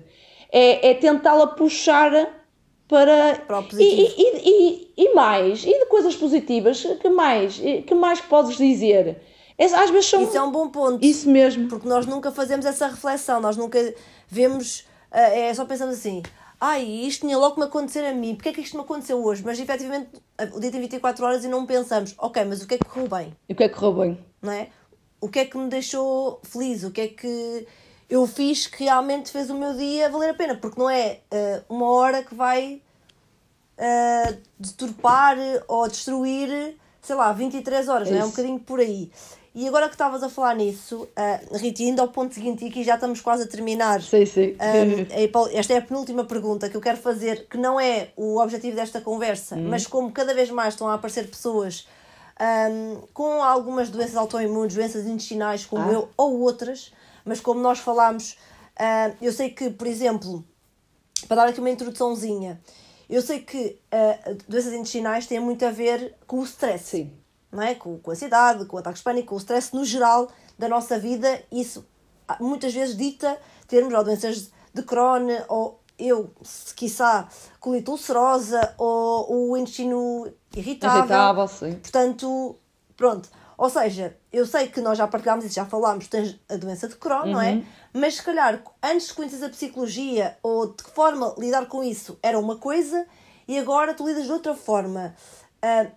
é, 0.50 0.90
é 0.90 0.94
tentá-la 0.94 1.46
puxar 1.48 2.10
para, 2.88 3.36
para 3.46 3.58
o 3.58 3.62
positivo. 3.64 4.14
E, 4.16 4.22
e, 4.22 4.92
e, 4.96 5.04
e, 5.04 5.14
mais, 5.14 5.64
e 5.64 5.78
de 5.78 5.86
coisas 5.86 6.16
positivas, 6.16 6.82
que 7.00 7.08
mais, 7.08 7.58
que 7.58 7.94
mais 7.94 8.20
podes 8.20 8.56
dizer? 8.56 9.20
É, 9.56 9.64
às 9.64 9.90
vezes 9.90 10.06
são... 10.06 10.22
Isso 10.22 10.36
é 10.36 10.42
um 10.42 10.50
bom 10.50 10.68
ponto. 10.68 11.04
Isso 11.04 11.28
mesmo. 11.28 11.68
Porque 11.68 11.88
nós 11.88 12.06
nunca 12.06 12.30
fazemos 12.32 12.66
essa 12.66 12.88
reflexão, 12.88 13.40
nós 13.40 13.56
nunca 13.56 13.94
vemos, 14.28 14.84
eh, 15.12 15.48
é 15.48 15.54
só 15.54 15.64
pensamos 15.64 15.94
assim, 15.94 16.22
ai, 16.60 16.82
isto 16.84 17.20
tinha 17.20 17.38
logo 17.38 17.54
que 17.54 17.60
me 17.60 17.66
acontecer 17.66 18.04
a 18.04 18.12
mim, 18.12 18.34
porque 18.34 18.48
é 18.48 18.52
que 18.52 18.60
isto 18.60 18.76
me 18.76 18.82
aconteceu 18.82 19.24
hoje? 19.24 19.42
Mas 19.44 19.60
efetivamente 19.60 20.08
o 20.52 20.60
dia 20.60 20.72
tem 20.72 20.80
24 20.80 21.24
horas 21.24 21.44
e 21.44 21.48
não 21.48 21.64
pensamos, 21.66 22.14
ok, 22.18 22.44
mas 22.44 22.62
o 22.62 22.66
que 22.66 22.74
é 22.74 22.78
que 22.78 22.84
correu 22.84 23.08
bem? 23.08 23.32
E 23.48 23.52
o 23.52 23.56
que 23.56 23.62
é 23.62 23.68
que 23.68 23.74
correu 23.74 23.92
bem? 23.92 24.18
Não 24.42 24.52
é? 24.52 24.68
O 25.24 25.28
que 25.30 25.38
é 25.38 25.46
que 25.46 25.56
me 25.56 25.70
deixou 25.70 26.38
feliz? 26.42 26.84
O 26.84 26.90
que 26.90 27.00
é 27.00 27.08
que 27.08 27.66
eu 28.10 28.26
fiz 28.26 28.66
que 28.66 28.84
realmente 28.84 29.30
fez 29.30 29.48
o 29.48 29.54
meu 29.54 29.74
dia 29.74 30.10
valer 30.10 30.28
a 30.28 30.34
pena, 30.34 30.54
porque 30.54 30.78
não 30.78 30.90
é 30.90 31.20
uh, 31.32 31.74
uma 31.74 31.90
hora 31.92 32.22
que 32.22 32.34
vai 32.34 32.82
uh, 33.78 34.36
deturpar 34.60 35.38
ou 35.66 35.88
destruir, 35.88 36.76
sei 37.00 37.16
lá, 37.16 37.32
23 37.32 37.88
horas, 37.88 38.10
não 38.10 38.18
é? 38.18 38.24
Um 38.24 38.28
bocadinho 38.28 38.60
por 38.60 38.80
aí. 38.80 39.10
E 39.54 39.66
agora 39.66 39.86
que 39.88 39.94
estavas 39.94 40.22
a 40.22 40.28
falar 40.28 40.56
nisso, 40.56 41.08
uh, 41.16 41.56
Rita, 41.56 41.82
indo 41.84 42.02
ao 42.02 42.08
ponto 42.08 42.34
seguinte, 42.34 42.62
e 42.62 42.68
aqui 42.68 42.84
já 42.84 42.96
estamos 42.96 43.22
quase 43.22 43.44
a 43.44 43.46
terminar. 43.46 44.02
Sim, 44.02 44.26
sim. 44.26 44.50
Uh, 44.50 45.48
esta 45.54 45.72
é 45.72 45.78
a 45.78 45.82
penúltima 45.82 46.24
pergunta 46.24 46.68
que 46.68 46.76
eu 46.76 46.82
quero 46.82 46.98
fazer, 46.98 47.46
que 47.48 47.56
não 47.56 47.80
é 47.80 48.08
o 48.14 48.38
objetivo 48.38 48.76
desta 48.76 49.00
conversa, 49.00 49.54
uhum. 49.54 49.68
mas 49.70 49.86
como 49.86 50.12
cada 50.12 50.34
vez 50.34 50.50
mais 50.50 50.74
estão 50.74 50.86
a 50.86 50.92
aparecer 50.92 51.30
pessoas 51.30 51.86
um, 52.40 53.06
com 53.12 53.42
algumas 53.42 53.90
doenças 53.90 54.16
autoimunes, 54.16 54.74
doenças 54.74 55.06
intestinais, 55.06 55.64
como 55.64 55.88
ah. 55.88 55.92
eu, 55.92 56.08
ou 56.16 56.40
outras, 56.40 56.92
mas 57.24 57.40
como 57.40 57.60
nós 57.60 57.78
falámos, 57.78 58.32
uh, 58.78 59.16
eu 59.20 59.32
sei 59.32 59.50
que, 59.50 59.70
por 59.70 59.86
exemplo, 59.86 60.44
para 61.28 61.36
dar 61.36 61.48
aqui 61.48 61.60
uma 61.60 61.70
introduçãozinha, 61.70 62.60
eu 63.08 63.22
sei 63.22 63.40
que 63.40 63.78
uh, 63.92 64.36
doenças 64.48 64.72
intestinais 64.72 65.26
têm 65.26 65.40
muito 65.40 65.64
a 65.64 65.70
ver 65.70 66.14
com 66.26 66.40
o 66.40 66.44
stress. 66.44 66.84
Sim. 66.84 67.12
Não 67.52 67.62
é? 67.62 67.74
com, 67.76 67.98
com 67.98 68.10
a 68.10 68.14
ansiedade, 68.14 68.64
com 68.64 68.76
o 68.76 68.80
ataque 68.80 69.00
pânico, 69.00 69.28
com 69.28 69.34
o 69.36 69.38
stress 69.38 69.72
no 69.72 69.84
geral 69.84 70.28
da 70.58 70.68
nossa 70.68 70.98
vida. 70.98 71.40
Isso 71.52 71.86
ah, 72.26 72.36
muitas 72.40 72.74
vezes 72.74 72.96
dita 72.96 73.38
termos 73.68 73.94
ou 73.94 74.02
doenças 74.02 74.50
de 74.72 74.82
Crohn 74.82 75.28
ou 75.48 75.80
eu, 75.98 76.30
se 76.42 76.74
quiçá, 76.74 77.28
colite 77.60 77.90
ulcerosa 77.90 78.74
ou 78.78 79.50
o 79.50 79.56
intestino 79.56 80.32
irritável. 80.54 80.98
Irritável, 81.00 81.48
sim. 81.48 81.72
Portanto, 81.74 82.56
pronto. 82.96 83.28
Ou 83.56 83.70
seja, 83.70 84.16
eu 84.32 84.46
sei 84.46 84.66
que 84.66 84.80
nós 84.80 84.98
já 84.98 85.06
partilhámos 85.06 85.44
isso, 85.44 85.54
já 85.54 85.64
falámos, 85.64 86.08
tens 86.08 86.38
a 86.48 86.56
doença 86.56 86.88
de 86.88 86.96
Crohn, 86.96 87.26
uhum. 87.26 87.32
não 87.32 87.40
é? 87.40 87.52
Uhum. 87.52 87.64
Mas 87.92 88.16
se 88.16 88.22
calhar, 88.22 88.62
antes 88.82 89.08
de 89.08 89.14
conheces 89.14 89.42
a 89.42 89.48
psicologia 89.48 90.36
ou 90.42 90.66
de 90.66 90.82
que 90.82 90.90
forma 90.90 91.34
lidar 91.38 91.66
com 91.66 91.82
isso 91.82 92.18
era 92.22 92.38
uma 92.38 92.56
coisa 92.56 93.06
e 93.46 93.58
agora 93.58 93.94
tu 93.94 94.06
lidas 94.06 94.24
de 94.24 94.32
outra 94.32 94.54
forma. 94.54 95.14
Uh, 95.64 95.90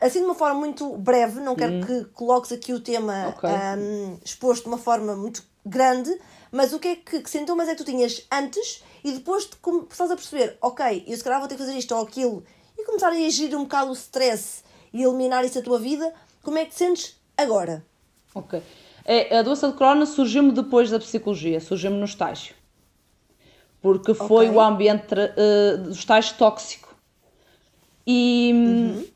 assim, 0.00 0.18
de 0.20 0.26
uma 0.26 0.34
forma 0.34 0.60
muito 0.60 0.96
breve, 0.98 1.40
não 1.40 1.56
quero 1.56 1.74
uhum. 1.74 1.80
que 1.80 2.04
coloques 2.06 2.52
aqui 2.52 2.72
o 2.72 2.80
tema 2.80 3.28
okay. 3.28 3.50
um, 3.78 4.18
exposto 4.22 4.64
de 4.64 4.68
uma 4.68 4.78
forma 4.78 5.16
muito 5.16 5.42
grande, 5.64 6.16
mas 6.52 6.72
o 6.72 6.78
que 6.78 6.88
é 6.88 6.96
que, 6.96 7.20
que 7.20 7.30
sintomas 7.30 7.68
é 7.68 7.72
que 7.72 7.82
tu 7.82 7.84
tinhas 7.84 8.26
antes 8.30 8.82
e 9.04 9.12
depois 9.12 9.44
de 9.44 9.56
começares 9.56 10.12
a 10.12 10.16
perceber, 10.16 10.56
ok, 10.60 11.04
eu 11.06 11.16
se 11.16 11.24
calhar 11.24 11.38
vou 11.38 11.48
ter 11.48 11.54
que 11.54 11.62
fazer 11.62 11.76
isto 11.76 11.94
ou 11.94 12.02
aquilo 12.02 12.44
e 12.76 12.84
começar 12.84 13.08
a 13.08 13.16
agir 13.16 13.54
um 13.56 13.62
bocado 13.62 13.90
o 13.90 13.94
stress 13.94 14.62
e 14.92 15.02
eliminar 15.02 15.44
isso 15.44 15.56
da 15.56 15.62
tua 15.62 15.78
vida, 15.78 16.12
como 16.42 16.58
é 16.58 16.64
que 16.64 16.70
te 16.70 16.78
sentes 16.78 17.16
agora? 17.36 17.84
Ok. 18.34 18.62
É, 19.04 19.38
a 19.38 19.42
doença 19.42 19.68
de 19.68 19.74
Crohn 19.74 20.04
surgiu-me 20.04 20.52
depois 20.52 20.90
da 20.90 20.98
psicologia, 20.98 21.60
surgiu-me 21.60 21.96
no 21.96 22.04
estágio. 22.04 22.54
Porque 23.80 24.12
foi 24.12 24.46
okay. 24.46 24.56
o 24.56 24.60
ambiente 24.60 25.14
uh, 25.14 25.78
do 25.82 25.90
estágio 25.90 26.36
tóxico. 26.36 26.94
E 28.06 28.50
uhum. 28.54 29.06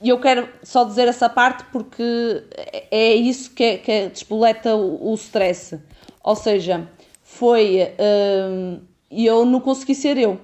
eu 0.00 0.20
quero 0.20 0.48
só 0.62 0.84
dizer 0.84 1.08
essa 1.08 1.28
parte 1.28 1.64
porque 1.72 2.44
é, 2.56 2.86
é 2.90 3.14
isso 3.14 3.50
que, 3.50 3.62
é, 3.62 3.78
que 3.78 3.90
é, 3.90 4.08
despoleta 4.08 4.74
o, 4.74 5.10
o 5.10 5.14
stress. 5.14 5.78
Ou 6.22 6.36
seja, 6.36 6.88
foi. 7.22 7.82
Uh, 7.98 8.91
eu 9.12 9.44
não 9.44 9.60
consegui 9.60 9.94
ser 9.94 10.16
eu. 10.16 10.30
Ou 10.30 10.40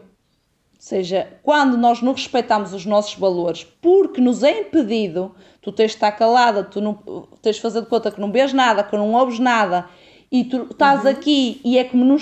seja, 0.79 1.29
quando 1.43 1.77
nós 1.77 2.01
não 2.01 2.13
respeitamos 2.13 2.73
os 2.73 2.87
nossos 2.87 3.15
valores 3.15 3.65
porque 3.81 4.21
nos 4.21 4.43
é 4.43 4.61
impedido 4.61 5.35
tu 5.61 5.73
tens 5.73 5.91
de 5.91 5.97
estar 5.97 6.13
calada, 6.13 6.63
tu 6.63 6.81
não 6.81 6.95
tens 7.43 7.57
de 7.57 7.63
fazer 7.63 7.81
de 7.81 7.89
conta 7.89 8.11
que 8.11 8.21
não 8.21 8.31
vês 8.31 8.53
nada, 8.53 8.85
que 8.85 8.97
não 8.97 9.13
ouves 9.15 9.39
nada 9.39 9.89
e 10.31 10.45
tu 10.45 10.69
estás 10.71 11.05
uhum. 11.05 11.11
aqui 11.11 11.61
e 11.65 11.79
é 11.79 11.85
como 11.85 12.05
não, 12.05 12.17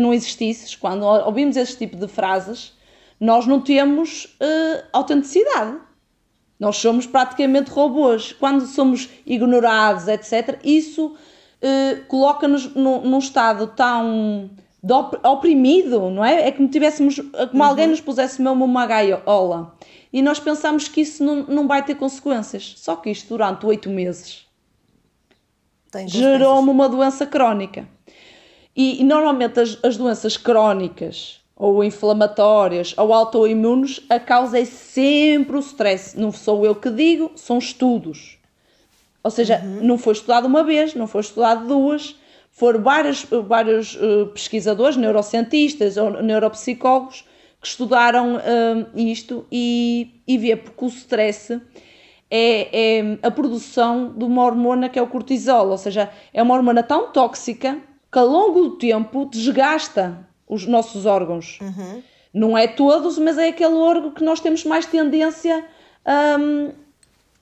não 0.00 0.14
existisses, 0.14 0.74
quando 0.74 1.04
ouvimos 1.04 1.56
esse 1.56 1.76
tipo 1.76 1.96
de 1.96 2.08
frases, 2.08 2.72
nós 3.18 3.46
não 3.46 3.60
temos 3.60 4.24
uh, 4.24 4.84
autenticidade. 4.92 5.76
Nós 6.58 6.76
somos 6.76 7.06
praticamente 7.06 7.70
robôs. 7.70 8.32
Quando 8.32 8.66
somos 8.66 9.08
ignorados, 9.26 10.08
etc., 10.08 10.58
isso 10.64 11.06
uh, 11.06 12.04
coloca-nos 12.06 12.74
num, 12.74 13.02
num, 13.02 13.18
estado 13.18 13.66
tão 13.68 14.50
oprimido, 15.22 16.10
não 16.10 16.24
é? 16.24 16.48
É 16.48 16.52
como 16.52 16.68
tivéssemos, 16.68 17.16
como 17.16 17.62
uhum. 17.62 17.62
alguém 17.62 17.86
nos 17.86 18.00
pusesse 18.00 18.40
mesmo 18.40 18.64
uma 18.64 18.86
gaiola. 18.86 19.74
E 20.12 20.22
nós 20.22 20.40
pensamos 20.40 20.88
que 20.88 21.02
isso 21.02 21.22
não, 21.22 21.42
não 21.42 21.68
vai 21.68 21.84
ter 21.84 21.94
consequências. 21.94 22.74
Só 22.76 22.96
que 22.96 23.10
isto 23.10 23.28
durante 23.28 23.66
oito 23.66 23.88
meses 23.88 24.46
gerou-me 26.06 26.70
uma 26.70 26.88
doença 26.88 27.26
crónica. 27.26 27.86
E, 28.74 29.00
e 29.00 29.04
normalmente 29.04 29.60
as, 29.60 29.78
as 29.82 29.96
doenças 29.96 30.36
crónicas 30.36 31.40
ou 31.56 31.84
inflamatórias 31.84 32.94
ou 32.96 33.12
autoimunes, 33.12 34.00
a 34.08 34.18
causa 34.18 34.58
é 34.58 34.64
sempre 34.64 35.56
o 35.56 35.60
stress. 35.60 36.18
Não 36.18 36.32
sou 36.32 36.64
eu 36.64 36.74
que 36.74 36.90
digo, 36.90 37.32
são 37.34 37.58
estudos. 37.58 38.38
Ou 39.22 39.30
seja, 39.30 39.60
uhum. 39.62 39.86
não 39.86 39.98
foi 39.98 40.14
estudado 40.14 40.46
uma 40.46 40.62
vez, 40.62 40.94
não 40.94 41.06
foi 41.06 41.20
estudado 41.20 41.66
duas, 41.66 42.16
foram 42.60 42.82
vários, 42.82 43.24
vários 43.24 43.94
uh, 43.94 44.26
pesquisadores, 44.34 44.94
neurocientistas 44.94 45.96
ou 45.96 46.22
neuropsicólogos 46.22 47.24
que 47.58 47.66
estudaram 47.66 48.36
uh, 48.36 48.86
isto 48.94 49.46
e, 49.50 50.20
e 50.28 50.36
vê 50.36 50.54
porque 50.54 50.84
o 50.84 50.88
stress 50.88 51.58
é, 52.30 52.98
é, 52.98 53.18
a 53.22 53.30
produção 53.30 54.12
de 54.14 54.24
uma 54.24 54.44
hormona 54.44 54.90
que 54.90 54.98
é 54.98 55.02
o 55.02 55.06
cortisol, 55.06 55.70
ou 55.70 55.78
seja, 55.78 56.10
é 56.34 56.42
uma 56.42 56.54
hormona 56.54 56.82
tão 56.82 57.10
tóxica 57.10 57.78
que 58.12 58.18
ao 58.18 58.26
longo 58.26 58.60
do 58.60 58.70
tempo 58.76 59.24
desgasta 59.24 60.18
os 60.46 60.66
nossos 60.66 61.06
órgãos. 61.06 61.58
Uhum. 61.62 62.02
Não 62.32 62.58
é 62.58 62.68
todos, 62.68 63.16
mas 63.16 63.38
é 63.38 63.48
aquele 63.48 63.74
órgão 63.74 64.10
que 64.10 64.22
nós 64.22 64.38
temos 64.38 64.66
mais 64.66 64.84
tendência 64.84 65.64
um, 66.38 66.72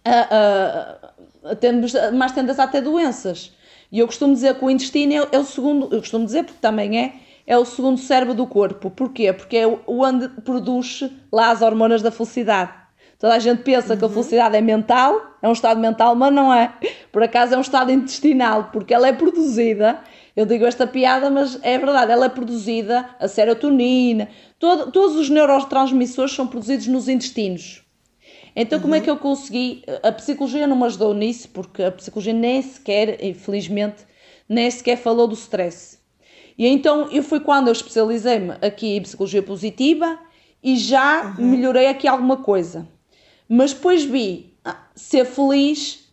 a, 0.05 0.11
a, 0.11 1.51
a, 1.51 1.57
temos 1.57 1.93
mais 2.13 2.31
tendência 2.31 2.63
a 2.63 2.69
ter 2.69 2.83
doenças. 2.83 3.53
E 3.91 3.99
eu 3.99 4.07
costumo 4.07 4.35
dizer 4.35 4.55
que 4.55 4.65
o 4.65 4.71
intestino 4.71 5.13
é, 5.15 5.29
é, 5.33 5.39
o 5.39 5.45
segundo, 5.45 5.89
eu 5.93 6.01
costumo 6.01 6.25
dizer 6.25 6.45
porque 6.45 6.61
também 6.61 6.99
é, 6.99 7.15
é 7.47 7.57
o 7.57 7.65
segundo 7.65 7.99
cérebro 7.99 8.35
do 8.35 8.47
corpo. 8.47 8.91
Porquê? 8.91 9.33
Porque 9.33 9.57
é 9.57 9.79
onde 9.87 10.29
produz 10.43 11.09
lá 11.33 11.51
as 11.51 11.63
hormonas 11.63 12.03
da 12.03 12.11
felicidade. 12.11 12.73
Toda 13.19 13.35
a 13.35 13.39
gente 13.39 13.63
pensa 13.63 13.95
uhum. 13.95 13.99
que 13.99 14.05
a 14.05 14.09
uhum. 14.09 14.15
felicidade 14.15 14.57
é 14.57 14.61
mental, 14.61 15.21
é 15.43 15.49
um 15.49 15.53
estado 15.53 15.81
mental, 15.81 16.15
mas 16.15 16.33
não 16.33 16.53
é. 16.53 16.73
Por 17.11 17.23
acaso 17.23 17.55
é 17.55 17.59
um 17.59 17.63
estado 17.63 17.91
intestinal, 17.91 18.71
porque 18.73 18.95
ela 18.95 19.09
é 19.09 19.13
produzida 19.13 20.01
eu 20.39 20.47
digo 20.47 20.65
esta 20.65 20.87
piada, 20.87 21.29
mas 21.31 21.59
é 21.65 21.77
verdade, 21.77 22.13
ela 22.13 22.27
é 22.27 22.29
produzida, 22.29 23.11
a 23.19 23.27
serotonina, 23.27 24.29
todo, 24.57 24.93
todos 24.93 25.17
os 25.17 25.29
neurotransmissores 25.29 26.33
são 26.33 26.47
produzidos 26.47 26.87
nos 26.87 27.09
intestinos. 27.09 27.83
Então, 28.61 28.79
uhum. 28.79 28.83
como 28.83 28.95
é 28.97 28.99
uhum. 28.99 29.05
que 29.05 29.11
eu 29.11 29.17
consegui? 29.17 29.85
A 30.03 30.11
psicologia 30.11 30.67
não 30.67 30.75
me 30.75 30.85
ajudou 30.87 31.15
nisso, 31.15 31.49
porque 31.51 31.81
a 31.81 31.93
psicologia 31.93 32.33
nem 32.33 32.61
sequer, 32.61 33.25
infelizmente, 33.25 34.05
nem 34.49 34.69
sequer 34.69 34.97
falou 34.97 35.29
do 35.29 35.35
stress. 35.35 35.97
E 36.59 36.67
então, 36.67 37.09
eu 37.13 37.23
fui 37.23 37.39
quando 37.39 37.69
eu 37.69 37.73
especializei-me 37.73 38.55
aqui 38.61 38.97
em 38.97 39.03
psicologia 39.03 39.41
positiva 39.41 40.19
e 40.61 40.77
já 40.77 41.37
uhum. 41.39 41.47
melhorei 41.47 41.87
aqui 41.87 42.09
alguma 42.09 42.39
coisa. 42.39 42.89
Mas 43.49 43.73
depois 43.73 44.03
vi, 44.03 44.53
ah, 44.65 44.89
ser 44.93 45.25
feliz, 45.25 46.11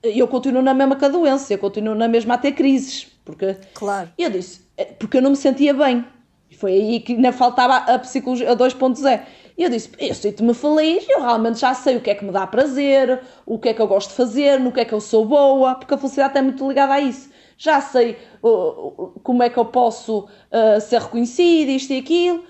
eu 0.00 0.28
continuo 0.28 0.62
na 0.62 0.72
mesma 0.72 0.94
com 0.94 1.04
a 1.04 1.08
doença, 1.08 1.52
eu 1.52 1.58
continuo 1.58 1.96
na 1.96 2.06
mesma 2.06 2.34
a 2.34 2.38
ter 2.38 2.52
crises. 2.52 3.08
Porque 3.24 3.56
claro. 3.74 4.08
eu 4.16 4.30
disse, 4.30 4.60
é, 4.76 4.84
porque 4.84 5.16
eu 5.16 5.22
não 5.22 5.30
me 5.30 5.36
sentia 5.36 5.74
bem. 5.74 6.04
E 6.48 6.54
foi 6.54 6.74
aí 6.74 7.00
que 7.00 7.14
ainda 7.14 7.32
faltava 7.32 7.74
a 7.92 7.98
psicologia 7.98 8.54
2.0. 8.54 9.20
E 9.58 9.64
eu 9.64 9.70
disse, 9.70 9.90
eu 9.98 10.14
sinto-me 10.14 10.54
feliz, 10.54 11.04
eu 11.08 11.20
realmente 11.20 11.58
já 11.58 11.74
sei 11.74 11.96
o 11.96 12.00
que 12.00 12.10
é 12.10 12.14
que 12.14 12.24
me 12.24 12.30
dá 12.30 12.46
prazer, 12.46 13.20
o 13.44 13.58
que 13.58 13.70
é 13.70 13.74
que 13.74 13.82
eu 13.82 13.88
gosto 13.88 14.10
de 14.10 14.14
fazer, 14.14 14.60
no 14.60 14.70
que 14.70 14.78
é 14.78 14.84
que 14.84 14.94
eu 14.94 15.00
sou 15.00 15.24
boa, 15.24 15.74
porque 15.74 15.92
a 15.92 15.98
felicidade 15.98 16.38
é 16.38 16.42
muito 16.42 16.66
ligada 16.68 16.94
a 16.94 17.00
isso. 17.00 17.28
Já 17.56 17.80
sei 17.80 18.16
uh, 18.40 19.20
como 19.24 19.42
é 19.42 19.50
que 19.50 19.58
eu 19.58 19.64
posso 19.64 20.20
uh, 20.20 20.80
ser 20.80 21.00
reconhecida, 21.00 21.72
isto 21.72 21.92
e 21.92 21.98
aquilo, 21.98 22.44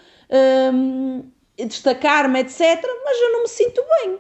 um, 0.75 1.25
destacar-me, 1.57 2.41
etc. 2.41 2.61
Mas 3.03 3.19
eu 3.23 3.33
não 3.33 3.43
me 3.45 3.49
sinto 3.49 3.83
bem. 4.03 4.19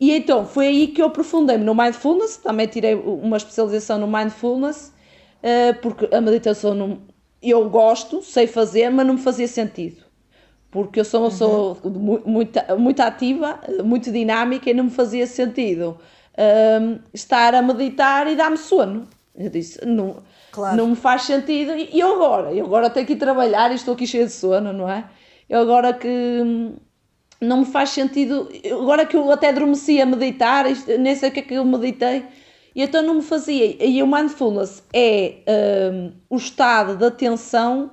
E 0.00 0.10
então 0.16 0.46
foi 0.46 0.68
aí 0.68 0.86
que 0.88 1.02
eu 1.02 1.08
aprofundei-me 1.08 1.62
no 1.62 1.74
Mindfulness, 1.74 2.38
também 2.38 2.66
tirei 2.66 2.94
uma 2.94 3.36
especialização 3.36 3.98
no 3.98 4.06
Mindfulness 4.08 4.94
uh, 5.42 5.78
porque 5.82 6.08
a 6.14 6.22
meditação 6.22 6.74
não, 6.74 7.02
eu 7.42 7.68
gosto, 7.68 8.22
sei 8.22 8.46
fazer, 8.46 8.88
mas 8.88 9.06
não 9.06 9.14
me 9.14 9.20
fazia 9.20 9.46
sentido. 9.46 10.09
Porque 10.70 11.00
eu 11.00 11.04
sou 11.04 11.22
uma 11.22 11.30
pessoa 11.30 11.76
uhum. 11.82 12.22
muito, 12.24 12.58
muito 12.78 13.00
ativa, 13.00 13.60
muito 13.84 14.12
dinâmica 14.12 14.70
e 14.70 14.74
não 14.74 14.84
me 14.84 14.90
fazia 14.90 15.26
sentido 15.26 15.98
uh, 16.34 17.00
estar 17.12 17.54
a 17.54 17.62
meditar 17.62 18.30
e 18.30 18.36
dar-me 18.36 18.56
sono. 18.56 19.08
Eu 19.36 19.50
disse, 19.50 19.84
não, 19.84 20.22
claro. 20.52 20.76
não 20.76 20.88
me 20.88 20.96
faz 20.96 21.22
sentido. 21.22 21.72
E 21.72 21.98
eu 21.98 22.14
agora? 22.14 22.52
Eu 22.52 22.66
agora 22.66 22.90
tenho 22.90 23.06
que 23.06 23.14
ir 23.14 23.16
trabalhar 23.16 23.72
e 23.72 23.74
estou 23.74 23.94
aqui 23.94 24.06
cheia 24.06 24.26
de 24.26 24.32
sono, 24.32 24.72
não 24.72 24.88
é? 24.88 25.04
Eu 25.48 25.60
agora 25.60 25.92
que 25.92 26.08
hum, 26.08 26.74
não 27.40 27.58
me 27.58 27.64
faz 27.64 27.90
sentido. 27.90 28.48
Agora 28.70 29.06
que 29.06 29.16
eu 29.16 29.30
até 29.30 29.48
adormeci 29.48 30.00
a 30.00 30.06
meditar, 30.06 30.66
nem 30.98 31.14
sei 31.16 31.30
o 31.30 31.32
que 31.32 31.40
é 31.40 31.42
que 31.42 31.54
eu 31.54 31.64
meditei, 31.64 32.24
e 32.74 32.82
então 32.82 33.02
não 33.02 33.14
me 33.14 33.22
fazia. 33.22 33.76
E 33.84 34.02
o 34.02 34.06
mindfulness 34.06 34.82
é 34.92 35.38
um, 35.92 36.12
o 36.28 36.36
estado 36.36 36.96
de 36.96 37.04
atenção 37.04 37.90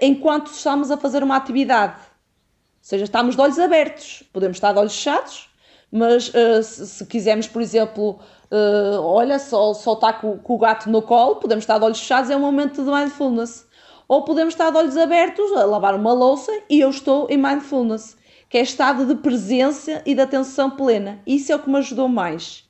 enquanto 0.00 0.48
estamos 0.48 0.90
a 0.90 0.96
fazer 0.96 1.22
uma 1.22 1.36
atividade. 1.36 1.96
Ou 1.96 2.82
seja, 2.82 3.04
estamos 3.04 3.36
de 3.36 3.40
olhos 3.40 3.58
abertos. 3.58 4.22
Podemos 4.32 4.56
estar 4.56 4.72
de 4.72 4.78
olhos 4.78 4.94
fechados, 4.94 5.48
mas 5.90 6.28
uh, 6.28 6.62
se, 6.62 6.86
se, 6.86 7.06
quisermos, 7.06 7.46
por 7.46 7.60
exemplo, 7.60 8.18
uh, 8.50 9.00
olha, 9.02 9.38
só, 9.38 9.74
só 9.74 9.94
estar 9.94 10.14
com, 10.14 10.38
com, 10.38 10.54
o 10.54 10.58
gato 10.58 10.88
no 10.88 11.02
colo, 11.02 11.36
podemos 11.36 11.62
estar 11.62 11.78
de 11.78 11.84
olhos 11.84 12.00
fechados, 12.00 12.30
é 12.30 12.36
um 12.36 12.40
momento 12.40 12.82
de 12.82 12.90
mindfulness. 12.90 13.66
Ou 14.08 14.24
podemos 14.24 14.54
estar 14.54 14.70
de 14.70 14.76
olhos 14.76 14.96
abertos 14.96 15.52
a 15.52 15.64
lavar 15.64 15.94
uma 15.94 16.12
louça 16.12 16.50
e 16.68 16.80
eu 16.80 16.90
estou 16.90 17.28
em 17.30 17.36
mindfulness, 17.36 18.16
que 18.48 18.58
é 18.58 18.62
estado 18.62 19.06
de 19.06 19.14
presença 19.14 20.02
e 20.04 20.14
de 20.14 20.20
atenção 20.20 20.70
plena. 20.70 21.20
Isso 21.26 21.52
é 21.52 21.56
o 21.56 21.60
que 21.60 21.70
me 21.70 21.78
ajudou 21.78 22.08
mais 22.08 22.68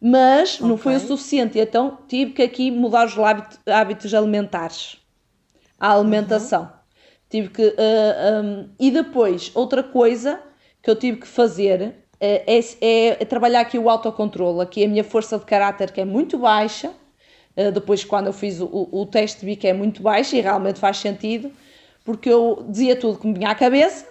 mas 0.00 0.54
okay. 0.54 0.66
não 0.66 0.78
foi 0.78 0.96
o 0.96 1.00
suficiente, 1.00 1.58
então 1.58 1.98
tive 2.08 2.32
que 2.32 2.42
aqui 2.42 2.70
mudar 2.70 3.06
os 3.06 3.14
hábitos 3.66 4.14
alimentares, 4.14 4.96
a 5.80 5.94
alimentação. 5.94 6.62
Uhum. 6.62 6.68
Tive 7.30 7.48
que. 7.48 7.62
Uh, 7.62 7.74
eh, 7.78 8.40
um, 8.42 8.68
e 8.78 8.90
depois, 8.90 9.50
outra 9.54 9.82
coisa 9.82 10.40
que 10.82 10.90
eu 10.90 10.96
tive 10.96 11.18
que 11.18 11.26
fazer 11.26 11.80
uh, 11.80 11.94
é, 12.20 12.58
é, 12.80 13.22
é, 13.22 13.24
trabalhar 13.24 13.60
aqui 13.60 13.78
o 13.78 13.88
autocontrole, 13.88 14.60
aqui 14.60 14.84
a 14.84 14.88
minha 14.88 15.04
força 15.04 15.38
de 15.38 15.44
caráter, 15.44 15.92
que 15.92 16.00
é 16.00 16.04
muito 16.04 16.36
baixa. 16.36 16.90
Uh, 17.56 17.72
depois, 17.72 18.04
quando 18.04 18.26
eu 18.26 18.32
fiz 18.32 18.60
o, 18.60 18.88
o, 18.92 19.06
teste, 19.06 19.44
vi 19.44 19.56
que 19.56 19.66
é 19.66 19.72
muito 19.72 20.02
baixa 20.02 20.36
e 20.36 20.40
realmente 20.40 20.78
faz 20.78 20.98
sentido, 20.98 21.50
porque 22.04 22.28
eu 22.28 22.64
dizia 22.68 22.96
tudo 22.96 23.18
que 23.18 23.26
me 23.26 23.34
vinha 23.34 23.50
à 23.50 23.54
cabeça 23.54 24.06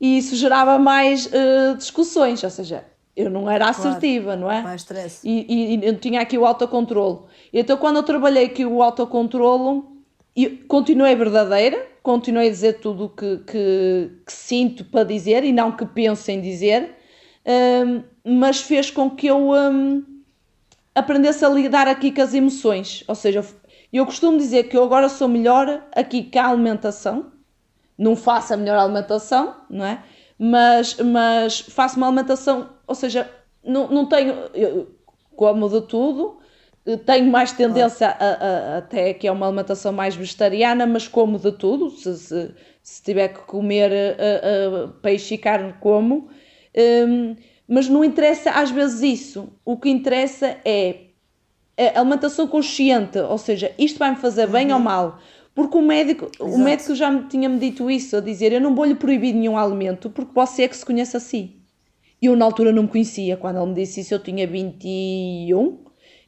e 0.00 0.18
isso 0.18 0.34
gerava 0.34 0.78
mais 0.78 1.30
discussões, 1.78 2.42
ou 2.42 2.50
seja, 2.50 2.84
eu 3.16 3.30
não 3.30 3.48
era 3.48 3.68
assertiva, 3.68 4.36
claro, 4.36 4.40
não 4.40 4.50
é? 4.50 4.62
Mais 4.62 4.80
stress. 4.80 5.20
E, 5.22 5.76
e, 5.76 5.86
eu 5.86 5.96
tinha 5.96 6.20
aqui 6.20 6.36
o 6.36 6.44
autocontrole. 6.44 7.20
Então, 7.52 7.76
quando 7.76 7.96
eu 7.96 8.02
trabalhei 8.02 8.46
aqui 8.46 8.66
o 8.66 8.82
autocontrole, 8.82 9.82
eu 10.36 10.58
continuei 10.66 11.14
verdadeira, 11.14 11.86
continuei 12.02 12.48
a 12.48 12.50
dizer 12.50 12.80
tudo 12.80 13.04
o 13.04 13.08
que, 13.08 13.38
que, 13.38 14.10
que, 14.26 14.32
sinto 14.32 14.84
para 14.84 15.04
dizer 15.04 15.44
e 15.44 15.52
não 15.52 15.72
que 15.72 15.84
penso 15.86 16.30
em 16.30 16.40
dizer, 16.40 16.96
um, 17.46 18.02
mas 18.38 18.60
fez 18.60 18.90
com 18.90 19.10
que 19.10 19.26
eu 19.26 19.50
um, 19.50 20.02
aprendesse 20.94 21.44
a 21.44 21.48
lidar 21.48 21.86
aqui 21.86 22.10
com 22.10 22.22
as 22.22 22.34
emoções. 22.34 23.04
Ou 23.06 23.14
seja, 23.14 23.44
eu 23.92 24.06
costumo 24.06 24.38
dizer 24.38 24.64
que 24.64 24.76
eu 24.76 24.84
agora 24.84 25.08
sou 25.08 25.28
melhor 25.28 25.86
aqui 25.94 26.24
com 26.24 26.38
a 26.38 26.48
alimentação, 26.48 27.32
não 27.98 28.16
faço 28.16 28.54
a 28.54 28.56
melhor 28.56 28.78
alimentação, 28.78 29.54
não 29.68 29.84
é? 29.84 30.02
Mas, 30.38 30.96
mas 30.96 31.60
faço 31.60 31.96
uma 31.98 32.06
alimentação 32.06 32.70
ou 32.92 32.94
seja, 32.94 33.30
não, 33.64 33.88
não 33.88 34.06
tenho, 34.06 34.34
eu, 34.52 34.94
como 35.34 35.66
de 35.66 35.80
tudo, 35.86 36.40
tenho 37.04 37.30
mais 37.30 37.52
tendência 37.52 38.08
a, 38.08 38.26
a, 38.74 38.78
até 38.78 39.14
que 39.14 39.26
é 39.26 39.32
uma 39.32 39.46
alimentação 39.46 39.92
mais 39.92 40.16
vegetariana, 40.16 40.84
mas 40.86 41.06
como 41.06 41.38
de 41.38 41.52
tudo, 41.52 41.90
se, 41.90 42.16
se, 42.18 42.50
se 42.82 43.02
tiver 43.02 43.28
que 43.28 43.40
comer 43.40 43.90
uh, 43.90 44.86
uh, 44.86 44.88
peixe 45.00 45.34
e 45.34 45.38
carne, 45.38 45.74
como. 45.80 46.28
Um, 46.76 47.36
mas 47.68 47.88
não 47.88 48.04
interessa 48.04 48.50
às 48.50 48.70
vezes 48.70 49.20
isso. 49.20 49.48
O 49.64 49.76
que 49.76 49.88
interessa 49.88 50.56
é 50.64 51.12
a 51.76 52.00
alimentação 52.00 52.46
consciente, 52.46 53.18
ou 53.18 53.38
seja, 53.38 53.72
isto 53.78 53.98
vai-me 53.98 54.16
fazer 54.16 54.46
bem 54.48 54.68
uhum. 54.68 54.74
ou 54.74 54.80
mal. 54.80 55.18
Porque 55.54 55.76
o 55.76 55.82
médico, 55.82 56.30
o 56.40 56.58
médico 56.58 56.94
já 56.94 57.10
me 57.10 57.28
tinha-me 57.28 57.58
dito 57.58 57.90
isso, 57.90 58.16
a 58.16 58.20
dizer, 58.20 58.52
eu 58.52 58.60
não 58.60 58.74
vou-lhe 58.74 58.94
proibir 58.94 59.34
nenhum 59.34 59.56
alimento, 59.56 60.08
porque 60.08 60.32
você 60.34 60.62
é 60.62 60.68
que 60.68 60.76
se 60.76 60.84
conhece 60.84 61.16
a 61.16 61.20
si. 61.20 61.56
Eu, 62.20 62.36
na 62.36 62.44
altura, 62.44 62.72
não 62.72 62.84
me 62.84 62.88
conhecia. 62.88 63.36
Quando 63.36 63.56
ele 63.56 63.66
me 63.66 63.74
disse 63.74 64.00
isso, 64.00 64.14
eu 64.14 64.18
tinha 64.18 64.46
21. 64.46 65.78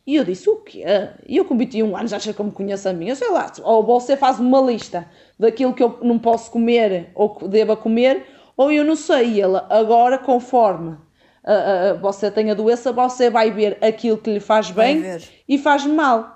E 0.07 0.17
eu 0.17 0.25
disse, 0.25 0.51
o 0.51 0.57
quê? 0.57 0.85
E 1.27 1.37
eu 1.37 1.45
com 1.45 1.57
21 1.57 1.97
anos, 1.97 2.13
acha 2.13 2.33
que 2.33 2.41
eu 2.41 2.45
me 2.45 2.53
conheço 2.53 2.89
a 2.89 2.93
mim? 2.93 3.09
Eu 3.09 3.17
sei 3.17 3.31
lá, 3.31 3.51
ou 3.63 3.83
você 3.83 4.17
faz 4.17 4.39
uma 4.39 4.61
lista 4.61 5.09
daquilo 5.39 5.73
que 5.73 5.83
eu 5.83 5.99
não 6.03 6.19
posso 6.19 6.51
comer 6.51 7.11
ou 7.15 7.35
que 7.35 7.49
deva 7.49 7.75
comer, 7.77 8.27
ou 8.57 8.71
eu 8.71 8.85
não 8.85 8.97
sei. 8.97 9.35
E 9.35 9.41
ele, 9.41 9.57
agora, 9.71 10.19
conforme 10.19 10.91
uh, 10.91 11.97
uh, 11.97 12.01
você 12.01 12.31
tem 12.31 12.51
a 12.51 12.55
doença, 12.55 12.93
você 12.93 13.31
vai 13.31 13.51
ver 13.51 13.79
aquilo 13.81 14.19
que 14.19 14.31
lhe 14.31 14.41
faz 14.41 14.71
bem 14.71 15.03
e 15.49 15.57
faz 15.57 15.87
mal. 15.87 16.35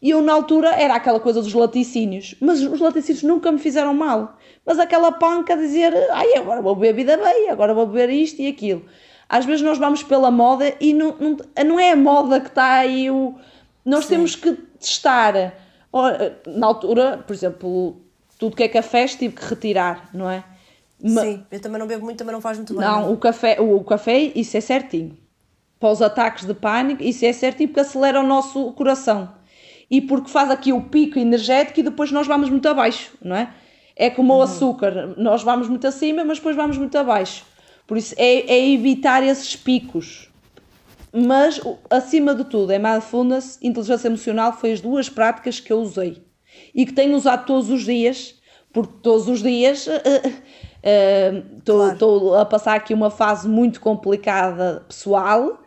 E 0.00 0.10
eu, 0.10 0.22
na 0.22 0.32
altura, 0.32 0.70
era 0.70 0.94
aquela 0.94 1.18
coisa 1.18 1.42
dos 1.42 1.52
laticínios. 1.52 2.36
Mas 2.40 2.62
os 2.62 2.78
laticínios 2.78 3.24
nunca 3.24 3.50
me 3.50 3.58
fizeram 3.58 3.92
mal. 3.92 4.38
Mas 4.64 4.78
aquela 4.78 5.10
panca 5.10 5.54
a 5.54 5.56
dizer, 5.56 5.92
ai, 6.12 6.34
agora 6.34 6.62
vou 6.62 6.76
beber 6.76 6.94
vida 6.94 7.16
bem, 7.16 7.50
agora 7.50 7.74
vou 7.74 7.84
beber 7.84 8.10
isto 8.10 8.40
e 8.40 8.46
aquilo. 8.46 8.84
Às 9.28 9.44
vezes 9.44 9.62
nós 9.62 9.78
vamos 9.78 10.02
pela 10.02 10.30
moda 10.30 10.74
e 10.80 10.94
não, 10.94 11.14
não, 11.18 11.36
não 11.66 11.80
é 11.80 11.92
a 11.92 11.96
moda 11.96 12.40
que 12.40 12.48
está 12.48 12.74
aí. 12.74 13.10
O, 13.10 13.34
nós 13.84 14.04
Sim. 14.04 14.10
temos 14.10 14.34
que 14.34 14.52
testar. 14.52 15.54
Na 16.46 16.66
altura, 16.66 17.22
por 17.26 17.34
exemplo, 17.34 17.96
tudo 18.38 18.56
que 18.56 18.62
é 18.62 18.68
café 18.68 19.06
tive 19.06 19.34
que 19.34 19.44
retirar, 19.44 20.08
não 20.14 20.30
é? 20.30 20.44
Sim, 21.04 21.44
eu 21.50 21.60
também 21.60 21.78
não 21.78 21.86
bebo 21.86 22.04
muito, 22.04 22.18
também 22.18 22.32
não 22.32 22.40
faz 22.40 22.56
muito 22.58 22.74
bem. 22.74 22.82
Não, 22.82 23.02
não, 23.02 23.12
o 23.12 23.16
café, 23.16 23.60
o, 23.60 23.76
o 23.76 23.84
café, 23.84 24.18
isso 24.18 24.56
é 24.56 24.60
certinho. 24.60 25.16
Para 25.78 25.90
os 25.90 26.02
ataques 26.02 26.44
de 26.44 26.54
pânico, 26.54 27.02
isso 27.02 27.24
é 27.24 27.32
certinho 27.32 27.68
porque 27.68 27.80
acelera 27.80 28.20
o 28.20 28.26
nosso 28.26 28.72
coração. 28.72 29.32
E 29.90 30.00
porque 30.00 30.28
faz 30.28 30.50
aqui 30.50 30.72
o 30.72 30.82
pico 30.82 31.18
energético 31.18 31.80
e 31.80 31.82
depois 31.82 32.10
nós 32.10 32.26
vamos 32.26 32.50
muito 32.50 32.68
abaixo, 32.68 33.12
não 33.22 33.36
é? 33.36 33.50
É 33.94 34.10
como 34.10 34.32
uhum. 34.32 34.40
o 34.40 34.42
açúcar, 34.42 35.14
nós 35.16 35.42
vamos 35.42 35.68
muito 35.68 35.86
acima, 35.86 36.24
mas 36.24 36.38
depois 36.38 36.56
vamos 36.56 36.76
muito 36.76 36.96
abaixo. 36.98 37.44
Por 37.88 37.96
isso 37.96 38.14
é, 38.18 38.40
é 38.42 38.70
evitar 38.70 39.24
esses 39.24 39.56
picos. 39.56 40.30
Mas, 41.12 41.58
acima 41.88 42.34
de 42.34 42.44
tudo, 42.44 42.70
é 42.70 42.78
mindfulness, 42.78 43.58
inteligência 43.62 44.08
emocional, 44.08 44.52
foi 44.52 44.72
as 44.72 44.80
duas 44.80 45.08
práticas 45.08 45.58
que 45.58 45.72
eu 45.72 45.80
usei. 45.80 46.22
E 46.74 46.84
que 46.84 46.92
tenho 46.92 47.16
usado 47.16 47.46
todos 47.46 47.70
os 47.70 47.84
dias, 47.84 48.34
porque 48.72 48.92
todos 49.02 49.26
os 49.26 49.42
dias 49.42 49.88
estou 51.56 51.80
uh, 51.80 51.88
uh, 51.88 51.92
uh, 51.92 51.96
claro. 51.98 52.34
a 52.34 52.44
passar 52.44 52.74
aqui 52.74 52.92
uma 52.92 53.10
fase 53.10 53.48
muito 53.48 53.80
complicada 53.80 54.84
pessoal 54.86 55.62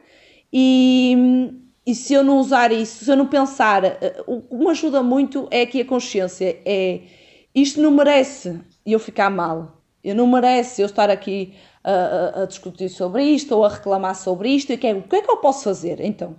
e, 0.53 1.51
e 1.85 1.95
se 1.95 2.13
eu 2.13 2.23
não 2.23 2.37
usar 2.37 2.71
isso, 2.71 3.05
se 3.05 3.11
eu 3.11 3.15
não 3.15 3.25
pensar, 3.25 3.83
eh, 3.85 4.23
o 4.27 4.41
que 4.41 4.55
me 4.55 4.69
ajuda 4.69 5.01
muito 5.01 5.47
é 5.49 5.61
aqui 5.61 5.81
a 5.81 5.85
consciência, 5.85 6.59
é 6.65 7.01
isto 7.55 7.81
não 7.81 7.91
merece 7.91 8.59
eu 8.85 8.99
ficar 8.99 9.29
mal, 9.29 9.81
eu 10.03 10.13
não 10.13 10.27
merece 10.27 10.81
eu 10.81 10.85
estar 10.87 11.09
aqui 11.09 11.53
a, 11.83 12.41
a, 12.41 12.45
discutir 12.45 12.89
sobre 12.89 13.23
isto 13.23 13.55
ou 13.55 13.65
a 13.65 13.69
reclamar 13.69 14.15
sobre 14.15 14.49
isto. 14.49 14.71
E 14.71 14.77
que 14.77 14.87
é, 14.87 14.93
o 14.93 15.03
que 15.03 15.15
é 15.15 15.21
que 15.21 15.31
eu 15.31 15.37
posso 15.37 15.63
fazer 15.63 15.99
então? 15.99 16.35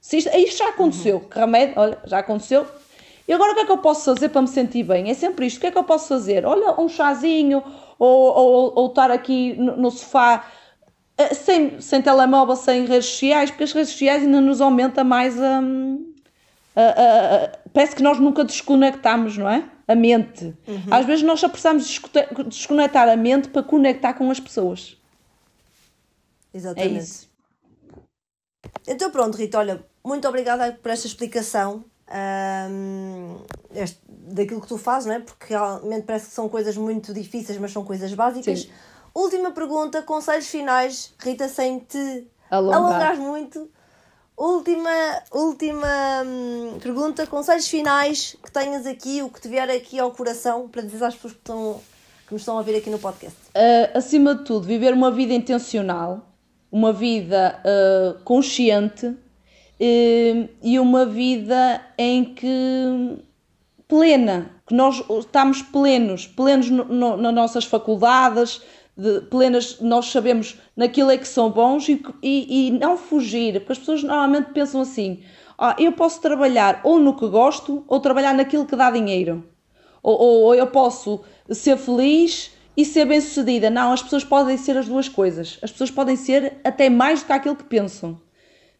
Se 0.00 0.18
isto, 0.18 0.30
isto 0.36 0.58
já 0.58 0.68
aconteceu, 0.68 1.16
uhum. 1.16 1.28
que 1.28 1.38
remédio, 1.38 1.74
olha, 1.76 1.98
já 2.04 2.18
aconteceu. 2.18 2.66
E 3.28 3.32
agora 3.32 3.52
o 3.52 3.54
que 3.54 3.60
é 3.62 3.66
que 3.66 3.72
eu 3.72 3.78
posso 3.78 4.04
fazer 4.04 4.28
para 4.28 4.42
me 4.42 4.48
sentir 4.48 4.84
bem? 4.84 5.10
É 5.10 5.14
sempre 5.14 5.46
isto. 5.46 5.56
O 5.56 5.60
que 5.60 5.66
é 5.66 5.70
que 5.72 5.78
eu 5.78 5.84
posso 5.84 6.06
fazer? 6.08 6.46
Olha, 6.46 6.80
um 6.80 6.88
chazinho 6.88 7.62
ou, 7.98 8.36
ou, 8.36 8.72
ou 8.76 8.86
estar 8.86 9.10
aqui 9.10 9.54
no, 9.54 9.76
no 9.76 9.90
sofá 9.90 10.44
eh, 11.18 11.34
sem, 11.34 11.80
sem 11.80 12.02
telemóvel, 12.02 12.54
sem 12.54 12.84
redes 12.84 13.06
sociais, 13.06 13.50
porque 13.50 13.64
as 13.64 13.72
redes 13.72 13.90
sociais 13.90 14.22
ainda 14.22 14.40
nos 14.40 14.60
aumenta 14.60 15.02
mais 15.02 15.40
a. 15.40 15.60
Um, 15.60 16.12
parece 17.72 17.96
que 17.96 18.02
nós 18.02 18.20
nunca 18.20 18.44
desconectamos, 18.44 19.38
não 19.38 19.48
é? 19.48 19.64
A 19.86 19.94
mente. 19.94 20.54
Uhum. 20.66 20.82
Às 20.90 21.06
vezes 21.06 21.24
nós 21.24 21.40
só 21.40 21.48
precisamos 21.48 22.00
desconectar 22.46 23.08
a 23.08 23.16
mente 23.16 23.48
para 23.48 23.62
conectar 23.62 24.14
com 24.14 24.30
as 24.30 24.40
pessoas. 24.40 24.96
Exatamente. 26.52 26.96
É 26.96 26.98
isso. 26.98 27.28
Então 28.86 29.10
pronto, 29.10 29.36
Rita, 29.36 29.58
olha, 29.58 29.84
muito 30.04 30.26
obrigada 30.28 30.72
por 30.72 30.90
esta 30.90 31.06
explicação 31.06 31.84
um, 32.70 33.36
este, 33.74 34.00
daquilo 34.08 34.60
que 34.60 34.68
tu 34.68 34.78
fazes, 34.78 35.06
não 35.06 35.14
é? 35.14 35.20
Porque 35.20 35.46
realmente 35.48 36.04
parece 36.04 36.26
que 36.28 36.32
são 36.32 36.48
coisas 36.48 36.76
muito 36.76 37.12
difíceis, 37.12 37.58
mas 37.58 37.72
são 37.72 37.84
coisas 37.84 38.12
básicas. 38.14 38.62
Sim. 38.62 38.70
Última 39.14 39.50
pergunta, 39.50 40.02
conselhos 40.02 40.48
finais, 40.48 41.14
Rita, 41.18 41.48
sem 41.48 41.78
te 41.80 42.26
alongar, 42.50 42.78
alongar 42.78 43.16
muito. 43.16 43.70
Última, 44.36 44.90
última 45.32 46.22
hum, 46.26 46.78
pergunta, 46.82 47.26
conselhos 47.26 47.68
finais 47.68 48.36
que 48.44 48.52
tenhas 48.52 48.86
aqui, 48.86 49.22
o 49.22 49.30
que 49.30 49.40
te 49.40 49.48
vier 49.48 49.70
aqui 49.70 49.98
ao 49.98 50.10
coração 50.10 50.68
para 50.68 50.82
dizer 50.82 51.02
às 51.04 51.14
pessoas 51.14 51.32
que, 51.32 51.38
estão, 51.38 51.80
que 52.26 52.34
nos 52.34 52.42
estão 52.42 52.58
a 52.58 52.62
ver 52.62 52.76
aqui 52.76 52.90
no 52.90 52.98
podcast. 52.98 53.38
Uh, 53.56 53.96
acima 53.96 54.34
de 54.34 54.44
tudo, 54.44 54.66
viver 54.66 54.92
uma 54.92 55.10
vida 55.10 55.32
intencional, 55.32 56.20
uma 56.70 56.92
vida 56.92 57.58
uh, 57.64 58.22
consciente 58.24 59.06
uh, 59.06 59.16
e 59.80 60.78
uma 60.78 61.06
vida 61.06 61.80
em 61.96 62.34
que 62.34 63.18
plena, 63.88 64.50
que 64.66 64.74
nós 64.74 65.02
estamos 65.18 65.62
plenos, 65.62 66.26
plenos 66.26 66.68
no, 66.68 66.84
no, 66.84 67.16
nas 67.16 67.34
nossas 67.34 67.64
faculdades, 67.64 68.60
de 68.96 69.20
plenas, 69.22 69.78
nós 69.80 70.06
sabemos 70.06 70.58
naquilo 70.74 71.10
é 71.10 71.18
que 71.18 71.28
são 71.28 71.50
bons 71.50 71.88
e, 71.88 72.02
e, 72.22 72.68
e 72.68 72.70
não 72.70 72.96
fugir, 72.96 73.60
porque 73.60 73.72
as 73.72 73.78
pessoas 73.78 74.02
normalmente 74.02 74.52
pensam 74.52 74.80
assim: 74.80 75.22
ah, 75.58 75.76
eu 75.78 75.92
posso 75.92 76.20
trabalhar 76.20 76.80
ou 76.82 76.98
no 76.98 77.14
que 77.14 77.28
gosto 77.28 77.84
ou 77.86 78.00
trabalhar 78.00 78.32
naquilo 78.32 78.64
que 78.64 78.74
dá 78.74 78.90
dinheiro, 78.90 79.44
ou, 80.02 80.18
ou, 80.18 80.42
ou 80.44 80.54
eu 80.54 80.66
posso 80.66 81.20
ser 81.50 81.76
feliz 81.76 82.52
e 82.76 82.84
ser 82.84 83.04
bem 83.04 83.20
sucedida. 83.20 83.70
Não, 83.70 83.92
as 83.92 84.02
pessoas 84.02 84.24
podem 84.24 84.56
ser 84.56 84.76
as 84.76 84.86
duas 84.86 85.08
coisas, 85.08 85.58
as 85.62 85.70
pessoas 85.70 85.90
podem 85.90 86.16
ser 86.16 86.54
até 86.64 86.88
mais 86.88 87.20
do 87.20 87.26
que 87.26 87.32
aquilo 87.32 87.56
que 87.56 87.64
pensam, 87.64 88.12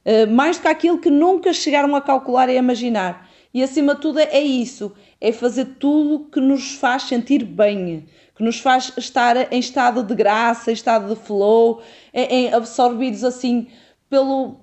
uh, 0.05 0.31
mais 0.31 0.57
do 0.57 0.63
que 0.63 0.69
aquilo 0.69 0.99
que 0.99 1.11
nunca 1.11 1.53
chegaram 1.53 1.95
a 1.95 2.01
calcular 2.01 2.49
e 2.49 2.57
imaginar. 2.57 3.29
E 3.57 3.63
acima 3.63 3.95
de 3.95 4.03
tudo 4.03 4.19
é 4.19 4.39
isso, 4.39 4.93
é 5.19 5.33
fazer 5.33 5.65
tudo 5.81 6.29
que 6.29 6.43
nos 6.43 6.75
faz 6.75 7.05
sentir 7.05 7.43
bem 7.43 8.07
que 8.37 8.43
nos 8.43 8.61
faz 8.61 8.93
estar 8.99 9.51
em 9.51 9.59
estado 9.59 10.03
de 10.03 10.15
graça, 10.15 10.71
em 10.71 10.75
estado 10.75 11.15
de 11.15 11.19
flow, 11.19 11.81
em, 12.13 12.53
absorvidos 12.53 13.25
assim 13.25 13.69
pelo, 14.11 14.57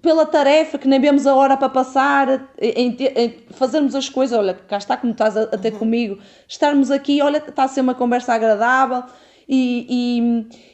pela 0.00 0.24
tarefa, 0.24 0.78
que 0.78 0.86
nem 0.86 1.00
vemos 1.00 1.26
a 1.26 1.34
hora 1.34 1.56
para 1.56 1.68
passar, 1.68 2.52
em, 2.56 2.96
em 3.16 3.36
fazermos 3.50 3.96
as 3.96 4.08
coisas, 4.08 4.38
olha, 4.38 4.54
cá 4.54 4.76
está 4.76 4.96
como 4.96 5.10
estás 5.10 5.36
a, 5.36 5.42
a 5.42 5.58
ter 5.58 5.72
uhum. 5.72 5.80
comigo, 5.80 6.18
estarmos 6.46 6.92
aqui, 6.92 7.20
olha, 7.20 7.38
está 7.38 7.64
a 7.64 7.68
ser 7.68 7.80
uma 7.80 7.96
conversa 7.96 8.32
agradável 8.32 9.02
e, 9.48 9.86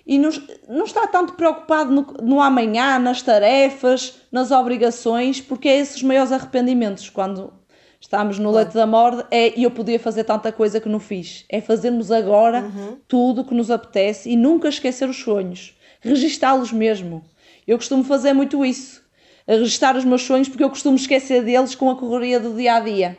e, 0.06 0.14
e 0.14 0.18
não, 0.18 0.30
não 0.68 0.84
está 0.84 1.06
tanto 1.06 1.34
preocupado 1.34 1.92
no, 1.92 2.02
no 2.22 2.40
amanhã, 2.40 2.98
nas 2.98 3.22
tarefas, 3.22 4.20
nas 4.30 4.50
obrigações, 4.50 5.40
porque 5.40 5.68
é 5.68 5.78
esses 5.78 5.96
os 5.96 6.02
maiores 6.02 6.32
arrependimentos, 6.32 7.10
quando 7.10 7.52
estamos 8.00 8.38
no 8.38 8.50
leito 8.50 8.72
da 8.72 8.86
morte, 8.86 9.26
é, 9.30 9.58
e 9.58 9.64
eu 9.64 9.70
podia 9.70 9.98
fazer 9.98 10.24
tanta 10.24 10.50
coisa 10.50 10.80
que 10.80 10.88
não 10.88 10.98
fiz. 10.98 11.44
É 11.48 11.60
fazermos 11.60 12.10
agora 12.10 12.62
uhum. 12.62 12.96
tudo 13.06 13.42
o 13.42 13.44
que 13.44 13.54
nos 13.54 13.70
apetece 13.70 14.30
e 14.30 14.36
nunca 14.36 14.68
esquecer 14.68 15.08
os 15.08 15.18
sonhos. 15.18 15.76
Registá-los 16.00 16.72
mesmo. 16.72 17.22
Eu 17.66 17.76
costumo 17.76 18.02
fazer 18.02 18.32
muito 18.32 18.64
isso. 18.64 19.02
A 19.46 19.52
registrar 19.52 19.96
os 19.96 20.04
meus 20.04 20.22
sonhos 20.22 20.48
porque 20.48 20.64
eu 20.64 20.70
costumo 20.70 20.96
esquecer 20.96 21.44
deles 21.44 21.74
com 21.74 21.90
a 21.90 21.96
correria 21.96 22.40
do 22.40 22.54
dia 22.54 22.74
a 22.74 22.80
dia. 22.80 23.18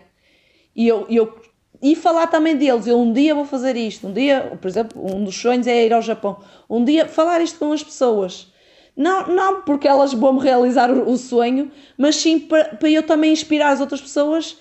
E 0.75 0.87
eu, 0.87 1.05
eu 1.09 1.40
e 1.81 1.95
falar 1.95 2.27
também 2.27 2.55
deles. 2.55 2.85
Eu 2.87 2.99
um 2.99 3.11
dia 3.11 3.33
vou 3.33 3.45
fazer 3.45 3.75
isto, 3.75 4.07
um 4.07 4.13
dia, 4.13 4.57
por 4.61 4.67
exemplo, 4.67 5.03
um 5.03 5.23
dos 5.23 5.35
sonhos 5.35 5.67
é 5.67 5.85
ir 5.85 5.93
ao 5.93 6.01
Japão. 6.01 6.37
Um 6.69 6.83
dia 6.83 7.07
falar 7.07 7.41
isto 7.41 7.57
com 7.59 7.71
as 7.71 7.83
pessoas. 7.83 8.51
Não, 8.95 9.27
não 9.27 9.61
porque 9.61 9.87
elas 9.87 10.13
vão 10.13 10.33
me 10.33 10.41
realizar 10.41 10.91
o, 10.91 11.09
o 11.09 11.17
sonho, 11.17 11.71
mas 11.97 12.17
sim 12.17 12.39
para, 12.39 12.75
para 12.75 12.89
eu 12.89 13.03
também 13.03 13.31
inspirar 13.31 13.69
as 13.71 13.79
outras 13.79 14.01
pessoas 14.01 14.57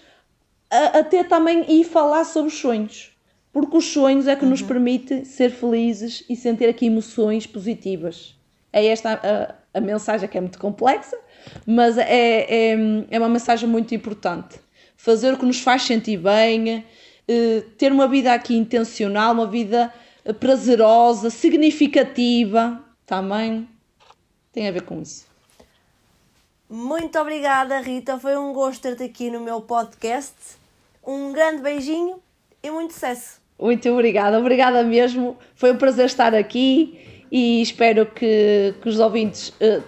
a, 0.71 1.03
ter 1.03 1.25
também 1.25 1.65
e 1.69 1.85
falar 1.85 2.25
sobre 2.25 2.49
os 2.49 2.59
sonhos. 2.59 3.11
Porque 3.53 3.77
os 3.77 3.85
sonhos 3.93 4.29
é 4.29 4.37
que 4.37 4.45
uhum. 4.45 4.51
nos 4.51 4.63
permite 4.63 5.25
ser 5.25 5.51
felizes 5.51 6.25
e 6.29 6.37
sentir 6.37 6.69
aqui 6.69 6.87
emoções 6.87 7.47
positivas. 7.47 8.37
É 8.73 8.87
esta 8.87 9.21
a, 9.75 9.79
a 9.79 9.81
mensagem 9.81 10.29
que 10.29 10.39
é 10.39 10.41
muito 10.41 10.59
complexa, 10.59 11.19
mas 11.67 11.99
é, 11.99 12.47
é, 12.49 12.77
é 13.11 13.19
uma 13.19 13.29
mensagem 13.29 13.69
muito 13.69 13.93
importante. 13.95 14.61
Fazer 14.97 15.35
o 15.35 15.39
que 15.39 15.45
nos 15.45 15.61
faz 15.61 15.83
sentir 15.83 16.19
bem, 16.19 16.85
ter 17.77 17.93
uma 17.93 18.09
vida 18.09 18.33
aqui 18.33 18.57
intencional, 18.57 19.33
uma 19.33 19.47
vida 19.47 19.93
prazerosa, 20.39 21.31
significativa, 21.31 22.83
também 23.07 23.69
tem 24.53 24.69
a 24.69 24.73
ver 24.73 24.83
com 24.83 25.01
isso. 25.01 25.27
Muito 26.69 27.19
obrigada, 27.19 27.81
Rita. 27.81 28.19
Foi 28.19 28.37
um 28.37 28.53
gosto 28.53 28.83
ter-te 28.83 29.03
aqui 29.03 29.29
no 29.29 29.41
meu 29.41 29.61
podcast. 29.61 30.35
Um 31.05 31.33
grande 31.33 31.63
beijinho 31.63 32.21
e 32.63 32.71
muito 32.71 32.93
sucesso. 32.93 33.41
Muito 33.59 33.89
obrigada, 33.91 34.39
obrigada 34.39 34.83
mesmo. 34.85 35.37
Foi 35.55 35.73
um 35.73 35.77
prazer 35.77 36.07
estar 36.07 36.35
aqui 36.35 37.25
e 37.31 37.61
espero 37.61 38.07
que, 38.07 38.75
que 38.81 38.89
os 38.89 39.01
ouvintes 39.01 39.49
uh, 39.49 39.83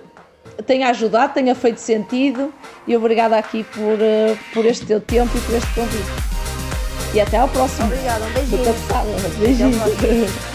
tenha 0.66 0.88
ajudado, 0.88 1.34
tenha 1.34 1.54
feito 1.54 1.78
sentido 1.78 2.52
e 2.86 2.96
obrigada 2.96 3.38
aqui 3.38 3.64
por, 3.64 3.98
por 4.52 4.66
este 4.66 4.84
teu 4.84 5.00
tempo 5.00 5.30
e 5.36 5.40
por 5.40 5.54
este 5.54 5.74
convite. 5.74 6.31
E 7.14 7.20
até 7.20 7.36
ao 7.38 7.48
próximo. 7.48 7.86
Obrigada, 7.86 8.24
um 8.24 8.32
beijinho. 8.32 8.74
Beijinho. 9.38 10.51